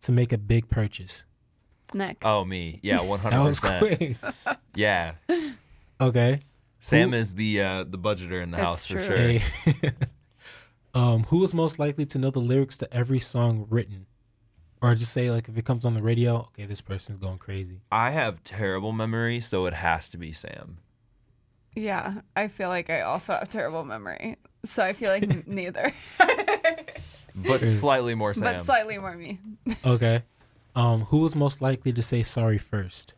to 0.00 0.12
make 0.12 0.32
a 0.32 0.38
big 0.38 0.68
purchase? 0.68 1.24
Nick. 1.92 2.18
Oh, 2.24 2.44
me. 2.44 2.80
Yeah, 2.82 3.00
one 3.12 3.20
That 3.22 3.32
hundred 3.32 3.44
was 3.48 3.60
percent. 3.60 3.98
quick. 3.98 4.56
Yeah. 4.74 5.12
okay. 6.00 6.40
Sam 6.84 7.12
Who- 7.12 7.16
is 7.16 7.34
the 7.34 7.62
uh, 7.62 7.84
the 7.84 7.96
budgeter 7.96 8.42
in 8.42 8.50
the 8.50 8.58
It's 8.58 8.64
house 8.66 8.84
for 8.84 9.00
sure. 9.00 9.16
Hey. 9.16 9.42
um, 10.94 11.24
who 11.24 11.42
is 11.42 11.54
most 11.54 11.78
likely 11.78 12.04
to 12.04 12.18
know 12.18 12.30
the 12.30 12.40
lyrics 12.40 12.76
to 12.76 12.92
every 12.94 13.18
song 13.20 13.66
written? 13.70 14.04
Or 14.82 14.94
just 14.94 15.12
say 15.12 15.30
like 15.30 15.48
if 15.48 15.56
it 15.56 15.64
comes 15.64 15.86
on 15.86 15.94
the 15.94 16.02
radio, 16.02 16.36
okay, 16.48 16.66
this 16.66 16.82
person's 16.82 17.16
going 17.16 17.38
crazy. 17.38 17.80
I 17.90 18.10
have 18.10 18.44
terrible 18.44 18.92
memory, 18.92 19.40
so 19.40 19.64
it 19.64 19.72
has 19.72 20.10
to 20.10 20.18
be 20.18 20.32
Sam. 20.34 20.76
Yeah, 21.74 22.20
I 22.36 22.48
feel 22.48 22.68
like 22.68 22.90
I 22.90 23.00
also 23.00 23.32
have 23.32 23.48
terrible 23.48 23.82
memory, 23.86 24.36
so 24.66 24.84
I 24.84 24.92
feel 24.92 25.08
like 25.08 25.46
neither, 25.46 25.90
But 27.34 27.72
slightly 27.72 28.14
more 28.14 28.34
Sam. 28.34 28.56
but 28.58 28.64
slightly 28.66 28.98
more 28.98 29.16
me. 29.16 29.38
Okay. 29.86 30.22
Um, 30.76 31.02
who 31.06 31.24
is 31.24 31.34
most 31.34 31.62
likely 31.62 31.94
to 31.94 32.02
say 32.02 32.22
sorry 32.22 32.58
first? 32.58 33.14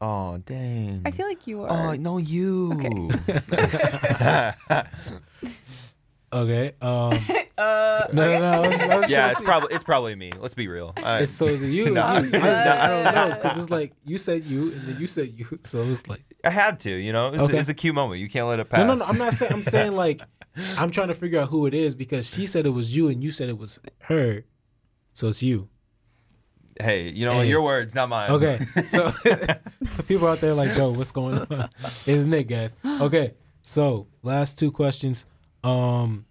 Aw, 0.00 0.32
oh, 0.34 0.38
dang. 0.38 1.02
I 1.04 1.10
feel 1.10 1.26
like 1.26 1.46
you 1.46 1.64
are. 1.64 1.90
Oh, 1.90 1.94
no, 1.94 2.18
you. 2.18 2.72
Okay. 2.74 3.08
Um, 6.82 6.82
uh, 7.58 8.06
no, 8.12 8.12
no, 8.12 8.38
no. 8.38 8.62
I 8.62 8.68
was, 8.68 8.80
I 8.82 8.96
was 8.98 9.10
yeah, 9.10 9.30
it's 9.30 9.40
probably 9.40 9.74
it's 9.74 9.82
probably 9.82 10.14
me. 10.14 10.30
Let's 10.38 10.52
be 10.54 10.68
real. 10.68 10.92
I- 10.98 11.20
It's 11.20 11.30
so 11.30 11.46
is 11.46 11.62
it 11.62 11.68
you? 11.68 11.86
Is 11.86 11.94
No. 11.94 12.00
you? 12.00 12.06
I, 12.06 12.18
It's 12.20 12.32
was. 12.32 12.42
I 12.44 12.88
don't 12.88 13.14
know 13.30 13.34
because 13.36 13.56
it's 13.58 13.70
like 13.70 13.92
you 14.04 14.18
said 14.18 14.44
you 14.44 14.72
and 14.72 14.82
then 14.82 15.00
you 15.00 15.06
said 15.06 15.32
you, 15.34 15.58
so 15.62 15.82
it's 15.84 16.06
like 16.06 16.22
I 16.44 16.50
had 16.50 16.80
to, 16.80 16.90
you 16.90 17.12
know. 17.14 17.32
It's, 17.32 17.42
Okay. 17.44 17.58
it's 17.58 17.70
a 17.70 17.74
cute 17.74 17.94
moment. 17.94 18.20
You 18.20 18.28
can't 18.28 18.46
let 18.46 18.60
it 18.60 18.68
pass. 18.68 18.80
no, 18.80 18.88
no, 18.88 18.94
no. 18.96 19.04
I'm 19.06 19.16
not 19.16 19.32
saying. 19.34 19.52
I'm 19.54 19.62
saying 19.62 19.92
like 19.96 20.20
I'm 20.76 20.90
trying 20.90 21.08
to 21.08 21.14
figure 21.14 21.40
out 21.40 21.48
who 21.48 21.64
it 21.64 21.72
is 21.72 21.94
because 21.94 22.28
she 22.28 22.46
said 22.46 22.66
it 22.66 22.70
was 22.70 22.94
you 22.94 23.08
and 23.08 23.24
you 23.24 23.32
said 23.32 23.48
it 23.48 23.56
was 23.56 23.78
her, 24.00 24.44
so 25.14 25.28
it's 25.28 25.42
you. 25.42 25.70
Hey, 26.80 27.10
you 27.10 27.24
know 27.24 27.40
Hey. 27.40 27.48
your 27.48 27.62
words, 27.62 27.94
not 27.94 28.08
mine. 28.08 28.30
Okay, 28.30 28.58
so 28.88 29.10
people 30.08 30.28
out 30.28 30.38
there 30.38 30.54
like, 30.54 30.76
yo, 30.76 30.92
what's 30.92 31.12
going 31.12 31.38
on? 31.38 31.68
It's 32.06 32.24
Nick, 32.24 32.48
guys. 32.48 32.76
Okay, 32.84 33.34
so 33.62 34.06
last 34.22 34.58
two 34.58 34.70
questions. 34.70 35.26
Um, 35.64 36.26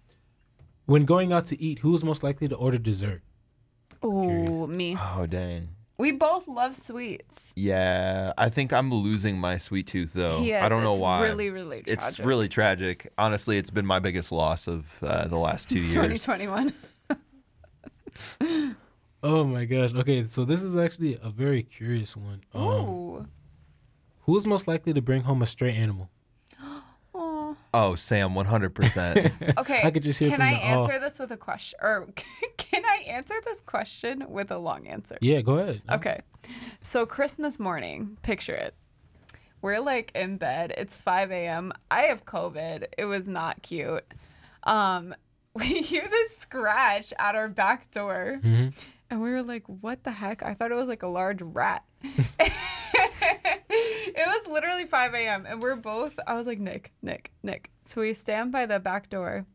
when 0.86 1.04
going 1.04 1.32
out 1.32 1.46
to 1.46 1.62
eat, 1.62 1.80
who's 1.80 2.02
most 2.02 2.22
likely 2.22 2.48
to 2.48 2.56
order 2.56 2.78
dessert? 2.78 3.22
Oh, 4.02 4.66
me. 4.66 4.96
oh 4.98 5.26
dang. 5.26 5.68
We 5.98 6.12
both 6.12 6.46
love 6.46 6.76
sweets. 6.76 7.52
Yeah, 7.56 8.32
I 8.38 8.50
think 8.50 8.72
I'm 8.72 8.92
losing 8.92 9.36
my 9.36 9.58
sweet 9.58 9.88
tooth 9.88 10.12
though. 10.14 10.40
Yes, 10.42 10.62
I 10.64 10.68
don't 10.68 10.84
know 10.84 10.92
it's 10.92 11.00
why. 11.00 11.24
Really, 11.24 11.50
really 11.50 11.82
tragic. 11.82 12.04
it's 12.08 12.20
really 12.20 12.48
tragic. 12.48 13.12
Honestly, 13.18 13.58
it's 13.58 13.70
been 13.70 13.84
my 13.84 13.98
biggest 13.98 14.30
loss 14.30 14.68
of 14.68 15.02
uh, 15.02 15.26
the 15.26 15.36
last 15.36 15.68
two 15.68 15.80
years. 15.80 15.90
2021. 15.90 16.72
Oh 19.22 19.44
my 19.44 19.64
gosh. 19.64 19.94
Okay, 19.94 20.24
so 20.26 20.44
this 20.44 20.62
is 20.62 20.76
actually 20.76 21.18
a 21.22 21.30
very 21.30 21.62
curious 21.62 22.16
one. 22.16 22.42
Um, 22.54 22.62
Ooh. 22.62 23.26
who's 24.20 24.46
most 24.46 24.68
likely 24.68 24.92
to 24.92 25.02
bring 25.02 25.22
home 25.22 25.42
a 25.42 25.46
stray 25.46 25.74
animal? 25.74 26.10
Aw. 27.14 27.54
Oh, 27.74 27.94
Sam, 27.96 28.30
100%. 28.30 29.32
Okay. 29.58 29.80
I 29.82 29.90
could 29.90 30.02
just 30.04 30.18
hear 30.20 30.28
Can 30.28 30.38
from 30.38 30.46
I 30.46 30.52
the 30.52 30.60
oh. 30.60 30.82
answer 30.82 30.98
this 31.00 31.18
with 31.18 31.32
a 31.32 31.36
question, 31.36 31.78
or 31.82 32.08
can 32.56 32.84
I 32.84 33.02
answer 33.08 33.34
this 33.44 33.60
question 33.60 34.24
with 34.28 34.50
a 34.52 34.58
long 34.58 34.86
answer? 34.86 35.18
Yeah, 35.20 35.40
go 35.40 35.58
ahead. 35.58 35.82
Okay. 35.90 36.20
So 36.80 37.04
Christmas 37.06 37.58
morning, 37.58 38.16
picture 38.22 38.54
it. 38.54 38.74
We're 39.60 39.80
like 39.80 40.12
in 40.14 40.36
bed. 40.36 40.72
It's 40.76 40.96
5 40.96 41.32
a.m. 41.32 41.72
I 41.90 42.02
have 42.02 42.24
COVID. 42.24 42.86
It 42.96 43.06
was 43.06 43.26
not 43.28 43.62
cute. 43.62 44.04
Um, 44.62 45.12
we 45.54 45.82
hear 45.82 46.06
this 46.08 46.36
scratch 46.38 47.12
at 47.18 47.34
our 47.34 47.48
back 47.48 47.90
door. 47.90 48.40
Mhm. 48.44 48.72
And 49.10 49.22
we 49.22 49.30
were 49.30 49.42
like, 49.42 49.64
what 49.66 50.04
the 50.04 50.10
heck? 50.10 50.42
I 50.42 50.54
thought 50.54 50.70
it 50.70 50.74
was 50.76 50.88
like 50.88 51.02
a 51.02 51.08
large 51.08 51.40
rat. 51.42 51.84
it 52.02 52.52
was 54.26 54.46
literally 54.46 54.84
5 54.84 55.14
a.m. 55.14 55.46
And 55.46 55.62
we're 55.62 55.76
both, 55.76 56.18
I 56.26 56.34
was 56.34 56.46
like, 56.46 56.58
Nick, 56.58 56.92
Nick, 57.02 57.32
Nick. 57.42 57.70
So 57.84 58.02
we 58.02 58.14
stand 58.14 58.52
by 58.52 58.66
the 58.66 58.78
back 58.78 59.08
door 59.08 59.46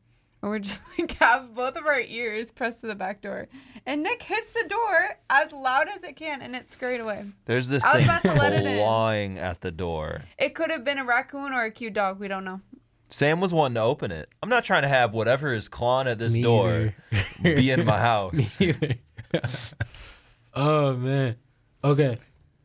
and 0.41 0.51
we're 0.51 0.59
just 0.69 0.82
like, 0.97 1.11
have 1.13 1.53
both 1.53 1.75
of 1.75 1.86
our 1.86 2.01
ears 2.01 2.51
pressed 2.51 2.82
to 2.82 2.88
the 2.88 2.95
back 2.95 3.21
door. 3.21 3.47
And 3.86 4.03
Nick 4.03 4.23
hits 4.23 4.53
the 4.53 4.67
door 4.67 5.17
as 5.30 5.51
loud 5.51 5.88
as 5.88 6.03
it 6.03 6.15
can 6.15 6.41
and 6.41 6.55
it 6.55 6.69
scurried 6.69 7.01
away. 7.01 7.25
There's 7.45 7.69
this 7.69 7.84
I 7.84 7.89
was 7.89 7.97
thing 7.97 8.05
about 8.05 8.21
to 8.23 8.34
let 8.34 8.53
it 8.53 8.65
in. 8.65 8.78
clawing 8.78 9.38
at 9.38 9.61
the 9.61 9.71
door. 9.71 10.23
It 10.38 10.55
could 10.55 10.71
have 10.71 10.84
been 10.84 10.97
a 10.97 11.05
raccoon 11.05 11.53
or 11.53 11.63
a 11.63 11.71
cute 11.71 11.93
dog. 11.93 12.19
We 12.19 12.28
don't 12.28 12.43
know. 12.43 12.61
Sam 13.09 13.39
was 13.39 13.53
wanting 13.53 13.75
to 13.75 13.82
open 13.82 14.11
it. 14.11 14.30
I'm 14.41 14.49
not 14.49 14.63
trying 14.63 14.82
to 14.82 14.88
have 14.88 15.13
whatever 15.13 15.53
is 15.53 15.67
clawing 15.67 16.07
at 16.07 16.17
this 16.17 16.34
Me 16.34 16.41
door 16.41 16.95
either. 17.11 17.55
be 17.55 17.69
in 17.69 17.86
my 17.86 17.99
house. 17.99 18.59
Either. 18.59 18.95
oh 20.53 20.95
man. 20.95 21.36
Okay. 21.84 22.17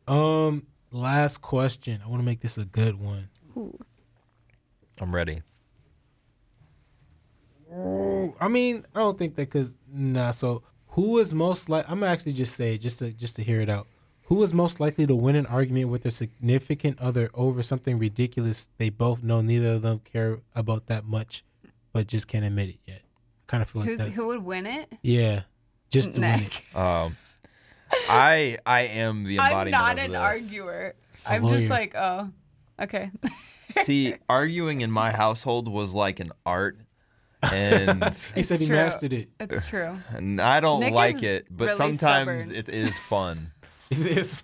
Um 0.07 0.65
last 0.91 1.41
question. 1.41 2.01
I 2.03 2.07
want 2.07 2.21
to 2.21 2.25
make 2.25 2.39
this 2.41 2.57
a 2.57 2.65
good 2.65 2.99
one. 2.99 3.29
I'm 5.01 5.13
ready. 5.13 5.41
I 8.41 8.47
mean, 8.47 8.85
I 8.95 8.99
don't 8.99 9.17
think 9.17 9.35
that 9.35 9.49
cuz 9.49 9.77
nah, 9.91 10.31
so 10.31 10.63
who 10.87 11.19
is 11.19 11.33
most 11.33 11.69
like 11.69 11.85
I'm 11.89 11.99
gonna 11.99 12.11
actually 12.11 12.33
just 12.33 12.55
say 12.55 12.77
just 12.77 12.99
to 12.99 13.11
just 13.11 13.35
to 13.37 13.43
hear 13.43 13.61
it 13.61 13.69
out. 13.69 13.87
Who 14.23 14.43
is 14.43 14.53
most 14.53 14.79
likely 14.79 15.07
to 15.07 15.15
win 15.15 15.35
an 15.35 15.47
argument 15.47 15.89
with 15.89 16.03
their 16.03 16.11
significant 16.11 16.99
other 16.99 17.31
over 17.33 17.63
something 17.63 17.97
ridiculous 17.97 18.69
they 18.77 18.89
both 18.89 19.23
know 19.23 19.41
neither 19.41 19.73
of 19.73 19.81
them 19.81 19.99
care 19.99 20.39
about 20.53 20.85
that 20.85 21.03
much, 21.03 21.43
but 21.93 22.05
just 22.07 22.27
can't 22.27 22.45
admit 22.45 22.69
it 22.69 22.79
yet? 22.85 23.01
Kind 23.47 23.63
of 23.63 23.69
feel 23.69 23.81
like 23.81 23.89
Who's 23.89 23.99
that. 23.99 24.09
who 24.11 24.27
would 24.27 24.43
win 24.43 24.67
it? 24.67 24.93
Yeah. 25.01 25.41
Just 25.89 26.13
to 26.15 26.21
win 26.21 26.41
it. 26.41 26.75
Um, 26.75 27.17
I 28.09 28.57
I 28.65 28.81
am 28.81 29.23
the 29.23 29.39
I'm 29.39 29.67
embodiment 29.67 29.71
not 29.71 29.97
of 29.97 30.03
an 30.05 30.11
this. 30.11 30.19
arguer. 30.19 30.95
A 31.25 31.31
I'm 31.33 31.43
lawyer. 31.43 31.57
just 31.59 31.69
like, 31.69 31.95
oh, 31.95 32.29
okay. 32.81 33.11
See, 33.83 34.15
arguing 34.27 34.81
in 34.81 34.91
my 34.91 35.11
household 35.11 35.67
was 35.67 35.93
like 35.93 36.19
an 36.19 36.31
art, 36.45 36.77
and 37.43 38.03
He 38.35 38.43
said 38.43 38.59
he 38.59 38.67
true. 38.67 38.75
mastered 38.75 39.13
it. 39.13 39.29
It's 39.39 39.67
true. 39.67 39.97
and 40.09 40.39
I 40.41 40.59
don't 40.59 40.79
Nick 40.81 40.93
like 40.93 41.23
it, 41.23 41.47
but 41.49 41.65
really 41.65 41.77
sometimes 41.77 42.45
stubborn. 42.45 42.55
it 42.55 42.69
is 42.69 42.97
fun. 42.99 43.51
It's, 43.89 44.05
it's- 44.05 44.43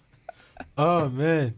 oh 0.77 1.09
man. 1.09 1.55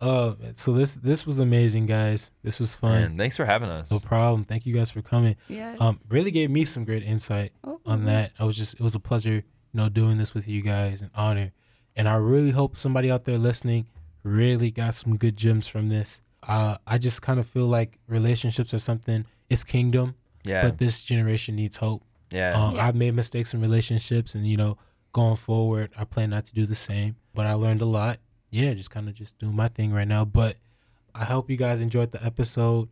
Oh, 0.00 0.36
man. 0.40 0.56
so 0.56 0.72
this 0.72 0.96
this 0.96 1.24
was 1.24 1.40
amazing, 1.40 1.86
guys. 1.86 2.30
This 2.42 2.58
was 2.60 2.74
fun. 2.74 3.02
And 3.02 3.18
thanks 3.18 3.36
for 3.36 3.44
having 3.46 3.68
us. 3.70 3.90
No 3.90 3.98
problem. 3.98 4.44
Thank 4.44 4.66
you 4.66 4.74
guys 4.74 4.90
for 4.90 5.00
coming. 5.02 5.36
Yeah. 5.48 5.76
Um, 5.80 6.00
really 6.10 6.30
gave 6.30 6.50
me 6.50 6.64
some 6.64 6.84
great 6.84 7.02
insight 7.02 7.52
Oh, 7.64 7.80
on 7.86 8.04
that. 8.04 8.32
I 8.38 8.44
was 8.44 8.56
just 8.56 8.74
it 8.74 8.80
was 8.80 8.94
a 8.94 9.00
pleasure, 9.00 9.32
you 9.36 9.42
know, 9.72 9.88
doing 9.88 10.18
this 10.18 10.34
with 10.34 10.46
you 10.46 10.60
guys, 10.62 11.00
an 11.02 11.10
honor, 11.14 11.52
and 11.96 12.08
I 12.08 12.16
really 12.16 12.50
hope 12.50 12.76
somebody 12.76 13.10
out 13.10 13.24
there 13.24 13.38
listening 13.38 13.86
really 14.22 14.70
got 14.72 14.92
some 14.92 15.16
good 15.16 15.36
gems 15.36 15.66
from 15.68 15.88
this. 15.88 16.20
Uh, 16.42 16.76
I 16.86 16.98
just 16.98 17.22
kind 17.22 17.38
of 17.40 17.46
feel 17.48 17.66
like 17.66 17.98
relationships 18.08 18.74
are 18.74 18.78
something. 18.78 19.24
It's 19.48 19.62
kingdom, 19.64 20.16
Yeah, 20.44 20.62
but 20.62 20.78
this 20.78 21.02
generation 21.02 21.54
needs 21.56 21.76
hope. 21.76 22.02
yeah, 22.32 22.52
Um, 22.60 22.74
Yeah. 22.74 22.86
I've 22.88 22.96
made 22.96 23.14
mistakes 23.14 23.54
in 23.54 23.60
relationships, 23.60 24.34
and 24.34 24.46
you 24.46 24.56
know, 24.56 24.78
going 25.12 25.36
forward, 25.36 25.90
I 25.96 26.04
plan 26.04 26.30
not 26.30 26.44
to 26.46 26.52
do 26.54 26.66
the 26.66 26.74
same. 26.74 27.16
But 27.34 27.46
I 27.46 27.52
learned 27.54 27.80
a 27.82 27.86
lot. 27.86 28.18
Yeah, 28.56 28.72
just 28.72 28.90
kind 28.90 29.06
of 29.06 29.14
just 29.14 29.38
doing 29.38 29.54
my 29.54 29.68
thing 29.68 29.92
right 29.92 30.08
now. 30.08 30.24
But 30.24 30.56
I 31.14 31.26
hope 31.26 31.50
you 31.50 31.58
guys 31.58 31.82
enjoyed 31.82 32.10
the 32.10 32.24
episode, 32.24 32.88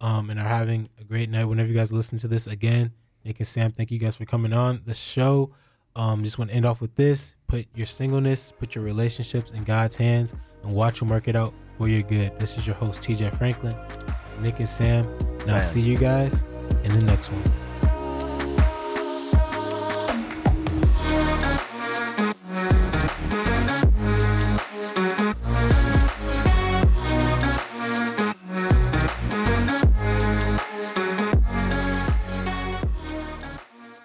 um, 0.00 0.30
and 0.30 0.38
are 0.38 0.46
having 0.46 0.88
a 1.00 1.02
great 1.02 1.28
night. 1.28 1.46
Whenever 1.46 1.68
you 1.68 1.74
guys 1.74 1.92
listen 1.92 2.18
to 2.18 2.28
this 2.28 2.46
again, 2.46 2.92
Nick 3.24 3.40
and 3.40 3.46
Sam, 3.48 3.72
thank 3.72 3.90
you 3.90 3.98
guys 3.98 4.14
for 4.14 4.24
coming 4.26 4.52
on 4.52 4.80
the 4.86 4.94
show. 4.94 5.50
Um, 5.96 6.22
just 6.22 6.38
want 6.38 6.52
to 6.52 6.56
end 6.56 6.64
off 6.64 6.80
with 6.80 6.94
this: 6.94 7.34
put 7.48 7.66
your 7.74 7.86
singleness, 7.86 8.52
put 8.52 8.76
your 8.76 8.84
relationships 8.84 9.50
in 9.50 9.64
God's 9.64 9.96
hands, 9.96 10.36
and 10.62 10.70
watch 10.70 11.02
Him 11.02 11.08
work 11.08 11.26
it 11.26 11.34
out 11.34 11.52
for 11.78 11.88
your 11.88 12.02
good. 12.02 12.38
This 12.38 12.56
is 12.56 12.64
your 12.64 12.76
host, 12.76 13.02
TJ 13.02 13.36
Franklin, 13.36 13.74
Nick 14.40 14.60
and 14.60 14.68
Sam, 14.68 15.04
and 15.40 15.50
I'll 15.50 15.62
see 15.62 15.80
you 15.80 15.98
guys 15.98 16.44
in 16.84 16.92
the 16.92 17.04
next 17.04 17.32
one. 17.32 17.67